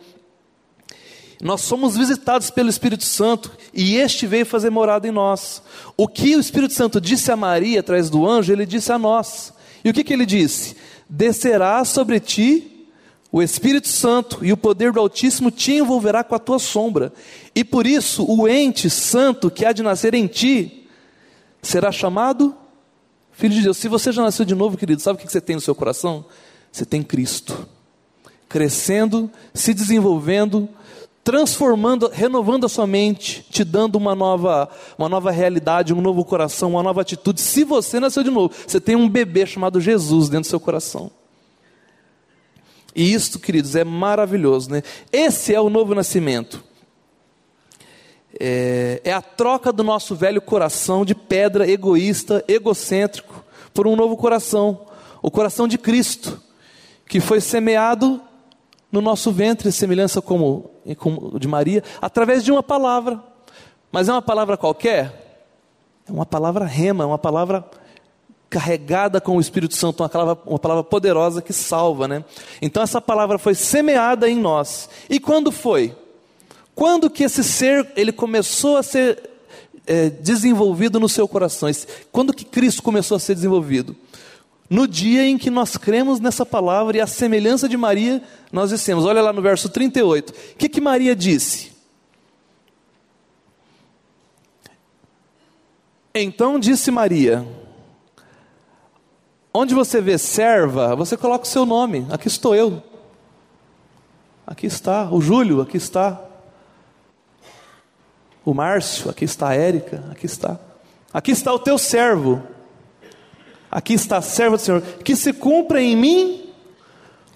Nós 1.43 1.63
somos 1.63 1.97
visitados 1.97 2.51
pelo 2.51 2.69
Espírito 2.69 3.05
Santo 3.05 3.51
e 3.73 3.97
este 3.97 4.27
veio 4.27 4.47
fazer 4.47 4.71
morada 4.71 5.07
em 5.07 5.11
nós. 5.11 5.63
O 5.97 6.09
que 6.09 6.35
o 6.37 6.41
Espírito 6.41 6.73
Santo 6.73 7.01
disse 7.01 7.31
a 7.31 7.37
Maria 7.37 7.81
atrás 7.81 8.09
do 8.09 8.27
anjo, 8.27 8.53
ele 8.53 8.65
disse 8.65 8.91
a 8.93 8.99
nós. 8.99 9.53
E 9.85 9.91
o 9.91 9.95
que, 9.95 10.03
que 10.03 10.13
ele 10.13 10.25
disse? 10.25 10.77
Descerá 11.09 11.85
sobre 11.85 12.21
ti 12.21 12.76
o 13.37 13.43
Espírito 13.43 13.87
Santo 13.89 14.43
e 14.43 14.51
o 14.51 14.57
poder 14.57 14.93
do 14.93 14.99
Altíssimo 14.99 15.51
te 15.51 15.75
envolverá 15.75 16.25
com 16.25 16.35
a 16.35 16.39
tua 16.39 16.59
sombra. 16.59 17.13
E 17.55 17.63
por 17.63 17.87
isso 17.87 18.25
o 18.27 18.49
ente 18.49 18.89
santo 18.89 19.51
que 19.51 19.63
há 19.63 19.73
de 19.73 19.83
nascer 19.83 20.15
em 20.15 20.27
ti 20.27 20.89
será 21.61 21.93
chamado 21.93 22.55
Filho 23.33 23.53
de 23.53 23.61
Deus. 23.61 23.77
Se 23.77 23.89
você 23.89 24.11
já 24.11 24.23
nasceu 24.23 24.47
de 24.47 24.55
novo, 24.55 24.79
querido, 24.79 25.03
sabe 25.03 25.19
o 25.19 25.23
que 25.23 25.31
você 25.31 25.43
tem 25.43 25.55
no 25.55 25.61
seu 25.61 25.75
coração? 25.75 26.25
Você 26.73 26.87
tem 26.87 27.03
Cristo. 27.03 27.69
Crescendo, 28.49 29.31
se 29.53 29.75
desenvolvendo, 29.75 30.67
transformando, 31.23 32.09
renovando 32.11 32.65
a 32.65 32.71
sua 32.71 32.87
mente, 32.87 33.45
te 33.51 33.65
dando 33.65 33.97
uma 33.97 34.15
nova, 34.15 34.67
uma 34.97 35.11
nova 35.11 35.31
realidade, 35.31 35.93
um 35.93 36.01
novo 36.01 36.25
coração, 36.25 36.71
uma 36.71 36.83
nova 36.83 37.03
atitude. 37.03 37.43
Se 37.43 37.65
você 37.65 38.01
nasceu 38.01 38.23
de 38.23 38.31
novo, 38.31 38.55
você 38.67 38.81
tem 38.81 38.97
um 38.97 39.07
bebê 39.07 39.45
chamado 39.45 39.79
Jesus 39.79 40.31
dentro 40.31 40.49
do 40.49 40.51
seu 40.51 40.59
coração. 40.59 41.11
E 42.97 43.13
isto, 43.13 43.39
queridos, 43.39 43.77
é 43.77 43.85
maravilhoso, 43.85 44.71
né? 44.71 44.83
Esse 45.13 45.55
é 45.55 45.61
o 45.61 45.69
novo 45.69 45.95
nascimento. 45.95 46.65
É, 48.41 49.03
é 49.05 49.13
a 49.13 49.21
troca 49.21 49.71
do 49.71 49.85
nosso 49.85 50.17
velho 50.17 50.41
coração 50.41 51.05
de 51.05 51.15
pedra 51.15 51.71
egoísta, 51.71 52.43
egocêntrico, 52.49 53.45
por 53.75 53.87
um 53.87 53.95
novo 53.95 54.17
coração, 54.17 54.87
o 55.21 55.31
coração 55.31 55.69
de 55.69 55.77
Cristo, 55.77 56.41
que 57.07 57.21
foi 57.21 57.39
semeado 57.39 58.19
no 58.91 59.03
nosso 59.03 59.31
ventre, 59.31 59.71
semelhança 59.71 60.23
como, 60.23 60.71
como 60.97 61.39
de 61.39 61.47
Maria, 61.47 61.85
através 62.01 62.43
de 62.43 62.51
uma 62.51 62.63
palavra. 62.63 63.23
Mas 63.93 64.09
é 64.09 64.13
uma 64.13 64.23
palavra 64.23 64.57
qualquer? 64.57 65.45
É 66.09 66.13
uma 66.13 66.25
palavra 66.25 66.65
rema, 66.65 67.05
é 67.05 67.07
uma 67.07 67.19
palavra 67.19 67.63
carregada 68.57 69.21
com 69.21 69.37
o 69.37 69.41
Espírito 69.41 69.75
Santo, 69.75 70.03
uma 70.03 70.09
palavra, 70.09 70.39
uma 70.47 70.59
palavra 70.59 70.83
poderosa 70.83 71.43
que 71.43 71.53
salva, 71.53 72.09
né? 72.09 72.25
Então 72.63 72.83
essa 72.83 73.03
palavra 73.03 73.37
foi 73.37 73.55
semeada 73.55 74.31
em 74.31 74.35
nós. 74.35 74.89
E 75.11 75.21
quando 75.21 75.53
foi? 75.53 75.95
Quando 76.75 77.11
que 77.11 77.23
esse 77.23 77.45
ser 77.45 77.87
ele 77.95 78.13
começou 78.13 78.79
a 78.79 78.83
ser 78.83 79.29
é, 79.87 80.09
desenvolvido 80.09 80.99
no 80.99 81.07
seu 81.07 81.29
coração? 81.29 81.69
Quando 82.11 82.33
que 82.33 82.47
Cristo 82.47 82.83
começou 82.83 83.19
a 83.19 83.21
ser 83.21 83.35
desenvolvido? 83.35 83.95
No 84.71 84.89
dia 84.89 85.27
em 85.27 85.37
que 85.37 85.51
nós 85.51 85.77
cremos 85.77 86.19
nessa 86.19 86.47
palavra 86.47 86.97
e 86.97 87.01
a 87.03 87.07
semelhança 87.07 87.69
de 87.69 87.77
Maria, 87.77 88.23
nós 88.51 88.71
dissemos, 88.71 89.05
olha 89.05 89.21
lá 89.21 89.35
no 89.35 89.43
verso 89.43 89.69
38. 89.69 90.31
O 90.31 90.35
que, 90.57 90.71
que 90.71 90.81
Maria 90.81 91.15
disse? 91.15 91.73
Então 96.15 96.59
disse 96.59 96.91
Maria: 96.91 97.47
Onde 99.59 99.75
você 99.75 100.03
vê 100.03 100.19
serva, 100.19 100.95
você 100.95 101.17
coloca 101.17 101.47
o 101.47 101.49
seu 101.49 101.65
nome. 101.65 102.07
Aqui 102.11 102.29
estou 102.29 102.55
eu. 102.55 102.83
Aqui 104.47 104.67
está 104.67 105.11
o 105.11 105.19
Júlio, 105.19 105.63
aqui 105.63 105.79
está 105.79 106.21
o 108.45 108.53
Márcio, 108.53 109.09
aqui 109.09 109.25
está 109.25 109.49
a 109.49 109.55
Érica, 109.55 110.05
aqui 110.11 110.27
está. 110.27 110.61
Aqui 111.11 111.31
está 111.31 111.55
o 111.55 111.59
teu 111.59 111.79
servo. 111.79 112.43
Aqui 113.71 113.95
está 113.95 114.19
a 114.19 114.21
serva 114.21 114.59
do 114.59 114.63
Senhor, 114.63 114.83
que 114.83 115.17
se 115.17 115.33
cumpra 115.33 115.81
em 115.81 115.97
mim 115.97 116.51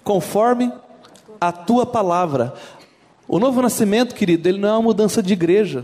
conforme 0.03 0.71
a 1.39 1.51
tua 1.51 1.87
palavra. 1.87 2.53
O 3.27 3.39
novo 3.39 3.63
nascimento, 3.63 4.13
querido, 4.13 4.47
ele 4.47 4.59
não 4.59 4.69
é 4.69 4.73
uma 4.73 4.83
mudança 4.83 5.23
de 5.23 5.33
igreja, 5.33 5.83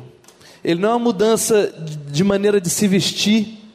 ele 0.64 0.80
não 0.80 0.90
é 0.90 0.94
uma 0.94 1.00
mudança 1.00 1.74
de 2.12 2.24
maneira 2.24 2.62
de 2.62 2.70
se 2.70 2.88
vestir, 2.88 3.66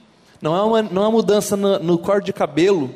não 0.43 0.57
é 0.57 0.63
uma, 0.63 0.83
não 0.83 1.03
é 1.05 1.07
uma 1.07 1.13
mudança 1.13 1.57
no, 1.57 1.79
no 1.79 1.97
corte 1.97 2.27
de 2.27 2.33
cabelo, 2.33 2.91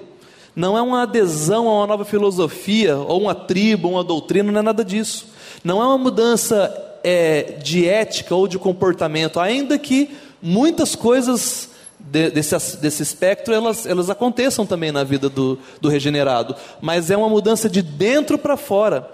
não 0.55 0.76
é 0.76 0.82
uma 0.82 1.03
adesão 1.03 1.68
a 1.68 1.74
uma 1.74 1.86
nova 1.86 2.05
filosofia, 2.05 2.97
ou 2.97 3.20
uma 3.20 3.34
tribo, 3.34 3.86
ou 3.86 3.94
uma 3.94 4.05
doutrina, 4.05 4.51
não 4.51 4.59
é 4.59 4.62
nada 4.62 4.84
disso. 4.84 5.28
Não 5.62 5.80
é 5.80 5.86
uma 5.86 5.99
mudança 5.99 6.99
é, 7.05 7.55
de 7.62 7.86
ética 7.86 8.34
ou 8.34 8.49
de 8.49 8.59
comportamento, 8.59 9.38
ainda 9.38 9.78
que 9.78 10.11
muitas 10.42 10.97
coisas 10.97 11.70
de, 12.01 12.30
desse, 12.30 12.76
desse 12.78 13.03
espectro, 13.03 13.55
elas, 13.55 13.86
elas 13.86 14.11
aconteçam 14.11 14.66
também 14.66 14.90
na 14.90 15.05
vida 15.05 15.28
do, 15.28 15.59
do 15.80 15.88
regenerado. 15.88 16.57
Mas 16.80 17.11
é 17.11 17.16
uma 17.16 17.28
mudança 17.28 17.68
de 17.68 17.80
dentro 17.80 18.38
para 18.38 18.57
fora. 18.57 19.09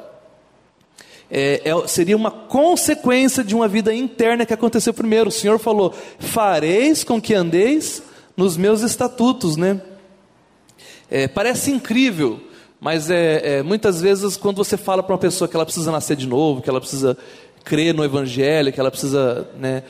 É, 1.31 1.63
é, 1.65 1.89
seria 1.89 2.17
uma 2.17 2.31
consequência 2.31 3.43
de 3.43 3.55
uma 3.55 3.67
vida 3.67 3.93
interna 3.95 4.47
que 4.47 4.55
aconteceu 4.55 4.95
primeiro. 4.95 5.29
O 5.29 5.33
Senhor 5.33 5.59
falou: 5.59 5.93
fareis 6.19 7.03
com 7.03 7.21
que 7.21 7.35
andeis 7.35 8.03
nos 8.43 8.57
meus 8.57 8.81
estatutos, 8.83 9.57
né? 9.57 9.81
É, 11.09 11.29
parece 11.29 11.71
incrível, 11.71 12.41
mas 12.81 13.09
é, 13.09 13.59
é 13.59 13.63
muitas 13.63 14.01
vezes 14.01 14.37
quando 14.37 14.57
você 14.57 14.77
fala 14.77 15.01
para 15.01 15.13
uma 15.13 15.19
pessoa 15.19 15.47
que 15.47 15.55
ela 15.55 15.65
precisa 15.65 15.93
nascer 15.93 16.17
de 16.17 16.27
novo, 16.27 16.61
que 16.61 16.69
ela 16.69 16.81
precisa 16.81 17.17
crer 17.63 17.95
no 17.95 18.05
Evangelho, 18.05 18.73
que 18.73 18.81
ela 18.81 18.91
precisa, 18.91 19.49
né? 19.57 19.85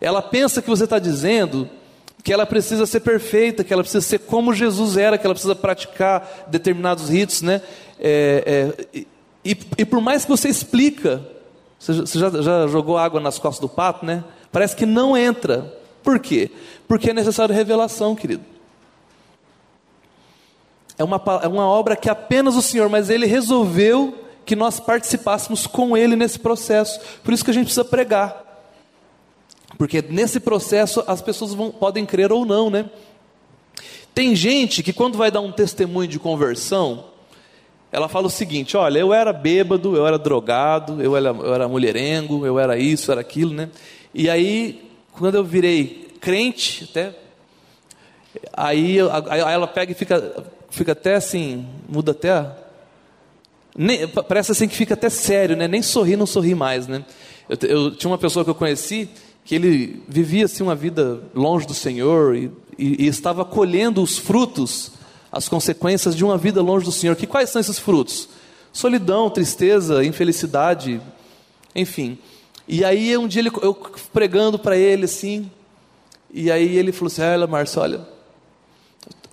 Ela 0.00 0.22
pensa 0.22 0.62
que 0.62 0.70
você 0.70 0.84
está 0.84 1.00
dizendo 1.00 1.68
que 2.22 2.32
ela 2.32 2.46
precisa 2.46 2.86
ser 2.86 3.00
perfeita, 3.00 3.64
que 3.64 3.72
ela 3.72 3.82
precisa 3.82 4.06
ser 4.06 4.20
como 4.20 4.54
Jesus 4.54 4.96
era, 4.96 5.18
que 5.18 5.26
ela 5.26 5.34
precisa 5.34 5.56
praticar 5.56 6.46
determinados 6.46 7.08
ritos, 7.08 7.42
né? 7.42 7.60
É, 7.98 8.74
é, 8.86 9.04
e, 9.44 9.56
e, 9.78 9.84
por 9.84 10.00
mais 10.00 10.24
que 10.24 10.30
você 10.30 10.48
explica, 10.48 11.22
você 11.76 12.18
já, 12.18 12.30
já 12.30 12.66
jogou 12.68 12.98
água 12.98 13.18
nas 13.20 13.36
costas 13.36 13.60
do 13.60 13.68
pato, 13.68 14.06
né? 14.06 14.22
Parece 14.52 14.76
que 14.76 14.86
não 14.86 15.16
entra. 15.16 15.74
Por 16.06 16.20
quê? 16.20 16.52
Porque 16.86 17.10
é 17.10 17.14
necessário 17.14 17.54
revelação, 17.54 18.14
querido. 18.14 18.44
É 20.98 21.04
uma, 21.04 21.20
é 21.42 21.48
uma 21.48 21.66
obra 21.66 21.94
que 21.96 22.08
apenas 22.08 22.56
o 22.56 22.62
Senhor, 22.62 22.88
mas 22.88 23.10
Ele 23.10 23.26
resolveu 23.26 24.26
que 24.44 24.56
nós 24.56 24.80
participássemos 24.80 25.66
com 25.66 25.96
Ele 25.96 26.16
nesse 26.16 26.38
processo. 26.38 27.00
Por 27.22 27.34
isso 27.34 27.44
que 27.44 27.50
a 27.50 27.54
gente 27.54 27.64
precisa 27.64 27.84
pregar. 27.84 28.44
Porque 29.76 30.02
nesse 30.02 30.40
processo 30.40 31.04
as 31.06 31.20
pessoas 31.20 31.52
vão, 31.52 31.70
podem 31.70 32.06
crer 32.06 32.32
ou 32.32 32.46
não, 32.46 32.70
né? 32.70 32.88
Tem 34.14 34.34
gente 34.34 34.82
que 34.82 34.92
quando 34.92 35.18
vai 35.18 35.30
dar 35.30 35.40
um 35.40 35.52
testemunho 35.52 36.08
de 36.08 36.18
conversão, 36.18 37.04
ela 37.92 38.08
fala 38.08 38.28
o 38.28 38.30
seguinte: 38.30 38.76
olha, 38.76 38.98
eu 38.98 39.12
era 39.12 39.32
bêbado, 39.32 39.94
eu 39.94 40.06
era 40.06 40.18
drogado, 40.18 41.02
eu 41.02 41.14
era, 41.14 41.28
eu 41.28 41.54
era 41.54 41.68
mulherengo, 41.68 42.46
eu 42.46 42.58
era 42.58 42.78
isso, 42.78 43.10
eu 43.10 43.12
era 43.12 43.20
aquilo, 43.20 43.52
né? 43.52 43.68
E 44.14 44.30
aí, 44.30 44.90
quando 45.12 45.34
eu 45.34 45.44
virei 45.44 46.05
crente, 46.26 46.88
até. 46.90 47.14
Aí, 48.52 48.98
aí 49.30 49.54
ela 49.54 49.68
pega 49.68 49.92
e 49.92 49.94
fica, 49.94 50.44
fica 50.70 50.90
até 50.90 51.14
assim, 51.14 51.64
muda 51.88 52.10
até. 52.10 52.50
Nem, 53.78 54.08
parece 54.08 54.50
assim 54.50 54.66
que 54.66 54.74
fica 54.74 54.94
até 54.94 55.08
sério, 55.08 55.54
né? 55.54 55.68
Nem 55.68 55.82
sorri, 55.82 56.16
não 56.16 56.26
sorri 56.26 56.52
mais, 56.52 56.88
né? 56.88 57.04
Eu, 57.48 57.68
eu, 57.68 57.90
tinha 57.94 58.10
uma 58.10 58.18
pessoa 58.18 58.44
que 58.44 58.50
eu 58.50 58.56
conheci 58.56 59.08
que 59.44 59.54
ele 59.54 60.02
vivia 60.08 60.46
assim 60.46 60.64
uma 60.64 60.74
vida 60.74 61.22
longe 61.32 61.64
do 61.64 61.74
Senhor 61.74 62.34
e, 62.34 62.50
e, 62.76 63.04
e 63.04 63.06
estava 63.06 63.44
colhendo 63.44 64.02
os 64.02 64.18
frutos 64.18 64.90
as 65.30 65.48
consequências 65.48 66.16
de 66.16 66.24
uma 66.24 66.36
vida 66.36 66.60
longe 66.60 66.84
do 66.84 66.90
Senhor. 66.90 67.14
Que 67.14 67.26
quais 67.26 67.50
são 67.50 67.60
esses 67.60 67.78
frutos? 67.78 68.28
Solidão, 68.72 69.30
tristeza, 69.30 70.04
infelicidade, 70.04 71.00
enfim. 71.72 72.18
E 72.66 72.84
aí 72.84 73.16
um 73.16 73.28
dia 73.28 73.42
ele, 73.42 73.52
eu 73.62 73.74
pregando 74.12 74.58
para 74.58 74.76
ele 74.76 75.04
assim, 75.04 75.48
e 76.32 76.50
aí 76.50 76.76
ele 76.76 76.92
falou 76.92 77.08
assim: 77.08 77.22
"Olha, 77.22 77.46
Márcio, 77.46 77.80
olha, 77.80 78.00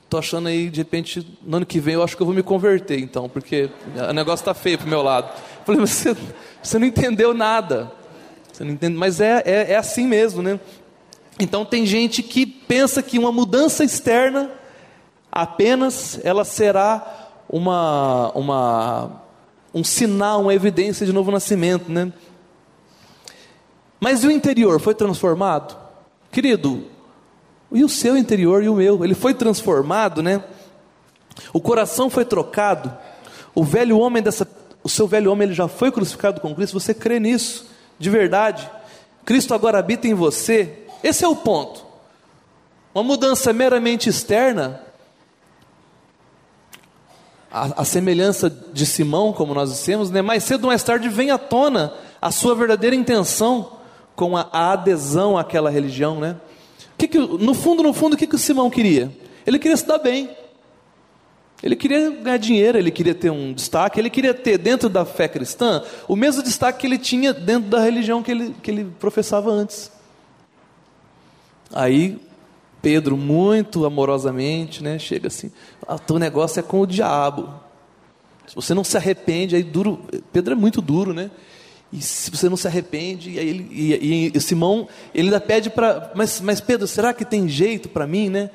tô 0.09 0.17
achando 0.17 0.47
aí 0.47 0.69
de 0.69 0.79
repente 0.79 1.25
no 1.41 1.57
ano 1.57 1.65
que 1.65 1.79
vem 1.79 1.95
eu 1.95 2.03
acho 2.03 2.15
que 2.15 2.21
eu 2.21 2.25
vou 2.25 2.35
me 2.35 2.43
converter 2.43 2.99
então, 2.99 3.27
porque 3.27 3.69
o 4.09 4.13
negócio 4.13 4.43
está 4.43 4.53
feio 4.53 4.77
pro 4.77 4.87
meu 4.87 5.01
lado". 5.01 5.29
Eu 5.59 5.65
falei: 5.65 5.81
"Você, 5.81 6.15
você 6.61 6.79
não 6.79 6.87
entendeu 6.87 7.33
nada". 7.33 7.91
Você 8.51 8.63
não 8.63 8.71
entende, 8.71 8.95
mas 8.95 9.19
é, 9.19 9.41
é, 9.45 9.71
é 9.71 9.75
assim 9.75 10.07
mesmo, 10.07 10.43
né? 10.43 10.59
Então 11.39 11.65
tem 11.65 11.85
gente 11.87 12.21
que 12.21 12.45
pensa 12.45 13.01
que 13.01 13.17
uma 13.17 13.31
mudança 13.31 13.83
externa 13.83 14.51
apenas 15.31 16.19
ela 16.23 16.45
será 16.45 17.31
uma, 17.49 18.31
uma, 18.35 19.23
um 19.73 19.83
sinal, 19.83 20.41
uma 20.41 20.53
evidência 20.53 21.05
de 21.05 21.11
novo 21.11 21.31
nascimento, 21.31 21.91
né? 21.91 22.13
Mas 23.99 24.23
e 24.23 24.27
o 24.27 24.31
interior 24.31 24.79
foi 24.79 24.93
transformado? 24.93 25.75
Querido, 26.33 26.87
e 27.71 27.83
o 27.83 27.89
seu 27.89 28.17
interior 28.17 28.63
e 28.63 28.67
o 28.67 28.73
meu? 28.73 29.03
Ele 29.05 29.13
foi 29.13 29.35
transformado, 29.35 30.23
né? 30.23 30.43
O 31.53 31.61
coração 31.61 32.09
foi 32.09 32.25
trocado. 32.25 32.91
O 33.53 33.63
velho 33.63 33.99
homem 33.99 34.23
dessa, 34.23 34.47
o 34.83 34.89
seu 34.89 35.07
velho 35.07 35.31
homem 35.31 35.45
ele 35.47 35.53
já 35.53 35.67
foi 35.67 35.91
crucificado 35.91 36.41
com 36.41 36.55
Cristo. 36.55 36.79
Você 36.79 36.91
crê 36.91 37.19
nisso? 37.19 37.67
De 37.99 38.09
verdade? 38.09 38.67
Cristo 39.23 39.53
agora 39.53 39.77
habita 39.77 40.07
em 40.07 40.15
você. 40.15 40.87
Esse 41.03 41.23
é 41.23 41.27
o 41.27 41.35
ponto. 41.35 41.85
Uma 42.95 43.03
mudança 43.03 43.53
meramente 43.53 44.09
externa 44.09 44.81
a, 47.51 47.81
a, 47.81 47.85
semelhança 47.85 48.49
de 48.49 48.87
Simão, 48.87 49.31
como 49.31 49.53
nós 49.53 49.69
dissemos, 49.69 50.09
né? 50.09 50.23
mais 50.23 50.43
cedo 50.43 50.63
ou 50.63 50.69
mais 50.69 50.81
tarde 50.81 51.09
vem 51.09 51.29
à 51.29 51.37
tona 51.37 51.93
a 52.19 52.31
sua 52.31 52.55
verdadeira 52.55 52.95
intenção 52.95 53.72
com 54.15 54.37
a, 54.37 54.47
adesão 54.51 55.37
àquela 55.37 55.69
religião. 55.69 56.19
Né? 56.19 56.37
Que 56.97 57.07
que, 57.07 57.17
no 57.17 57.53
fundo, 57.53 57.83
no 57.83 57.93
fundo, 57.93 58.13
o 58.13 58.17
que, 58.17 58.27
que 58.27 58.35
o 58.35 58.39
Simão 58.39 58.69
queria? 58.69 59.11
Ele 59.45 59.59
queria 59.59 59.77
se 59.77 59.85
dar 59.85 59.97
bem. 59.97 60.29
Ele 61.61 61.77
queria 61.77 62.09
ganhar 62.09 62.37
dinheiro, 62.37 62.77
ele 62.77 62.91
queria 62.91 63.15
ter 63.15 63.29
um 63.29 63.53
destaque, 63.53 63.97
ele 63.97 64.09
queria 64.09 64.33
ter 64.33 64.57
dentro 64.57 64.89
da 64.89 65.05
fé 65.05 65.29
cristã 65.29 65.81
o 66.09 66.15
mesmo 66.15 66.43
destaque 66.43 66.79
que 66.79 66.87
ele 66.87 66.97
tinha 66.97 67.31
dentro 67.31 67.69
da 67.69 67.79
religião 67.79 68.21
que 68.21 68.31
ele, 68.31 68.55
que 68.61 68.69
ele 68.69 68.91
professava 68.99 69.49
antes. 69.49 69.89
Aí 71.71 72.19
Pedro, 72.81 73.15
muito 73.15 73.85
amorosamente, 73.85 74.83
né, 74.83 74.99
chega 74.99 75.27
assim: 75.27 75.49
ah, 75.87 75.97
teu 75.97 76.19
negócio 76.19 76.59
é 76.59 76.63
com 76.63 76.81
o 76.81 76.85
diabo. 76.85 77.49
Se 78.45 78.53
você 78.53 78.73
não 78.73 78.83
se 78.83 78.97
arrepende, 78.97 79.55
aí 79.55 79.63
duro. 79.63 80.01
Pedro 80.33 80.51
é 80.51 80.55
muito 80.55 80.81
duro, 80.81 81.13
né? 81.13 81.31
E 81.93 82.01
se 82.01 82.31
você 82.31 82.49
não 82.49 82.57
se 82.57 82.67
arrepende, 82.67 83.29
e 83.29 83.37
ele, 83.37 83.67
e, 83.71 84.31
e, 84.35 84.41
Simão, 84.41 84.87
ele 85.13 85.27
ainda 85.27 85.39
pede 85.39 85.69
para. 85.69 86.11
Mas, 86.15 86.41
mas 86.41 86.59
Pedro, 86.59 86.87
será 86.87 87.13
que 87.13 87.23
tem 87.23 87.47
jeito 87.47 87.87
para 87.87 88.07
mim, 88.07 88.29
né? 88.29 88.49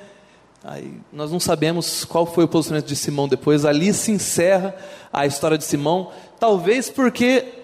Aí 0.64 1.00
nós 1.12 1.30
não 1.30 1.38
sabemos 1.38 2.04
qual 2.04 2.26
foi 2.26 2.44
o 2.44 2.48
posicionamento 2.48 2.88
de 2.88 2.96
Simão 2.96 3.28
depois. 3.28 3.64
Ali 3.64 3.94
se 3.94 4.10
encerra 4.10 4.74
a 5.12 5.24
história 5.24 5.56
de 5.56 5.64
Simão. 5.64 6.10
Talvez 6.38 6.90
porque. 6.90 7.54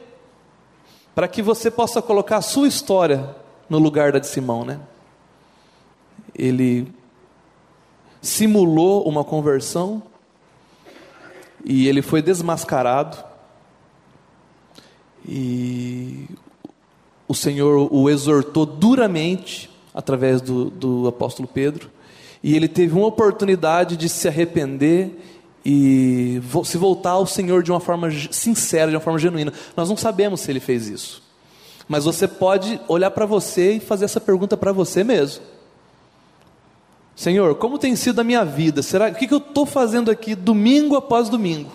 Para 1.14 1.28
que 1.28 1.42
você 1.42 1.70
possa 1.70 2.00
colocar 2.00 2.38
a 2.38 2.42
sua 2.42 2.66
história 2.66 3.36
no 3.68 3.78
lugar 3.78 4.10
da 4.10 4.18
de 4.18 4.26
Simão, 4.26 4.64
né? 4.64 4.80
ele 6.34 6.92
simulou 8.20 9.06
uma 9.06 9.22
conversão 9.22 10.02
e 11.64 11.86
ele 11.86 12.02
foi 12.02 12.20
desmascarado. 12.20 13.24
E 15.26 16.26
o 17.26 17.34
Senhor 17.34 17.88
o 17.90 18.10
exortou 18.10 18.66
duramente 18.66 19.70
através 19.94 20.40
do, 20.40 20.70
do 20.70 21.08
apóstolo 21.08 21.48
Pedro. 21.48 21.90
E 22.42 22.54
ele 22.54 22.68
teve 22.68 22.94
uma 22.94 23.06
oportunidade 23.06 23.96
de 23.96 24.08
se 24.08 24.28
arrepender 24.28 25.18
e 25.64 26.42
se 26.64 26.76
voltar 26.76 27.12
ao 27.12 27.26
Senhor 27.26 27.62
de 27.62 27.70
uma 27.70 27.80
forma 27.80 28.10
sincera, 28.30 28.90
de 28.90 28.96
uma 28.96 29.02
forma 29.02 29.18
genuína. 29.18 29.52
Nós 29.76 29.88
não 29.88 29.96
sabemos 29.96 30.40
se 30.40 30.50
ele 30.50 30.60
fez 30.60 30.88
isso. 30.88 31.22
Mas 31.88 32.04
você 32.04 32.28
pode 32.28 32.80
olhar 32.86 33.10
para 33.10 33.24
você 33.24 33.74
e 33.74 33.80
fazer 33.80 34.04
essa 34.04 34.20
pergunta 34.20 34.56
para 34.56 34.72
você 34.72 35.02
mesmo. 35.02 35.42
Senhor, 37.16 37.54
como 37.54 37.78
tem 37.78 37.94
sido 37.94 38.20
a 38.20 38.24
minha 38.24 38.44
vida? 38.44 38.82
Será 38.82 39.08
o 39.08 39.14
que, 39.14 39.32
eu 39.32 39.38
estou 39.38 39.64
fazendo 39.64 40.10
aqui 40.10 40.34
domingo 40.34 40.96
após 40.96 41.28
domingo? 41.28 41.70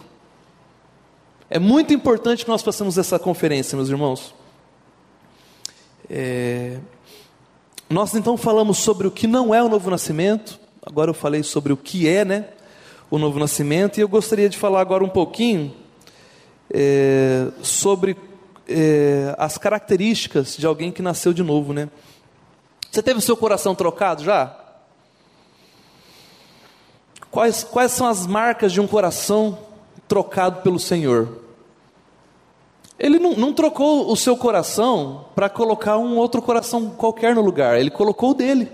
É 1.51 1.57
muito 1.57 1.91
importante 1.91 2.45
que 2.45 2.51
nós 2.51 2.61
façamos 2.61 2.95
essa 2.99 3.17
conferência, 3.17 3.75
meus 3.75 3.89
irmãos. 3.89 4.35
É... 6.07 6.77
Nós 7.89 8.13
então 8.13 8.37
falamos 8.37 8.77
sobre 8.77 9.07
o 9.07 9.11
que 9.11 9.25
não 9.25 9.53
é 9.53 9.63
o 9.63 9.67
novo 9.67 9.89
nascimento. 9.89 10.59
Agora 10.85 11.09
eu 11.09 11.13
falei 11.15 11.41
sobre 11.41 11.73
o 11.73 11.77
que 11.77 12.07
é, 12.07 12.23
né? 12.23 12.49
O 13.09 13.17
novo 13.17 13.39
nascimento 13.39 13.97
e 13.97 14.01
eu 14.01 14.07
gostaria 14.07 14.47
de 14.47 14.59
falar 14.59 14.79
agora 14.79 15.03
um 15.03 15.09
pouquinho 15.09 15.73
é, 16.71 17.47
sobre 17.63 18.15
é, 18.67 19.33
as 19.35 19.57
características 19.57 20.55
de 20.55 20.67
alguém 20.67 20.91
que 20.91 21.01
nasceu 21.01 21.33
de 21.33 21.41
novo, 21.41 21.73
né? 21.73 21.89
Você 22.91 23.01
teve 23.01 23.17
o 23.17 23.23
seu 23.23 23.35
coração 23.35 23.73
trocado 23.73 24.23
já? 24.23 24.55
Quais, 27.31 27.63
quais 27.63 27.91
são 27.91 28.05
as 28.05 28.27
marcas 28.27 28.71
de 28.71 28.79
um 28.79 28.85
coração 28.85 29.57
trocado 30.09 30.61
pelo 30.61 30.77
Senhor? 30.77 31.29
Ele 32.99 33.17
não, 33.17 33.31
não 33.35 33.53
trocou 33.53 34.11
o 34.11 34.17
seu 34.17 34.35
coração 34.35 35.25
para 35.33 35.47
colocar 35.47 35.97
um 35.97 36.17
outro 36.17 36.41
coração 36.41 36.89
qualquer 36.89 37.33
no 37.33 37.41
lugar, 37.41 37.79
ele 37.79 37.89
colocou 37.89 38.31
o 38.31 38.33
dele. 38.33 38.69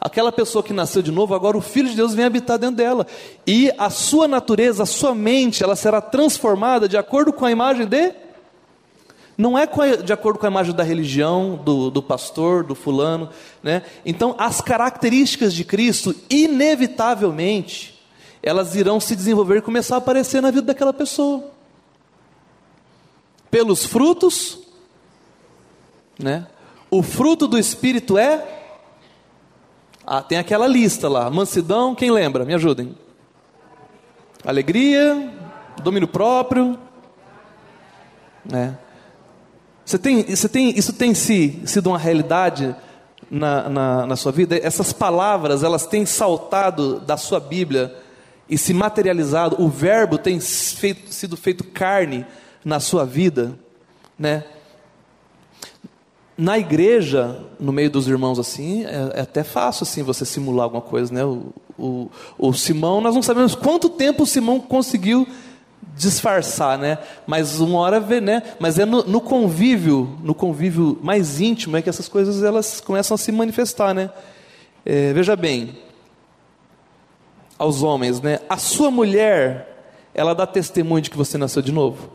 Aquela 0.00 0.30
pessoa 0.30 0.62
que 0.62 0.72
nasceu 0.72 1.02
de 1.02 1.10
novo, 1.10 1.34
agora 1.34 1.58
o 1.58 1.60
Filho 1.60 1.88
de 1.90 1.96
Deus 1.96 2.14
vem 2.14 2.24
habitar 2.24 2.58
dentro 2.58 2.76
dela. 2.76 3.06
E 3.46 3.72
a 3.76 3.90
sua 3.90 4.28
natureza, 4.28 4.84
a 4.84 4.86
sua 4.86 5.14
mente, 5.14 5.64
ela 5.64 5.74
será 5.74 6.00
transformada 6.00 6.88
de 6.88 6.96
acordo 6.96 7.32
com 7.32 7.44
a 7.44 7.50
imagem 7.50 7.86
de 7.86 8.14
não 9.36 9.58
é 9.58 9.66
de 10.02 10.12
acordo 10.12 10.38
com 10.38 10.46
a 10.46 10.50
imagem 10.50 10.74
da 10.74 10.82
religião, 10.82 11.60
do, 11.62 11.90
do 11.90 12.02
pastor, 12.02 12.64
do 12.64 12.74
fulano. 12.74 13.28
Né? 13.62 13.82
Então, 14.04 14.34
as 14.38 14.60
características 14.62 15.52
de 15.52 15.62
Cristo, 15.62 16.14
inevitavelmente, 16.30 17.95
elas 18.46 18.76
irão 18.76 19.00
se 19.00 19.16
desenvolver 19.16 19.58
e 19.58 19.60
começar 19.60 19.96
a 19.96 19.98
aparecer 19.98 20.40
na 20.40 20.52
vida 20.52 20.68
daquela 20.68 20.92
pessoa. 20.92 21.50
Pelos 23.50 23.84
frutos, 23.84 24.60
né? 26.16 26.46
o 26.88 27.02
fruto 27.02 27.48
do 27.48 27.58
Espírito 27.58 28.16
é. 28.16 28.46
Ah, 30.06 30.22
tem 30.22 30.38
aquela 30.38 30.68
lista 30.68 31.08
lá: 31.08 31.28
mansidão, 31.28 31.92
quem 31.92 32.12
lembra? 32.12 32.44
Me 32.44 32.54
ajudem. 32.54 32.96
Alegria, 34.44 35.28
domínio 35.82 36.06
próprio. 36.06 36.78
Né? 38.44 38.78
Você 39.84 39.98
tem, 39.98 40.22
você 40.22 40.48
tem, 40.48 40.78
isso 40.78 40.92
tem 40.92 41.14
se, 41.14 41.62
sido 41.66 41.88
uma 41.88 41.98
realidade 41.98 42.76
na, 43.28 43.68
na, 43.68 44.06
na 44.06 44.14
sua 44.14 44.30
vida? 44.30 44.56
Essas 44.56 44.92
palavras, 44.92 45.64
elas 45.64 45.84
têm 45.84 46.06
saltado 46.06 47.00
da 47.00 47.16
sua 47.16 47.40
Bíblia 47.40 48.05
e 48.48 48.56
se 48.56 48.72
materializado, 48.72 49.60
o 49.60 49.68
verbo 49.68 50.18
tem 50.18 50.38
feito, 50.38 51.12
sido 51.12 51.36
feito 51.36 51.64
carne 51.64 52.24
na 52.64 52.78
sua 52.78 53.04
vida, 53.04 53.58
né? 54.18 54.44
Na 56.38 56.58
igreja, 56.58 57.40
no 57.58 57.72
meio 57.72 57.90
dos 57.90 58.06
irmãos 58.06 58.38
assim, 58.38 58.84
é, 58.84 59.12
é, 59.14 59.20
até 59.22 59.42
fácil 59.42 59.84
assim 59.84 60.02
você 60.02 60.24
simular 60.24 60.64
alguma 60.64 60.82
coisa, 60.82 61.12
né? 61.12 61.24
O, 61.24 61.52
o, 61.78 62.10
o 62.38 62.52
Simão, 62.52 63.00
nós 63.00 63.14
não 63.14 63.22
sabemos 63.22 63.54
quanto 63.54 63.88
tempo 63.88 64.22
o 64.22 64.26
Simão 64.26 64.60
conseguiu 64.60 65.26
disfarçar, 65.96 66.78
né? 66.78 66.98
Mas 67.26 67.58
uma 67.58 67.78
hora 67.78 67.98
vê, 67.98 68.20
né? 68.20 68.42
Mas 68.60 68.78
é 68.78 68.84
no, 68.84 69.02
no, 69.04 69.20
convívio, 69.20 70.16
no 70.22 70.34
convívio 70.34 70.98
mais 71.02 71.40
íntimo 71.40 71.76
é 71.76 71.82
que 71.82 71.88
essas 71.88 72.06
coisas 72.06 72.42
elas 72.42 72.80
começam 72.80 73.14
a 73.14 73.18
se 73.18 73.32
manifestar, 73.32 73.94
né? 73.94 74.10
É, 74.84 75.12
veja 75.12 75.34
bem, 75.34 75.76
aos 77.58 77.82
homens, 77.82 78.20
né? 78.20 78.40
A 78.48 78.56
sua 78.56 78.90
mulher 78.90 79.76
ela 80.14 80.34
dá 80.34 80.46
testemunho 80.46 81.02
de 81.02 81.10
que 81.10 81.16
você 81.16 81.36
nasceu 81.36 81.60
de 81.60 81.70
novo? 81.70 82.10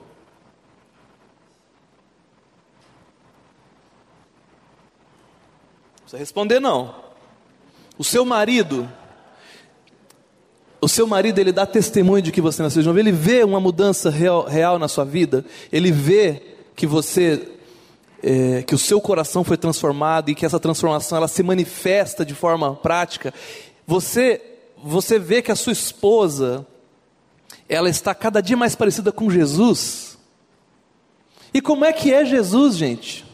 Precisa 6.01 6.17
responder 6.17 6.59
não. 6.59 6.95
O 7.97 8.03
seu 8.03 8.25
marido, 8.25 8.89
o 10.81 10.87
seu 10.89 11.05
marido, 11.05 11.37
ele 11.37 11.51
dá 11.51 11.65
testemunho 11.65 12.23
de 12.23 12.31
que 12.31 12.41
você 12.41 12.63
nasceu 12.63 12.81
de 12.81 12.87
novo. 12.87 12.99
Ele 12.99 13.11
vê 13.11 13.43
uma 13.43 13.59
mudança 13.59 14.09
real, 14.09 14.45
real 14.45 14.79
na 14.79 14.87
sua 14.87 15.05
vida. 15.05 15.45
Ele 15.71 15.91
vê 15.91 16.41
que 16.75 16.87
você, 16.87 17.49
é, 18.23 18.63
que 18.63 18.73
o 18.73 18.79
seu 18.79 18.99
coração 18.99 19.43
foi 19.43 19.57
transformado 19.57 20.29
e 20.29 20.35
que 20.35 20.43
essa 20.43 20.59
transformação 20.59 21.19
ela 21.19 21.27
se 21.27 21.43
manifesta 21.43 22.25
de 22.25 22.33
forma 22.33 22.75
prática. 22.75 23.31
Você, 23.85 24.41
você 24.83 25.19
vê 25.19 25.41
que 25.41 25.51
a 25.51 25.55
sua 25.55 25.73
esposa, 25.73 26.65
ela 27.67 27.89
está 27.89 28.13
cada 28.13 28.41
dia 28.41 28.57
mais 28.57 28.75
parecida 28.75 29.11
com 29.11 29.29
Jesus. 29.29 30.17
E 31.53 31.61
como 31.61 31.85
é 31.85 31.91
que 31.91 32.13
é 32.13 32.25
Jesus, 32.25 32.77
gente? 32.77 33.25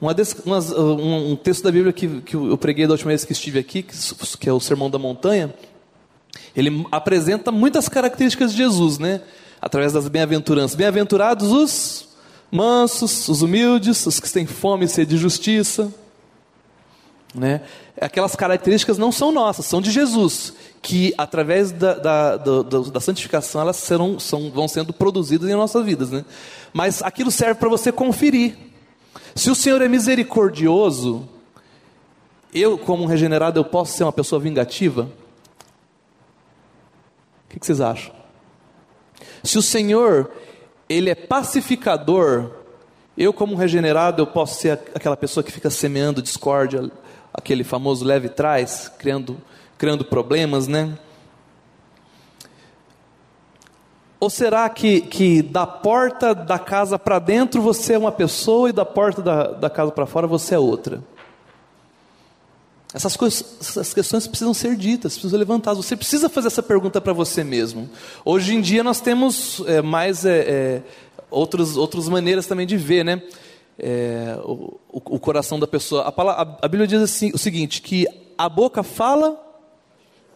Uma 0.00 0.16
umas, 0.44 0.72
um, 0.72 1.32
um, 1.32 1.36
texto 1.36 1.62
da 1.62 1.70
Bíblia 1.70 1.92
que, 1.92 2.20
que 2.22 2.34
eu 2.34 2.58
preguei 2.58 2.88
da 2.88 2.92
última 2.92 3.10
vez 3.10 3.24
que 3.24 3.32
estive 3.32 3.60
aqui, 3.60 3.84
que, 3.84 3.96
que 4.36 4.48
é 4.48 4.52
o 4.52 4.58
Sermão 4.58 4.90
da 4.90 4.98
Montanha, 4.98 5.54
ele 6.56 6.84
apresenta 6.90 7.52
muitas 7.52 7.88
características 7.88 8.50
de 8.50 8.58
Jesus, 8.58 8.98
né? 8.98 9.20
Através 9.60 9.92
das 9.92 10.08
bem-aventuranças. 10.08 10.74
Bem-aventurados 10.74 11.52
os 11.52 12.08
mansos, 12.50 13.28
os 13.28 13.42
humildes, 13.42 14.04
os 14.04 14.18
que 14.18 14.30
têm 14.30 14.44
fome 14.44 14.86
e 14.86 14.88
sede 14.88 15.10
de 15.14 15.18
justiça. 15.18 15.94
Né? 17.34 17.62
Aquelas 18.00 18.36
características 18.36 18.98
não 18.98 19.10
são 19.10 19.32
nossas, 19.32 19.64
são 19.64 19.80
de 19.80 19.90
Jesus, 19.90 20.52
que 20.82 21.14
através 21.16 21.72
da, 21.72 21.94
da, 21.94 22.36
da, 22.36 22.62
da 22.62 23.00
santificação 23.00 23.60
elas 23.60 23.76
serão, 23.76 24.18
são, 24.18 24.50
vão 24.50 24.68
sendo 24.68 24.92
produzidas 24.92 25.48
em 25.48 25.54
nossas 25.54 25.84
vidas. 25.84 26.10
Né? 26.10 26.24
Mas 26.72 27.02
aquilo 27.02 27.30
serve 27.30 27.54
para 27.54 27.68
você 27.68 27.90
conferir. 27.90 28.56
Se 29.34 29.50
o 29.50 29.54
Senhor 29.54 29.80
é 29.80 29.88
misericordioso, 29.88 31.26
eu, 32.52 32.76
como 32.76 33.04
um 33.04 33.06
regenerado, 33.06 33.58
eu 33.58 33.64
posso 33.64 33.96
ser 33.96 34.04
uma 34.04 34.12
pessoa 34.12 34.38
vingativa? 34.38 35.08
O 37.46 37.58
que 37.58 37.64
vocês 37.64 37.80
acham? 37.80 38.14
Se 39.42 39.56
o 39.56 39.62
Senhor, 39.62 40.30
Ele 40.86 41.08
é 41.08 41.14
pacificador, 41.14 42.50
eu, 43.16 43.32
como 43.32 43.54
um 43.54 43.56
regenerado, 43.56 44.20
eu 44.22 44.26
posso 44.26 44.60
ser 44.60 44.72
aquela 44.94 45.16
pessoa 45.16 45.42
que 45.42 45.52
fica 45.52 45.70
semeando 45.70 46.20
discórdia, 46.22 46.90
aquele 47.32 47.64
famoso 47.64 48.04
leve 48.04 48.28
trás, 48.28 48.90
criando, 48.98 49.40
criando 49.78 50.04
problemas, 50.04 50.66
né? 50.68 50.96
Ou 54.20 54.30
será 54.30 54.68
que, 54.68 55.00
que 55.00 55.42
da 55.42 55.66
porta 55.66 56.32
da 56.32 56.58
casa 56.58 56.96
para 56.96 57.18
dentro 57.18 57.60
você 57.60 57.94
é 57.94 57.98
uma 57.98 58.12
pessoa 58.12 58.68
e 58.68 58.72
da 58.72 58.84
porta 58.84 59.20
da, 59.20 59.48
da 59.48 59.68
casa 59.68 59.90
para 59.90 60.06
fora 60.06 60.28
você 60.28 60.54
é 60.54 60.58
outra? 60.58 61.02
Essas, 62.94 63.16
coisas, 63.16 63.56
essas 63.60 63.94
questões 63.94 64.26
precisam 64.26 64.52
ser 64.52 64.76
ditas, 64.76 65.14
precisam 65.14 65.38
levantadas. 65.38 65.84
Você 65.84 65.96
precisa 65.96 66.28
fazer 66.28 66.48
essa 66.48 66.62
pergunta 66.62 67.00
para 67.00 67.12
você 67.12 67.42
mesmo. 67.42 67.88
Hoje 68.24 68.54
em 68.54 68.60
dia 68.60 68.84
nós 68.84 69.00
temos 69.00 69.62
é, 69.66 69.80
mais 69.80 70.26
é, 70.26 70.38
é, 70.38 70.82
outros, 71.30 71.76
outras 71.76 72.08
maneiras 72.08 72.46
também 72.46 72.66
de 72.66 72.76
ver, 72.76 73.04
né? 73.04 73.22
É, 73.84 74.38
o, 74.44 74.78
o, 74.88 75.18
coração 75.18 75.58
da 75.58 75.66
pessoa. 75.66 76.02
A, 76.02 76.12
palavra, 76.12 76.56
a, 76.62 76.68
Bíblia 76.68 76.86
diz 76.86 77.02
assim, 77.02 77.32
o 77.34 77.38
seguinte: 77.38 77.82
que 77.82 78.06
a 78.38 78.48
boca 78.48 78.84
fala 78.84 79.36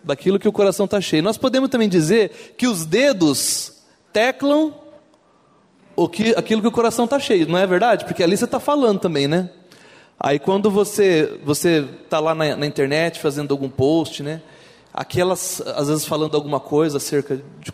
daquilo 0.02 0.38
que 0.38 0.48
o 0.48 0.52
coração 0.52 0.84
está 0.84 1.00
cheio. 1.00 1.22
Nós 1.22 1.38
podemos 1.38 1.68
também 1.68 1.88
dizer 1.88 2.54
que 2.58 2.66
os 2.66 2.84
dedos 2.84 3.84
teclam 4.12 4.74
o 5.96 6.08
que, 6.08 6.34
aquilo 6.36 6.60
que 6.60 6.68
o 6.68 6.72
coração 6.72 7.06
está 7.06 7.18
cheio, 7.18 7.48
não 7.48 7.58
é 7.58 7.66
verdade? 7.66 8.04
Porque 8.04 8.22
ali 8.22 8.36
você 8.36 8.44
está 8.44 8.60
falando 8.60 9.00
também, 9.00 9.26
né? 9.26 9.48
Aí 10.20 10.38
quando 10.38 10.70
você 10.70 11.38
você 11.44 11.88
está 12.04 12.20
lá 12.20 12.34
na, 12.34 12.56
na, 12.56 12.66
internet 12.66 13.18
fazendo 13.18 13.52
algum 13.52 13.68
post, 13.68 14.22
né? 14.22 14.42
Aquelas 14.92 15.60
às 15.60 15.88
vezes 15.88 16.04
falando 16.04 16.34
alguma 16.34 16.60
coisa 16.60 16.98
acerca 16.98 17.40
de 17.60 17.72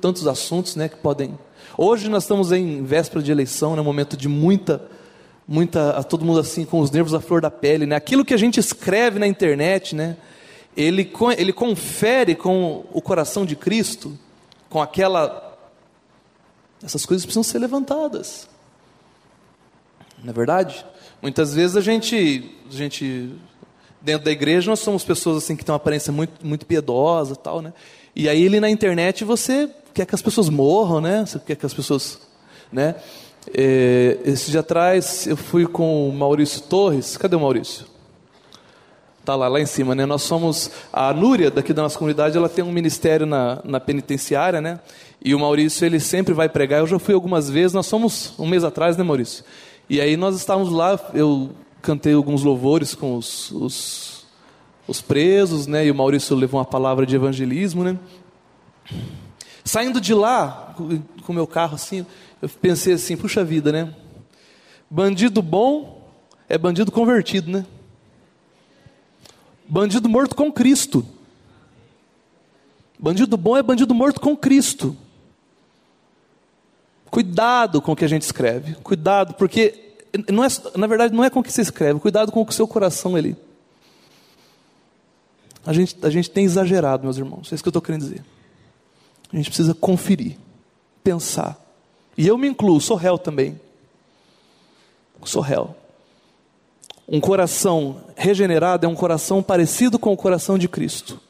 tantos 0.00 0.26
assuntos, 0.26 0.76
né? 0.76 0.88
Que 0.88 0.96
podem. 0.96 1.38
Hoje 1.76 2.08
nós 2.08 2.24
estamos 2.24 2.52
em 2.52 2.84
véspera 2.84 3.22
de 3.22 3.32
eleição, 3.32 3.74
né? 3.74 3.82
Momento 3.82 4.16
de 4.16 4.28
muita 4.28 4.82
muita 5.46 6.02
todo 6.04 6.24
mundo 6.24 6.40
assim 6.40 6.64
com 6.64 6.80
os 6.80 6.90
nervos 6.90 7.14
à 7.14 7.20
flor 7.20 7.40
da 7.40 7.50
pele, 7.50 7.86
né? 7.86 7.96
Aquilo 7.96 8.24
que 8.24 8.34
a 8.34 8.38
gente 8.38 8.58
escreve 8.58 9.18
na 9.18 9.26
internet, 9.26 9.94
né? 9.94 10.16
Ele 10.76 11.10
ele 11.36 11.52
confere 11.52 12.34
com 12.34 12.84
o 12.92 13.02
coração 13.02 13.44
de 13.44 13.56
Cristo, 13.56 14.18
com 14.68 14.80
aquela 14.80 15.52
essas 16.82 17.06
coisas 17.06 17.24
precisam 17.24 17.42
ser 17.42 17.58
levantadas. 17.58 18.48
Não 20.22 20.30
é 20.30 20.32
verdade? 20.32 20.84
Muitas 21.20 21.54
vezes 21.54 21.76
a 21.76 21.80
gente, 21.80 22.56
a 22.68 22.74
gente 22.74 23.30
dentro 24.00 24.24
da 24.24 24.32
igreja 24.32 24.70
nós 24.70 24.80
somos 24.80 25.04
pessoas 25.04 25.38
assim 25.38 25.54
que 25.54 25.64
têm 25.64 25.72
uma 25.72 25.76
aparência 25.76 26.12
muito, 26.12 26.44
muito 26.44 26.66
piedosa, 26.66 27.36
tal, 27.36 27.60
né? 27.60 27.72
E 28.14 28.28
aí 28.28 28.46
ali 28.46 28.58
na 28.58 28.68
internet 28.68 29.24
você 29.24 29.70
quer 29.94 30.06
que 30.06 30.14
as 30.14 30.22
pessoas 30.22 30.48
morram, 30.48 31.00
né? 31.00 31.24
Você 31.24 31.38
quer 31.38 31.56
que 31.56 31.64
as 31.64 31.74
pessoas, 31.74 32.20
né? 32.72 32.96
É, 33.54 34.18
esse 34.24 34.50
dia 34.50 34.60
atrás 34.60 35.26
eu 35.26 35.36
fui 35.36 35.66
com 35.66 36.08
o 36.08 36.12
Maurício 36.12 36.60
Torres. 36.62 37.16
Cadê 37.16 37.36
o 37.36 37.40
Maurício? 37.40 37.86
Tá 39.24 39.36
lá, 39.36 39.46
lá 39.46 39.60
em 39.60 39.66
cima, 39.66 39.94
né? 39.94 40.04
Nós 40.04 40.22
somos 40.22 40.70
a 40.92 41.12
Núria 41.12 41.50
daqui 41.50 41.72
da 41.72 41.82
nossa 41.82 41.96
comunidade. 41.96 42.36
Ela 42.36 42.48
tem 42.48 42.64
um 42.64 42.72
ministério 42.72 43.24
na, 43.24 43.60
na 43.64 43.78
penitenciária, 43.78 44.60
né? 44.60 44.80
E 45.24 45.34
o 45.34 45.38
Maurício, 45.38 45.84
ele 45.84 46.00
sempre 46.00 46.34
vai 46.34 46.48
pregar. 46.48 46.80
Eu 46.80 46.86
já 46.86 46.98
fui 46.98 47.14
algumas 47.14 47.48
vezes, 47.48 47.72
nós 47.72 47.86
somos 47.86 48.34
um 48.38 48.46
mês 48.46 48.64
atrás, 48.64 48.96
né, 48.96 49.04
Maurício? 49.04 49.44
E 49.88 50.00
aí 50.00 50.16
nós 50.16 50.34
estávamos 50.34 50.72
lá, 50.72 50.98
eu 51.14 51.50
cantei 51.80 52.14
alguns 52.14 52.42
louvores 52.42 52.94
com 52.94 53.16
os, 53.16 53.52
os, 53.52 54.26
os 54.88 55.00
presos, 55.00 55.68
né? 55.68 55.86
E 55.86 55.90
o 55.90 55.94
Maurício 55.94 56.34
levou 56.34 56.58
uma 56.58 56.66
palavra 56.66 57.06
de 57.06 57.14
evangelismo, 57.14 57.84
né? 57.84 57.96
Saindo 59.64 60.00
de 60.00 60.12
lá, 60.14 60.74
com 60.76 61.32
o 61.32 61.34
meu 61.34 61.46
carro 61.46 61.76
assim, 61.76 62.04
eu 62.42 62.48
pensei 62.48 62.94
assim, 62.94 63.16
puxa 63.16 63.44
vida, 63.44 63.70
né? 63.70 63.94
Bandido 64.90 65.40
bom 65.40 66.02
é 66.48 66.58
bandido 66.58 66.90
convertido, 66.90 67.50
né? 67.50 67.64
Bandido 69.66 70.08
morto 70.08 70.34
com 70.34 70.52
Cristo. 70.52 71.06
Bandido 72.98 73.36
bom 73.36 73.56
é 73.56 73.62
bandido 73.62 73.94
morto 73.94 74.20
com 74.20 74.36
Cristo. 74.36 74.96
Cuidado 77.10 77.80
com 77.80 77.92
o 77.92 77.96
que 77.96 78.04
a 78.04 78.08
gente 78.08 78.22
escreve. 78.22 78.74
Cuidado, 78.82 79.34
porque 79.34 79.94
não 80.28 80.44
é, 80.44 80.48
na 80.76 80.86
verdade 80.88 81.14
não 81.14 81.22
é 81.22 81.30
com 81.30 81.40
o 81.40 81.42
que 81.42 81.52
você 81.52 81.62
escreve. 81.62 82.00
Cuidado 82.00 82.32
com 82.32 82.40
o 82.40 82.46
que 82.46 82.54
seu 82.54 82.66
coração 82.66 83.16
ele. 83.16 83.36
A 85.64 85.72
gente, 85.72 85.96
a 86.02 86.10
gente 86.10 86.28
tem 86.28 86.44
exagerado, 86.44 87.04
meus 87.04 87.18
irmãos. 87.18 87.52
É 87.52 87.54
isso 87.54 87.62
que 87.62 87.68
eu 87.68 87.70
estou 87.70 87.82
querendo 87.82 88.02
dizer. 88.02 88.24
A 89.32 89.36
gente 89.36 89.46
precisa 89.46 89.74
conferir, 89.74 90.36
pensar. 91.04 91.61
E 92.16 92.26
eu 92.26 92.36
me 92.36 92.48
incluo, 92.48 92.80
sou 92.80 92.96
réu 92.96 93.18
também. 93.18 93.60
Sou 95.24 95.40
réu. 95.40 95.74
Um 97.08 97.20
coração 97.20 98.04
regenerado 98.16 98.86
é 98.86 98.88
um 98.88 98.94
coração 98.94 99.42
parecido 99.42 99.98
com 99.98 100.12
o 100.12 100.16
coração 100.16 100.58
de 100.58 100.68
Cristo. 100.68 101.20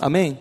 Amém? 0.00 0.38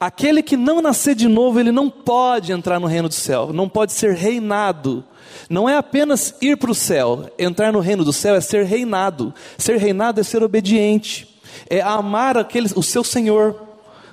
Aquele 0.00 0.42
que 0.42 0.56
não 0.56 0.80
nascer 0.80 1.14
de 1.14 1.26
novo, 1.26 1.58
ele 1.58 1.72
não 1.72 1.90
pode 1.90 2.52
entrar 2.52 2.78
no 2.78 2.86
reino 2.86 3.08
do 3.08 3.14
céu, 3.14 3.52
não 3.52 3.68
pode 3.68 3.92
ser 3.92 4.14
reinado. 4.14 5.04
Não 5.50 5.68
é 5.68 5.76
apenas 5.76 6.34
ir 6.40 6.56
para 6.56 6.70
o 6.70 6.74
céu, 6.74 7.30
entrar 7.38 7.72
no 7.72 7.80
reino 7.80 8.04
do 8.04 8.12
céu 8.12 8.34
é 8.34 8.40
ser 8.40 8.64
reinado. 8.64 9.34
Ser 9.56 9.76
reinado 9.76 10.20
é 10.20 10.24
ser 10.24 10.42
obediente, 10.42 11.40
é 11.68 11.80
amar 11.80 12.36
aquele, 12.36 12.68
o 12.76 12.82
seu 12.82 13.02
Senhor. 13.02 13.67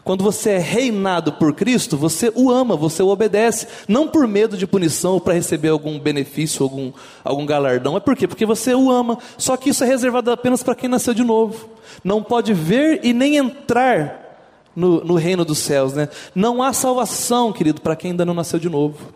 Quando 0.05 0.23
você 0.23 0.51
é 0.51 0.57
reinado 0.59 1.33
por 1.33 1.51
Cristo, 1.55 1.97
você 1.97 2.31
o 2.35 2.51
ama, 2.51 2.75
você 2.75 3.01
o 3.01 3.07
obedece, 3.07 3.67
não 3.87 4.07
por 4.07 4.27
medo 4.27 4.55
de 4.55 4.67
punição 4.67 5.13
ou 5.13 5.19
para 5.19 5.33
receber 5.33 5.69
algum 5.69 5.97
benefício, 5.99 6.61
algum, 6.61 6.93
algum 7.23 7.43
galardão. 7.43 7.97
É 7.97 7.99
por 7.99 8.15
quê? 8.15 8.27
Porque 8.27 8.45
você 8.45 8.75
o 8.75 8.91
ama. 8.91 9.17
Só 9.35 9.57
que 9.57 9.71
isso 9.71 9.83
é 9.83 9.87
reservado 9.87 10.29
apenas 10.29 10.61
para 10.61 10.75
quem 10.75 10.87
nasceu 10.87 11.11
de 11.11 11.23
novo. 11.23 11.67
Não 12.03 12.21
pode 12.21 12.53
ver 12.53 12.99
e 13.03 13.13
nem 13.13 13.37
entrar 13.37 14.45
no, 14.75 15.03
no 15.03 15.15
reino 15.15 15.43
dos 15.43 15.57
céus. 15.57 15.93
Né? 15.93 16.07
Não 16.35 16.61
há 16.61 16.71
salvação, 16.71 17.51
querido, 17.51 17.81
para 17.81 17.95
quem 17.95 18.11
ainda 18.11 18.23
não 18.23 18.35
nasceu 18.35 18.59
de 18.59 18.69
novo. 18.69 19.11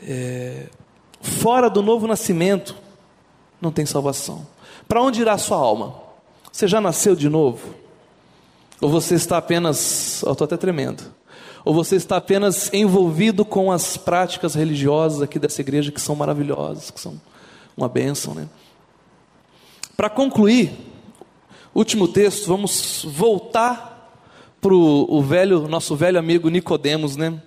É, 0.00 0.68
fora 1.20 1.68
do 1.68 1.82
novo 1.82 2.06
nascimento, 2.06 2.76
não 3.60 3.72
tem 3.72 3.84
salvação. 3.84 4.46
Para 4.86 5.02
onde 5.02 5.22
irá 5.22 5.32
a 5.32 5.38
sua 5.38 5.56
alma? 5.56 5.92
Você 6.52 6.68
já 6.68 6.80
nasceu 6.80 7.16
de 7.16 7.28
novo? 7.28 7.81
Ou 8.82 8.90
você 8.90 9.14
está 9.14 9.38
apenas. 9.38 10.22
Eu 10.22 10.32
estou 10.32 10.44
até 10.44 10.58
tremendo. 10.58 11.02
Ou 11.64 11.72
você 11.72 11.96
está 11.96 12.18
apenas 12.18 12.70
envolvido 12.74 13.44
com 13.44 13.72
as 13.72 13.96
práticas 13.96 14.54
religiosas 14.54 15.22
aqui 15.22 15.38
dessa 15.38 15.62
igreja 15.62 15.90
que 15.90 16.00
são 16.00 16.14
maravilhosas, 16.14 16.90
que 16.90 17.00
são 17.00 17.18
uma 17.74 17.88
bênção, 17.88 18.34
né? 18.34 18.46
Para 19.96 20.10
concluir, 20.10 20.72
Último 21.74 22.06
texto, 22.06 22.46
vamos 22.46 23.06
voltar 23.08 24.12
para 24.60 24.74
o 24.74 25.22
velho, 25.22 25.66
nosso 25.66 25.96
velho 25.96 26.18
amigo 26.18 26.50
Nicodemos, 26.50 27.16
né? 27.16 27.40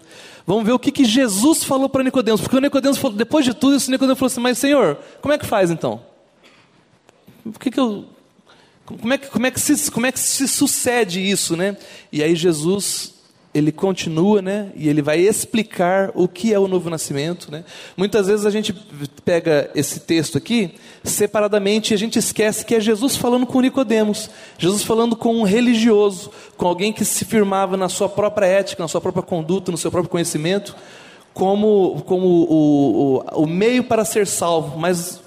Vamos 0.47 0.65
ver 0.65 0.71
o 0.71 0.79
que, 0.79 0.91
que 0.91 1.05
Jesus 1.05 1.63
falou 1.63 1.87
para 1.87 2.03
Nicodemos, 2.03 2.41
porque 2.41 2.57
o 2.57 2.59
Nicodemos 2.59 2.97
falou, 2.97 3.15
depois 3.15 3.45
de 3.45 3.53
tudo 3.53 3.75
isso, 3.75 3.91
Nicodemos 3.91 4.17
falou 4.17 4.27
assim: 4.27 4.41
Mas 4.41 4.57
Senhor, 4.57 4.97
como 5.21 5.33
é 5.33 5.37
que 5.37 5.45
faz 5.45 5.69
então? 5.69 6.01
O 7.45 7.51
que, 7.51 7.69
que 7.69 7.79
eu, 7.79 8.05
como 8.85 9.13
é 9.13 9.17
que, 9.17 9.27
como 9.27 9.47
é 9.47 9.51
que 9.51 9.59
se, 9.59 9.91
como 9.91 10.05
é 10.05 10.11
que 10.11 10.19
se 10.19 10.47
sucede 10.47 11.19
isso, 11.19 11.57
né? 11.57 11.75
E 12.11 12.21
aí 12.21 12.35
Jesus 12.35 13.15
ele 13.55 13.71
continua, 13.71 14.41
né? 14.41 14.69
E 14.75 14.89
ele 14.89 15.01
vai 15.01 15.17
explicar 15.21 16.11
o 16.13 16.27
que 16.27 16.53
é 16.53 16.59
o 16.59 16.67
novo 16.67 16.89
nascimento, 16.89 17.49
né? 17.49 17.63
Muitas 17.95 18.27
vezes 18.27 18.45
a 18.45 18.49
gente 18.49 18.73
pega 19.23 19.71
esse 19.73 20.01
texto 20.01 20.37
aqui 20.37 20.75
separadamente 21.05 21.91
e 21.91 21.95
a 21.95 21.97
gente 21.97 22.19
esquece 22.19 22.65
que 22.65 22.75
é 22.75 22.81
Jesus 22.81 23.15
falando 23.15 23.45
com 23.45 23.61
Nicodemos, 23.61 24.29
Jesus 24.57 24.83
falando 24.83 25.15
com 25.15 25.37
um 25.37 25.43
religioso, 25.43 26.29
com 26.57 26.67
alguém 26.67 26.91
que 26.91 27.05
se 27.05 27.23
firmava 27.23 27.77
na 27.77 27.87
sua 27.87 28.09
própria 28.09 28.45
ética, 28.45 28.83
na 28.83 28.89
sua 28.89 28.99
própria 28.99 29.23
conduta, 29.23 29.71
no 29.71 29.77
seu 29.77 29.89
próprio 29.89 30.11
conhecimento, 30.11 30.75
como 31.33 32.03
como 32.05 32.27
o, 32.27 33.15
o, 33.15 33.43
o 33.43 33.47
meio 33.47 33.85
para 33.85 34.03
ser 34.03 34.27
salvo, 34.27 34.77
mas 34.77 35.21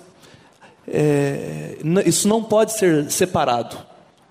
é, 0.93 1.79
isso 2.07 2.29
não 2.29 2.43
pode 2.43 2.73
ser 2.73 3.11
separado. 3.11 3.77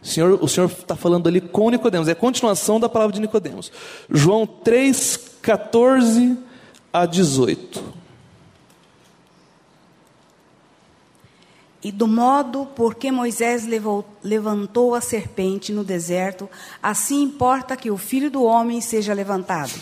O 0.01 0.05
Senhor 0.05 0.49
Senhor 0.49 0.69
está 0.69 0.95
falando 0.95 1.27
ali 1.27 1.41
com 1.41 1.69
Nicodemos, 1.69 2.07
é 2.07 2.11
a 2.11 2.15
continuação 2.15 2.79
da 2.79 2.87
palavra 2.87 3.13
de 3.13 3.21
Nicodemos. 3.21 3.71
João 4.09 4.45
3, 4.45 5.17
14 5.41 6.37
a 6.93 7.05
18. 7.05 8.07
E 11.83 11.91
do 11.91 12.07
modo 12.07 12.65
por 12.65 12.95
que 12.95 13.11
Moisés 13.11 13.65
levou, 13.65 14.03
levantou 14.23 14.95
a 14.95 15.01
serpente 15.01 15.71
no 15.71 15.83
deserto, 15.83 16.49
assim 16.81 17.21
importa 17.21 17.77
que 17.77 17.91
o 17.91 17.97
filho 17.97 18.29
do 18.29 18.43
homem 18.43 18.81
seja 18.81 19.13
levantado, 19.13 19.73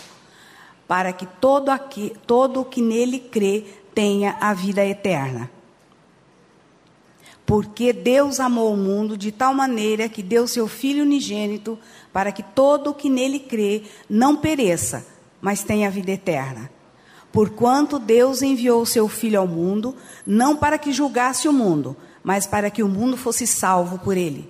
para 0.88 1.14
que 1.14 1.26
todo, 1.26 1.70
aqui, 1.70 2.14
todo 2.28 2.62
o 2.62 2.66
que 2.66 2.82
nele 2.82 3.18
crê 3.18 3.66
tenha 3.94 4.38
a 4.40 4.54
vida 4.54 4.86
eterna. 4.86 5.50
Porque 7.46 7.94
Deus 7.94 8.40
amou 8.40 8.74
o 8.74 8.78
mundo 8.78 9.18
de 9.18 9.32
tal 9.32 9.54
maneira 9.54 10.10
que 10.10 10.24
deu 10.24 10.48
seu 10.48 10.68
Filho 10.68 11.04
unigênito 11.04 11.78
para 12.12 12.32
que 12.32 12.42
todo 12.42 12.90
o 12.90 12.94
que 12.94 13.10
nele 13.10 13.40
crê 13.40 13.84
não 14.10 14.36
pereça, 14.36 15.06
mas 15.40 15.64
tenha 15.64 15.92
vida 15.92 16.12
eterna. 16.12 16.72
Porquanto 17.32 18.00
Deus 18.00 18.42
enviou 18.42 18.82
o 18.82 18.86
seu 18.86 19.08
Filho 19.08 19.40
ao 19.40 19.48
mundo, 19.48 19.96
não 20.26 20.56
para 20.56 20.78
que 20.78 20.92
julgasse 20.92 21.48
o 21.48 21.54
mundo, 21.54 21.96
mas 22.24 22.48
para 22.48 22.70
que 22.70 22.82
o 22.82 22.88
mundo 22.88 23.16
fosse 23.18 23.46
salvo 23.46 24.00
por 24.00 24.18
ele. 24.18 24.50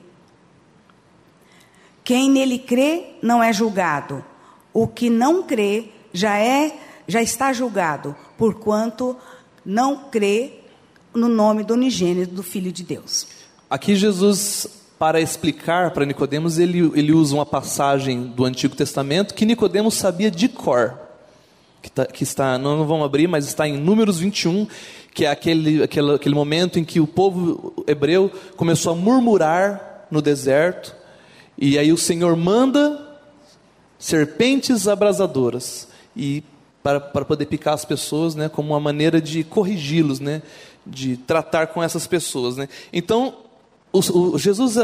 Quem 2.03 2.29
nele 2.29 2.59
crê 2.59 3.15
não 3.21 3.43
é 3.43 3.51
julgado. 3.51 4.23
O 4.71 4.87
que 4.87 5.09
não 5.09 5.43
crê 5.43 5.89
já 6.13 6.37
é 6.37 6.77
já 7.07 7.21
está 7.21 7.51
julgado, 7.51 8.15
porquanto 8.37 9.17
não 9.65 10.09
crê 10.09 10.59
no 11.15 11.29
nome 11.29 11.63
do 11.63 11.73
unigênito 11.73 12.33
do 12.33 12.43
Filho 12.43 12.71
de 12.71 12.83
Deus. 12.83 13.27
Aqui 13.69 13.95
Jesus, 13.95 14.67
para 14.99 15.19
explicar 15.19 15.91
para 15.91 16.05
Nicodemos, 16.05 16.59
ele, 16.59 16.91
ele 16.93 17.11
usa 17.11 17.35
uma 17.35 17.45
passagem 17.45 18.23
do 18.23 18.45
Antigo 18.45 18.75
Testamento 18.75 19.33
que 19.33 19.45
Nicodemos 19.45 19.95
sabia 19.95 20.29
de 20.29 20.47
cor. 20.47 20.99
Que, 21.81 21.91
tá, 21.91 22.05
que 22.05 22.23
está, 22.23 22.57
não, 22.57 22.77
não 22.77 22.85
vamos 22.87 23.05
abrir, 23.05 23.27
mas 23.27 23.45
está 23.45 23.67
em 23.67 23.77
Números 23.77 24.19
21, 24.19 24.67
que 25.13 25.23
é 25.25 25.29
aquele, 25.29 25.83
aquele, 25.83 26.15
aquele 26.15 26.35
momento 26.35 26.79
em 26.79 26.83
que 26.83 26.99
o 26.99 27.05
povo 27.05 27.73
hebreu 27.87 28.31
começou 28.57 28.93
a 28.93 28.95
murmurar 28.95 30.07
no 30.09 30.21
deserto, 30.21 30.95
e 31.57 31.77
aí 31.77 31.91
o 31.93 31.97
Senhor 31.97 32.35
manda 32.35 33.19
serpentes 33.99 34.87
abrasadoras 34.87 35.87
e 36.15 36.43
para, 36.83 36.99
para 36.99 37.25
poder 37.25 37.45
picar 37.47 37.73
as 37.73 37.85
pessoas, 37.85 38.35
né, 38.35 38.47
como 38.49 38.73
uma 38.73 38.79
maneira 38.79 39.19
de 39.19 39.43
corrigi-los, 39.43 40.19
né, 40.19 40.41
de 40.85 41.17
tratar 41.17 41.67
com 41.67 41.81
essas 41.81 42.05
pessoas. 42.05 42.57
Né? 42.57 42.69
Então, 42.93 43.35
o, 43.91 43.99
o, 43.99 44.37
Jesus, 44.37 44.75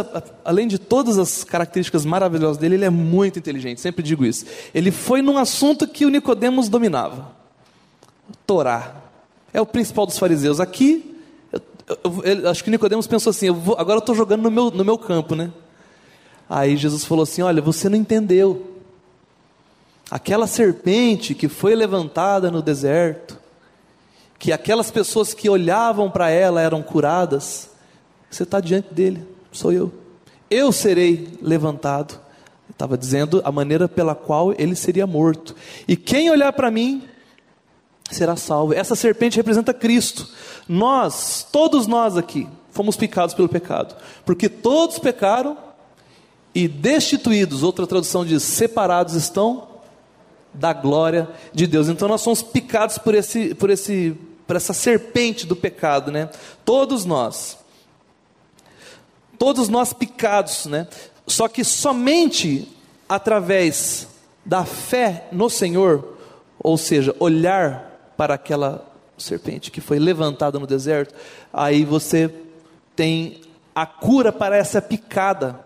além 0.46 0.68
de 0.68 0.80
todas 0.80 1.20
as 1.20 1.44
características 1.44 2.06
maravilhosas 2.06 2.58
dele, 2.58 2.76
ele 2.76 2.86
é 2.86 2.90
muito 2.90 3.38
inteligente, 3.38 3.82
sempre 3.82 4.02
digo 4.02 4.26
isso. 4.26 4.46
Ele 4.74 4.90
foi 4.90 5.22
num 5.22 5.38
assunto 5.38 5.88
que 5.88 6.06
o 6.06 6.10
Nicodemos 6.10 6.70
dominava. 6.70 7.32
Torá. 8.48 8.96
É 9.54 9.60
o 9.60 9.66
principal 9.66 10.06
dos 10.06 10.18
fariseus. 10.18 10.62
Aqui, 10.62 11.18
eu, 11.52 11.62
eu, 12.04 12.24
eu, 12.24 12.50
acho 12.50 12.64
que 12.64 12.70
Nicodemos 12.70 13.06
pensou 13.06 13.32
assim, 13.32 13.52
vou, 13.52 13.76
agora 13.78 13.98
eu 13.98 14.02
estou 14.02 14.16
jogando 14.16 14.44
no 14.44 14.52
meu, 14.52 14.72
no 14.72 14.86
meu 14.86 14.98
campo, 14.98 15.36
né? 15.36 15.52
Aí 16.50 16.78
Jesus 16.78 17.04
falou 17.04 17.24
assim, 17.24 17.42
olha, 17.42 17.62
você 17.62 17.90
não 17.90 17.98
entendeu. 17.98 18.78
Aquela 20.10 20.48
serpente 20.48 21.34
que 21.34 21.48
foi 21.48 21.76
levantada 21.76 22.50
no 22.50 22.62
deserto, 22.62 23.41
que 24.42 24.52
aquelas 24.52 24.90
pessoas 24.90 25.36
que 25.36 25.48
olhavam 25.48 26.10
para 26.10 26.32
ela 26.32 26.60
eram 26.60 26.82
curadas, 26.82 27.70
você 28.28 28.42
está 28.42 28.60
diante 28.60 28.92
dele, 28.92 29.24
sou 29.52 29.72
eu. 29.72 29.94
Eu 30.50 30.72
serei 30.72 31.38
levantado. 31.44 32.20
Estava 32.68 32.98
dizendo 32.98 33.40
a 33.46 33.52
maneira 33.52 33.88
pela 33.88 34.16
qual 34.16 34.52
ele 34.58 34.76
seria 34.76 35.06
morto. 35.06 35.56
E 35.88 35.96
quem 35.96 36.32
olhar 36.32 36.52
para 36.54 36.72
mim 36.72 37.04
será 38.10 38.36
salvo. 38.36 38.74
Essa 38.74 38.96
serpente 38.96 39.38
representa 39.38 39.76
Cristo. 39.76 40.28
Nós, 40.68 41.48
todos 41.52 41.86
nós 41.86 42.18
aqui, 42.18 42.48
fomos 42.72 42.98
picados 42.98 43.36
pelo 43.36 43.48
pecado. 43.48 43.96
Porque 44.26 44.50
todos 44.50 44.98
pecaram 44.98 45.56
e 46.56 46.68
destituídos, 46.68 47.62
outra 47.62 47.86
tradução 47.86 48.26
diz 48.26 48.42
separados 48.42 49.14
estão 49.14 49.68
da 50.52 50.74
glória 50.74 51.30
de 51.54 51.68
Deus. 51.68 51.90
Então 51.90 52.08
nós 52.08 52.22
somos 52.22 52.42
picados 52.42 52.98
por 52.98 53.14
esse, 53.14 53.54
por 53.54 53.70
esse 53.70 54.18
para 54.52 54.58
essa 54.58 54.74
serpente 54.74 55.48
do 55.48 55.56
pecado, 55.56 56.12
né? 56.12 56.30
Todos 56.66 57.06
nós. 57.06 57.58
Todos 59.40 59.70
nós 59.70 59.94
picados, 59.94 60.66
né? 60.66 60.90
Só 61.26 61.48
que 61.48 61.64
somente 61.64 62.68
através 63.08 64.10
da 64.44 64.66
fé 64.66 65.30
no 65.32 65.50
Senhor, 65.50 66.18
ou 66.60 66.78
seja, 66.78 67.16
olhar 67.18 68.14
para 68.18 68.34
aquela 68.34 68.86
serpente 69.18 69.72
que 69.72 69.80
foi 69.80 69.98
levantada 69.98 70.60
no 70.60 70.68
deserto, 70.68 71.16
aí 71.54 71.86
você 71.86 72.30
tem 72.94 73.40
a 73.74 73.86
cura 73.86 74.34
para 74.34 74.58
essa 74.58 74.82
picada. 74.82 75.64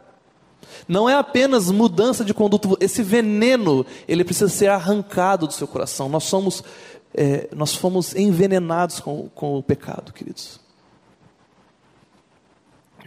Não 0.87 1.09
é 1.09 1.15
apenas 1.15 1.71
mudança 1.71 2.23
de 2.23 2.35
conduta, 2.35 2.69
esse 2.79 3.01
veneno, 3.01 3.83
ele 4.07 4.23
precisa 4.23 4.49
ser 4.49 4.67
arrancado 4.67 5.47
do 5.47 5.53
seu 5.53 5.67
coração. 5.67 6.07
Nós 6.07 6.25
somos 6.25 6.63
é, 7.15 7.47
nós 7.55 7.73
fomos 7.73 8.15
envenenados 8.15 8.99
com, 8.99 9.29
com 9.33 9.57
o 9.57 9.63
pecado, 9.63 10.11
queridos. 10.11 10.59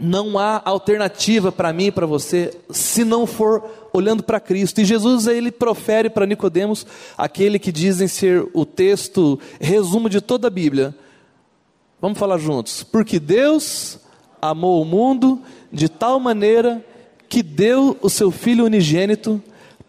Não 0.00 0.38
há 0.38 0.62
alternativa 0.64 1.50
para 1.50 1.72
mim 1.72 1.86
e 1.86 1.92
para 1.92 2.06
você 2.06 2.56
se 2.70 3.04
não 3.04 3.26
for 3.26 3.88
olhando 3.92 4.22
para 4.22 4.40
Cristo. 4.40 4.80
E 4.80 4.84
Jesus 4.84 5.26
ele 5.26 5.50
profere 5.50 6.08
para 6.08 6.24
Nicodemos, 6.24 6.86
aquele 7.16 7.58
que 7.58 7.72
dizem 7.72 8.06
ser 8.06 8.48
o 8.54 8.64
texto 8.64 9.38
resumo 9.60 10.08
de 10.08 10.20
toda 10.20 10.46
a 10.46 10.50
Bíblia. 10.50 10.94
Vamos 12.00 12.18
falar 12.18 12.38
juntos. 12.38 12.84
Porque 12.84 13.18
Deus 13.18 13.98
amou 14.40 14.80
o 14.80 14.84
mundo 14.84 15.42
de 15.72 15.88
tal 15.88 16.20
maneira 16.20 16.84
que 17.28 17.42
deu 17.42 17.96
o 18.00 18.08
seu 18.08 18.30
filho 18.30 18.64
unigênito 18.64 19.42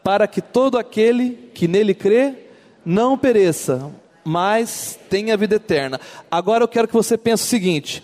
para 0.03 0.27
que 0.27 0.41
todo 0.41 0.77
aquele 0.77 1.51
que 1.53 1.67
nele 1.67 1.93
crê 1.93 2.49
não 2.83 3.17
pereça, 3.17 3.91
mas 4.23 4.99
tem 5.09 5.31
a 5.31 5.35
vida 5.35 5.55
eterna. 5.55 5.99
Agora 6.29 6.63
eu 6.63 6.67
quero 6.67 6.87
que 6.87 6.93
você 6.93 7.17
pense 7.17 7.43
o 7.43 7.47
seguinte: 7.47 8.03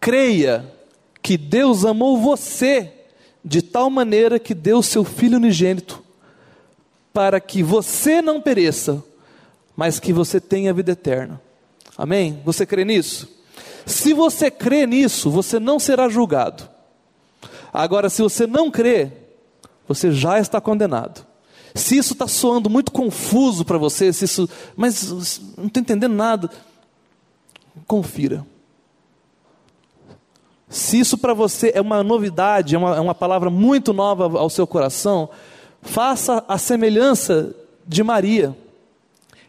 creia 0.00 0.70
que 1.22 1.36
Deus 1.36 1.84
amou 1.84 2.18
você 2.18 2.92
de 3.44 3.62
tal 3.62 3.90
maneira 3.90 4.38
que 4.38 4.54
deu 4.54 4.82
seu 4.82 5.04
Filho 5.04 5.36
unigênito, 5.36 6.02
para 7.12 7.40
que 7.40 7.62
você 7.62 8.22
não 8.22 8.40
pereça, 8.40 9.02
mas 9.76 10.00
que 10.00 10.12
você 10.12 10.40
tenha 10.40 10.70
a 10.70 10.74
vida 10.74 10.92
eterna. 10.92 11.40
Amém? 11.96 12.40
Você 12.44 12.66
crê 12.66 12.84
nisso? 12.84 13.28
Se 13.86 14.12
você 14.12 14.50
crê 14.50 14.86
nisso, 14.86 15.30
você 15.30 15.60
não 15.60 15.78
será 15.78 16.08
julgado. 16.08 16.68
Agora, 17.72 18.08
se 18.08 18.22
você 18.22 18.46
não 18.46 18.70
crê, 18.70 19.12
você 19.86 20.10
já 20.10 20.38
está 20.38 20.60
condenado. 20.60 21.26
Se 21.74 21.96
isso 21.96 22.12
está 22.12 22.28
soando 22.28 22.70
muito 22.70 22.92
confuso 22.92 23.64
para 23.64 23.76
você, 23.76 24.12
se 24.12 24.24
isso, 24.24 24.48
mas 24.76 25.10
não 25.56 25.66
estou 25.66 25.80
entendendo 25.80 26.14
nada, 26.14 26.50
confira. 27.86 28.46
Se 30.68 30.98
isso 31.00 31.18
para 31.18 31.34
você 31.34 31.72
é 31.74 31.80
uma 31.80 32.02
novidade, 32.02 32.74
é 32.74 32.78
uma, 32.78 32.96
é 32.96 33.00
uma 33.00 33.14
palavra 33.14 33.50
muito 33.50 33.92
nova 33.92 34.38
ao 34.38 34.48
seu 34.48 34.66
coração, 34.66 35.28
faça 35.82 36.44
a 36.46 36.58
semelhança 36.58 37.54
de 37.86 38.02
Maria. 38.02 38.56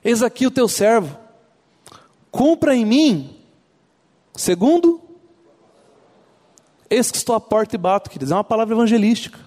Eis 0.04 0.24
aqui 0.24 0.48
o 0.48 0.52
teu 0.52 0.68
servo, 0.68 1.18
cumpra 2.32 2.76
em 2.76 2.86
mim, 2.86 3.38
segundo 4.36 5.06
Eis 6.90 7.10
que 7.10 7.18
estou 7.18 7.36
à 7.36 7.40
porta 7.40 7.76
e 7.76 7.80
bato, 7.80 8.10
queridos. 8.10 8.32
É 8.32 8.36
uma 8.36 8.44
palavra 8.44 8.74
evangelística. 8.74 9.40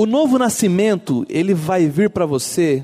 O 0.00 0.06
novo 0.06 0.38
nascimento, 0.38 1.26
ele 1.28 1.52
vai 1.52 1.86
vir 1.86 2.08
para 2.08 2.24
você 2.24 2.82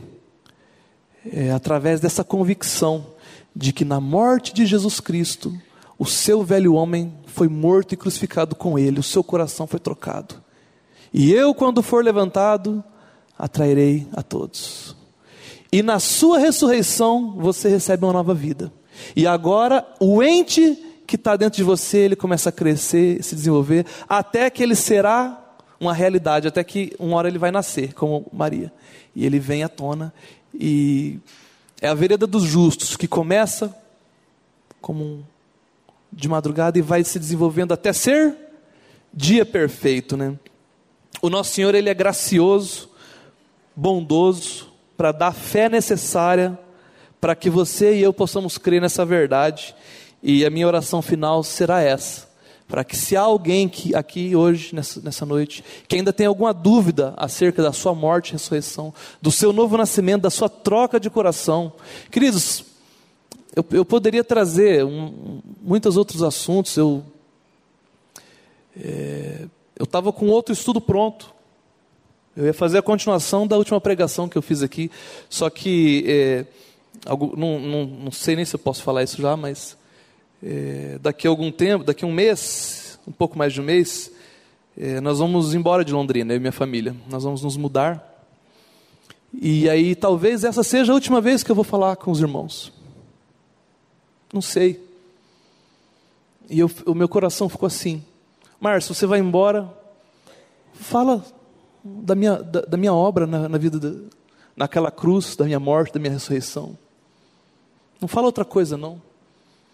é, 1.33 1.51
através 1.51 1.99
dessa 1.99 2.23
convicção 2.23 3.07
de 3.55 3.73
que 3.73 3.87
na 3.87 3.99
morte 3.99 4.53
de 4.53 4.67
Jesus 4.67 5.01
Cristo, 5.01 5.51
o 5.99 6.05
seu 6.05 6.45
velho 6.45 6.75
homem 6.75 7.15
foi 7.25 7.49
morto 7.49 7.95
e 7.95 7.97
crucificado 7.97 8.55
com 8.55 8.79
ele, 8.79 9.01
o 9.01 9.03
seu 9.03 9.25
coração 9.25 9.67
foi 9.67 9.81
trocado. 9.81 10.35
E 11.11 11.33
eu, 11.33 11.55
quando 11.55 11.83
for 11.83 12.05
levantado, 12.05 12.85
atrairei 13.39 14.07
a 14.13 14.23
todos. 14.23 14.95
E 15.73 15.83
na 15.83 15.99
sua 15.99 16.39
ressurreição, 16.39 17.35
você 17.39 17.71
recebe 17.71 18.05
uma 18.05 18.13
nova 18.13 18.35
vida. 18.35 18.71
E 19.17 19.27
agora, 19.27 19.89
o 19.99 20.23
ente 20.23 20.79
que 21.07 21.17
está 21.17 21.35
dentro 21.35 21.57
de 21.57 21.65
você, 21.65 21.97
ele 21.97 22.15
começa 22.15 22.51
a 22.51 22.53
crescer, 22.53 23.25
se 23.25 23.35
desenvolver, 23.35 23.87
até 24.07 24.51
que 24.51 24.63
ele 24.63 24.75
será 24.75 25.46
uma 25.81 25.93
realidade, 25.93 26.49
até 26.49 26.63
que 26.65 26.95
uma 26.99 27.17
hora 27.17 27.29
ele 27.29 27.39
vai 27.39 27.51
nascer, 27.51 27.93
como 27.95 28.27
Maria. 28.33 28.73
E 29.15 29.25
ele 29.25 29.39
vem 29.39 29.63
à 29.63 29.69
tona 29.69 30.13
e 30.55 31.19
é 31.81 31.89
a 31.89 31.95
vereda 31.95 32.27
dos 32.27 32.45
justos 32.45 32.97
que 32.97 33.07
começa 33.07 33.75
como 34.81 35.05
um, 35.05 35.23
de 36.13 36.29
madrugada 36.29 36.79
e 36.79 36.83
vai 36.83 37.05
se 37.05 37.19
desenvolvendo 37.19 37.73
até 37.73 37.93
ser 37.93 38.35
dia 39.13 39.45
perfeito, 39.45 40.17
né? 40.17 40.35
O 41.21 41.31
nosso 41.31 41.55
Senhor 41.55 41.75
ele 41.75 41.89
é 41.89 41.95
gracioso, 41.95 42.91
bondoso 43.75 44.73
para 44.97 45.13
dar 45.13 45.29
a 45.29 45.33
fé 45.33 45.69
necessária 45.69 46.59
para 47.21 47.35
que 47.35 47.51
você 47.51 47.97
e 47.97 48.03
eu 48.03 48.13
possamos 48.13 48.59
crer 48.59 48.81
nessa 48.81 49.05
verdade. 49.05 49.75
E 50.23 50.45
a 50.45 50.51
minha 50.51 50.67
oração 50.67 51.03
final 51.03 51.43
será 51.43 51.83
essa: 51.83 52.26
para 52.69 52.83
que 52.83 52.97
se 52.97 53.17
há 53.17 53.21
alguém 53.21 53.69
que 53.69 53.95
aqui 53.95 54.35
hoje, 54.35 54.75
nessa, 54.75 55.01
nessa 55.01 55.25
noite, 55.25 55.65
que 55.87 55.97
ainda 55.97 56.13
tem 56.13 56.27
alguma 56.27 56.53
dúvida 56.53 57.15
acerca 57.17 57.63
da 57.63 57.73
sua 57.73 57.95
morte 57.95 58.31
e 58.31 58.33
ressurreição, 58.33 58.93
do 59.23 59.31
seu 59.31 59.53
novo 59.53 59.77
nascimento, 59.77 60.23
da 60.23 60.31
sua 60.31 60.49
troca 60.49 60.99
de 60.99 61.09
coração, 61.09 61.73
queridos, 62.11 62.65
eu, 63.55 63.65
eu 63.71 63.85
poderia 63.85 64.25
trazer 64.25 64.85
um, 64.85 65.41
muitos 65.63 65.97
outros 65.97 66.23
assuntos, 66.23 66.77
eu 66.77 67.05
é, 68.79 69.47
eu 69.79 69.85
estava 69.85 70.13
com 70.13 70.27
outro 70.27 70.53
estudo 70.53 70.81
pronto, 70.81 71.35
eu 72.37 72.45
ia 72.45 72.55
fazer 72.55 72.79
a 72.79 72.83
continuação 72.83 73.47
da 73.47 73.57
última 73.57 73.81
pregação 73.81 74.29
que 74.29 74.37
eu 74.37 74.43
fiz 74.43 74.63
aqui, 74.63 74.91
só 75.31 75.49
que 75.49 76.05
é, 76.07 76.47
algo, 77.07 77.35
não, 77.37 77.59
não, 77.59 77.87
não 77.87 78.11
sei 78.11 78.37
nem 78.37 78.45
se 78.45 78.55
eu 78.55 78.59
posso 78.59 78.83
falar 78.83 79.03
isso 79.03 79.21
já, 79.21 79.37
mas 79.37 79.77
é, 80.43 80.99
daqui 81.01 81.27
a 81.27 81.31
algum 81.31 81.51
tempo, 81.51 81.85
daqui 81.85 82.05
a 82.05 82.09
um 82.09 82.13
mês, 82.13 82.99
um 83.07 83.13
pouco 83.13 83.39
mais 83.39 83.53
de 83.53 83.61
um 83.61 83.65
mês, 83.65 84.11
é, 84.77 85.01
nós 85.01 85.19
vamos 85.19 85.55
embora 85.55 85.85
de 85.85 85.93
Londrina, 85.93 86.33
eu 86.33 86.37
e 86.37 86.41
minha 86.41 86.53
família. 86.53 86.95
Nós 87.09 87.25
vamos 87.25 87.43
nos 87.43 87.57
mudar. 87.57 88.15
E 89.33 89.69
aí 89.69 89.95
talvez 89.95 90.45
essa 90.45 90.63
seja 90.63 90.93
a 90.93 90.95
última 90.95 91.21
vez 91.21 91.43
que 91.43 91.51
eu 91.51 91.55
vou 91.55 91.65
falar 91.65 91.97
com 91.97 92.11
os 92.11 92.21
irmãos. 92.21 92.73
Não 94.33 94.43
sei. 94.43 94.85
E 96.49 96.59
eu, 96.59 96.71
o 96.85 96.95
meu 96.95 97.09
coração 97.09 97.49
ficou 97.49 97.67
assim: 97.67 98.03
Márcio, 98.61 98.95
você 98.95 99.07
vai 99.07 99.19
embora, 99.19 99.73
fala 100.75 101.25
da 101.83 102.15
minha, 102.15 102.37
da, 102.37 102.61
da 102.63 102.77
minha 102.77 102.93
obra 102.93 103.27
na, 103.27 103.49
na 103.49 103.59
vida, 103.59 104.05
naquela 104.57 104.91
cruz, 104.91 105.37
da 105.37 105.45
minha 105.45 105.61
morte, 105.61 105.93
da 105.95 106.01
minha 106.01 106.13
ressurreição. 106.13 106.77
Não 108.01 108.09
fala 108.09 108.27
outra 108.27 108.45
coisa, 108.45 108.77
não. 108.77 109.01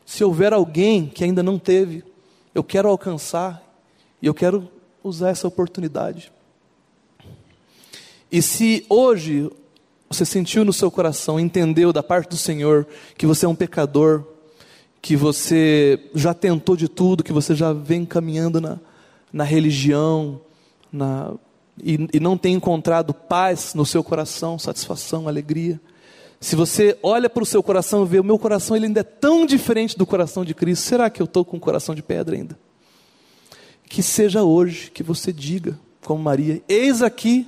Se 0.04 0.24
houver 0.24 0.52
alguém 0.52 1.06
que 1.06 1.24
ainda 1.24 1.42
não 1.42 1.58
teve, 1.58 2.04
eu 2.54 2.62
quero 2.62 2.88
alcançar 2.88 3.62
e 4.20 4.26
eu 4.26 4.34
quero 4.34 4.68
usar 5.02 5.30
essa 5.30 5.48
oportunidade. 5.48 6.32
E 8.30 8.40
se 8.40 8.84
hoje 8.88 9.50
você 10.08 10.24
sentiu 10.24 10.64
no 10.64 10.72
seu 10.72 10.90
coração, 10.90 11.40
entendeu 11.40 11.92
da 11.92 12.02
parte 12.02 12.30
do 12.30 12.36
Senhor 12.36 12.86
que 13.16 13.26
você 13.26 13.46
é 13.46 13.48
um 13.48 13.54
pecador, 13.54 14.24
que 15.00 15.16
você 15.16 15.98
já 16.14 16.32
tentou 16.32 16.76
de 16.76 16.88
tudo, 16.88 17.24
que 17.24 17.32
você 17.32 17.54
já 17.54 17.72
vem 17.72 18.04
caminhando 18.04 18.60
na, 18.60 18.78
na 19.32 19.44
religião, 19.44 20.40
na, 20.92 21.34
e, 21.82 22.08
e 22.12 22.20
não 22.20 22.36
tem 22.36 22.54
encontrado 22.54 23.12
paz 23.12 23.74
no 23.74 23.84
seu 23.84 24.04
coração, 24.04 24.58
satisfação, 24.58 25.26
alegria, 25.26 25.80
se 26.42 26.56
você 26.56 26.98
olha 27.04 27.30
para 27.30 27.44
o 27.44 27.46
seu 27.46 27.62
coração 27.62 28.02
e 28.02 28.08
vê, 28.08 28.18
o 28.18 28.24
meu 28.24 28.36
coração 28.36 28.76
ele 28.76 28.86
ainda 28.86 28.98
é 28.98 29.04
tão 29.04 29.46
diferente 29.46 29.96
do 29.96 30.04
coração 30.04 30.44
de 30.44 30.52
Cristo, 30.52 30.82
será 30.82 31.08
que 31.08 31.22
eu 31.22 31.24
estou 31.24 31.44
com 31.44 31.56
um 31.56 31.60
coração 31.60 31.94
de 31.94 32.02
pedra 32.02 32.34
ainda? 32.34 32.58
Que 33.88 34.02
seja 34.02 34.42
hoje 34.42 34.90
que 34.90 35.04
você 35.04 35.32
diga, 35.32 35.78
como 36.04 36.20
Maria: 36.20 36.60
Eis 36.68 37.00
aqui 37.00 37.46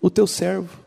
o 0.00 0.08
teu 0.08 0.26
servo, 0.26 0.80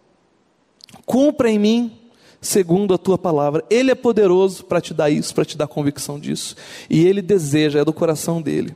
cumpra 1.06 1.52
em 1.52 1.60
mim 1.60 2.00
segundo 2.42 2.96
a 2.96 2.98
tua 2.98 3.20
palavra. 3.20 3.64
Ele 3.70 3.92
é 3.92 3.96
poderoso 3.96 4.66
para 4.66 4.82
te 4.82 4.92
dar 4.92 5.12
isso, 5.12 5.36
para 5.36 5.46
te 5.46 5.56
dar 5.56 5.68
convicção 5.68 6.20
disso, 6.20 6.56
e 6.90 7.06
ele 7.06 7.22
deseja, 7.22 7.82
é 7.82 7.86
do 7.86 7.94
coração 7.94 8.42
dele. 8.42 8.76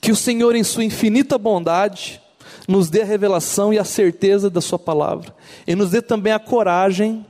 Que 0.00 0.10
o 0.10 0.16
Senhor, 0.16 0.56
em 0.56 0.64
sua 0.64 0.82
infinita 0.82 1.36
bondade, 1.36 2.21
nos 2.68 2.88
dê 2.88 3.02
a 3.02 3.04
revelação 3.04 3.72
e 3.72 3.78
a 3.78 3.84
certeza 3.84 4.48
da 4.48 4.60
Sua 4.60 4.78
palavra, 4.78 5.34
e 5.66 5.74
nos 5.74 5.90
dê 5.90 6.02
também 6.02 6.32
a 6.32 6.38
coragem 6.38 7.26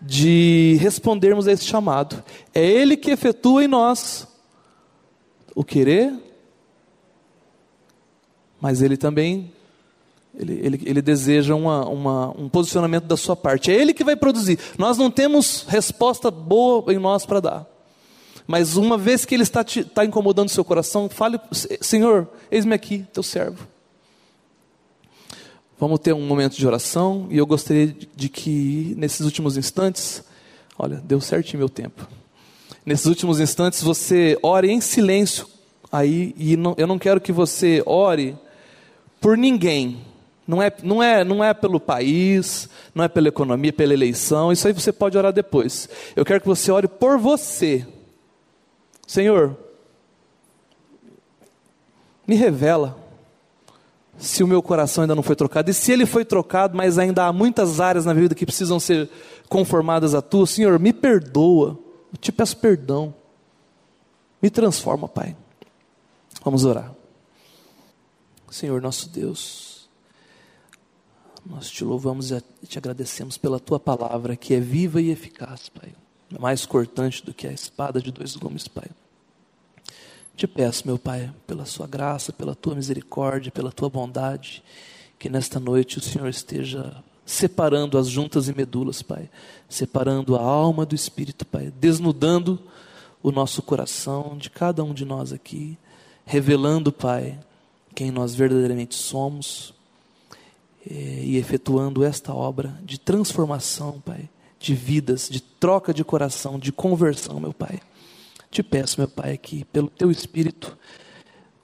de 0.00 0.76
respondermos 0.80 1.48
a 1.48 1.52
esse 1.52 1.64
chamado. 1.64 2.22
É 2.54 2.64
Ele 2.64 2.96
que 2.96 3.10
efetua 3.10 3.64
em 3.64 3.68
nós 3.68 4.28
o 5.54 5.64
querer, 5.64 6.12
mas 8.60 8.82
Ele 8.82 8.96
também 8.96 9.52
ele, 10.36 10.60
ele, 10.62 10.82
ele 10.84 11.02
deseja 11.02 11.54
uma, 11.54 11.88
uma, 11.88 12.30
um 12.36 12.48
posicionamento 12.48 13.04
da 13.04 13.16
sua 13.16 13.36
parte. 13.36 13.70
É 13.70 13.74
Ele 13.74 13.94
que 13.94 14.02
vai 14.02 14.16
produzir. 14.16 14.58
Nós 14.76 14.98
não 14.98 15.10
temos 15.10 15.64
resposta 15.68 16.30
boa 16.30 16.92
em 16.92 16.98
nós 16.98 17.24
para 17.24 17.40
dar. 17.40 17.66
Mas 18.46 18.76
uma 18.76 18.98
vez 18.98 19.24
que 19.24 19.34
Ele 19.34 19.44
está, 19.44 19.62
te, 19.62 19.80
está 19.80 20.04
incomodando 20.04 20.48
o 20.48 20.52
seu 20.52 20.64
coração, 20.64 21.08
fale, 21.08 21.40
Senhor, 21.80 22.28
eis-me 22.50 22.74
aqui, 22.74 23.06
teu 23.12 23.22
servo. 23.22 23.66
Vamos 25.78 25.98
ter 25.98 26.12
um 26.12 26.26
momento 26.26 26.56
de 26.56 26.66
oração 26.66 27.26
e 27.30 27.36
eu 27.36 27.46
gostaria 27.46 27.94
de 28.14 28.28
que 28.28 28.94
nesses 28.96 29.20
últimos 29.20 29.56
instantes, 29.56 30.22
olha, 30.78 31.02
deu 31.04 31.20
certinho 31.20 31.58
meu 31.58 31.68
tempo. 31.68 32.06
Nesses 32.86 33.06
últimos 33.06 33.40
instantes 33.40 33.82
você 33.82 34.38
ore 34.42 34.70
em 34.70 34.80
silêncio 34.80 35.48
aí 35.90 36.34
e 36.38 36.56
não, 36.56 36.74
eu 36.78 36.86
não 36.86 36.98
quero 36.98 37.20
que 37.20 37.32
você 37.32 37.82
ore 37.86 38.36
por 39.20 39.36
ninguém. 39.36 39.98
Não 40.46 40.62
é, 40.62 40.72
não, 40.82 41.02
é, 41.02 41.24
não 41.24 41.42
é 41.42 41.52
pelo 41.54 41.80
país, 41.80 42.68
não 42.94 43.02
é 43.02 43.08
pela 43.08 43.28
economia, 43.28 43.72
pela 43.72 43.94
eleição, 43.94 44.52
isso 44.52 44.68
aí 44.68 44.74
você 44.74 44.92
pode 44.92 45.16
orar 45.16 45.32
depois. 45.32 45.88
Eu 46.14 46.24
quero 46.24 46.40
que 46.40 46.46
você 46.46 46.70
ore 46.70 46.86
por 46.86 47.18
você. 47.18 47.84
Senhor, 49.06 49.56
me 52.26 52.36
revela 52.36 53.03
se 54.18 54.42
o 54.42 54.46
meu 54.46 54.62
coração 54.62 55.02
ainda 55.02 55.14
não 55.14 55.22
foi 55.22 55.36
trocado. 55.36 55.70
E 55.70 55.74
se 55.74 55.92
ele 55.92 56.06
foi 56.06 56.24
trocado, 56.24 56.76
mas 56.76 56.98
ainda 56.98 57.26
há 57.26 57.32
muitas 57.32 57.80
áreas 57.80 58.04
na 58.04 58.14
vida 58.14 58.34
que 58.34 58.46
precisam 58.46 58.80
ser 58.80 59.10
conformadas 59.48 60.14
a 60.14 60.22
tua, 60.22 60.46
Senhor, 60.46 60.78
me 60.78 60.92
perdoa. 60.92 61.78
Eu 62.12 62.18
te 62.18 62.32
peço 62.32 62.56
perdão. 62.56 63.14
Me 64.40 64.50
transforma, 64.50 65.08
Pai. 65.08 65.36
Vamos 66.44 66.64
orar. 66.64 66.94
Senhor 68.54 68.80
nosso 68.80 69.08
Deus, 69.08 69.88
nós 71.44 71.68
te 71.68 71.82
louvamos 71.82 72.30
e 72.30 72.40
te 72.68 72.78
agradecemos 72.78 73.36
pela 73.36 73.58
tua 73.58 73.80
palavra 73.80 74.36
que 74.36 74.54
é 74.54 74.60
viva 74.60 75.02
e 75.02 75.10
eficaz, 75.10 75.68
Pai. 75.68 75.92
É 76.32 76.38
mais 76.38 76.64
cortante 76.64 77.24
do 77.24 77.34
que 77.34 77.48
a 77.48 77.52
espada 77.52 78.00
de 78.00 78.12
dois 78.12 78.36
gumes, 78.36 78.68
Pai. 78.68 78.88
Te 80.36 80.48
peço, 80.48 80.86
meu 80.86 80.98
Pai, 80.98 81.32
pela 81.46 81.64
Sua 81.64 81.86
graça, 81.86 82.32
pela 82.32 82.56
Tua 82.56 82.74
misericórdia, 82.74 83.52
pela 83.52 83.70
Tua 83.70 83.88
bondade, 83.88 84.64
que 85.16 85.28
nesta 85.28 85.60
noite 85.60 85.98
o 85.98 86.02
Senhor 86.02 86.28
esteja 86.28 86.96
separando 87.24 87.96
as 87.96 88.08
juntas 88.08 88.48
e 88.48 88.54
medulas, 88.54 89.00
Pai, 89.00 89.30
separando 89.68 90.34
a 90.34 90.42
alma 90.42 90.84
do 90.84 90.94
espírito, 90.94 91.46
Pai, 91.46 91.72
desnudando 91.78 92.60
o 93.22 93.30
nosso 93.30 93.62
coração 93.62 94.36
de 94.36 94.50
cada 94.50 94.82
um 94.82 94.92
de 94.92 95.04
nós 95.04 95.32
aqui, 95.32 95.78
revelando, 96.26 96.90
Pai, 96.90 97.38
quem 97.94 98.10
nós 98.10 98.34
verdadeiramente 98.34 98.96
somos 98.96 99.72
eh, 100.84 101.22
e 101.24 101.36
efetuando 101.36 102.02
esta 102.02 102.34
obra 102.34 102.76
de 102.82 102.98
transformação, 102.98 104.02
Pai, 104.04 104.28
de 104.58 104.74
vidas, 104.74 105.28
de 105.30 105.40
troca 105.40 105.94
de 105.94 106.02
coração, 106.02 106.58
de 106.58 106.72
conversão, 106.72 107.38
meu 107.38 107.52
Pai. 107.52 107.80
Te 108.54 108.62
peço, 108.62 109.00
meu 109.00 109.08
Pai, 109.08 109.36
que 109.36 109.64
pelo 109.64 109.88
Teu 109.88 110.12
Espírito, 110.12 110.78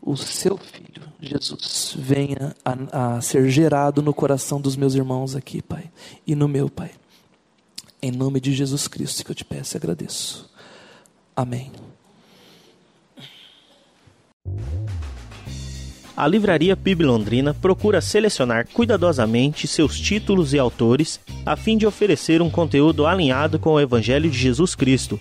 o 0.02 0.16
Seu 0.16 0.58
Filho, 0.58 1.04
Jesus, 1.20 1.94
venha 1.96 2.52
a, 2.64 3.16
a 3.16 3.20
ser 3.20 3.48
gerado 3.48 4.02
no 4.02 4.12
coração 4.12 4.60
dos 4.60 4.74
meus 4.74 4.96
irmãos 4.96 5.36
aqui, 5.36 5.62
Pai, 5.62 5.88
e 6.26 6.34
no 6.34 6.48
meu, 6.48 6.68
Pai. 6.68 6.90
Em 8.02 8.10
nome 8.10 8.40
de 8.40 8.52
Jesus 8.52 8.88
Cristo 8.88 9.24
que 9.24 9.30
eu 9.30 9.36
te 9.36 9.44
peço 9.44 9.76
e 9.76 9.78
agradeço. 9.78 10.50
Amém. 11.36 11.70
A 16.16 16.26
Livraria 16.26 16.76
PIB 16.76 17.04
Londrina 17.04 17.54
procura 17.54 18.00
selecionar 18.00 18.66
cuidadosamente 18.66 19.68
seus 19.68 19.96
títulos 19.96 20.52
e 20.54 20.58
autores 20.58 21.20
a 21.46 21.54
fim 21.54 21.78
de 21.78 21.86
oferecer 21.86 22.42
um 22.42 22.50
conteúdo 22.50 23.06
alinhado 23.06 23.60
com 23.60 23.74
o 23.74 23.80
Evangelho 23.80 24.28
de 24.28 24.36
Jesus 24.36 24.74
Cristo. 24.74 25.20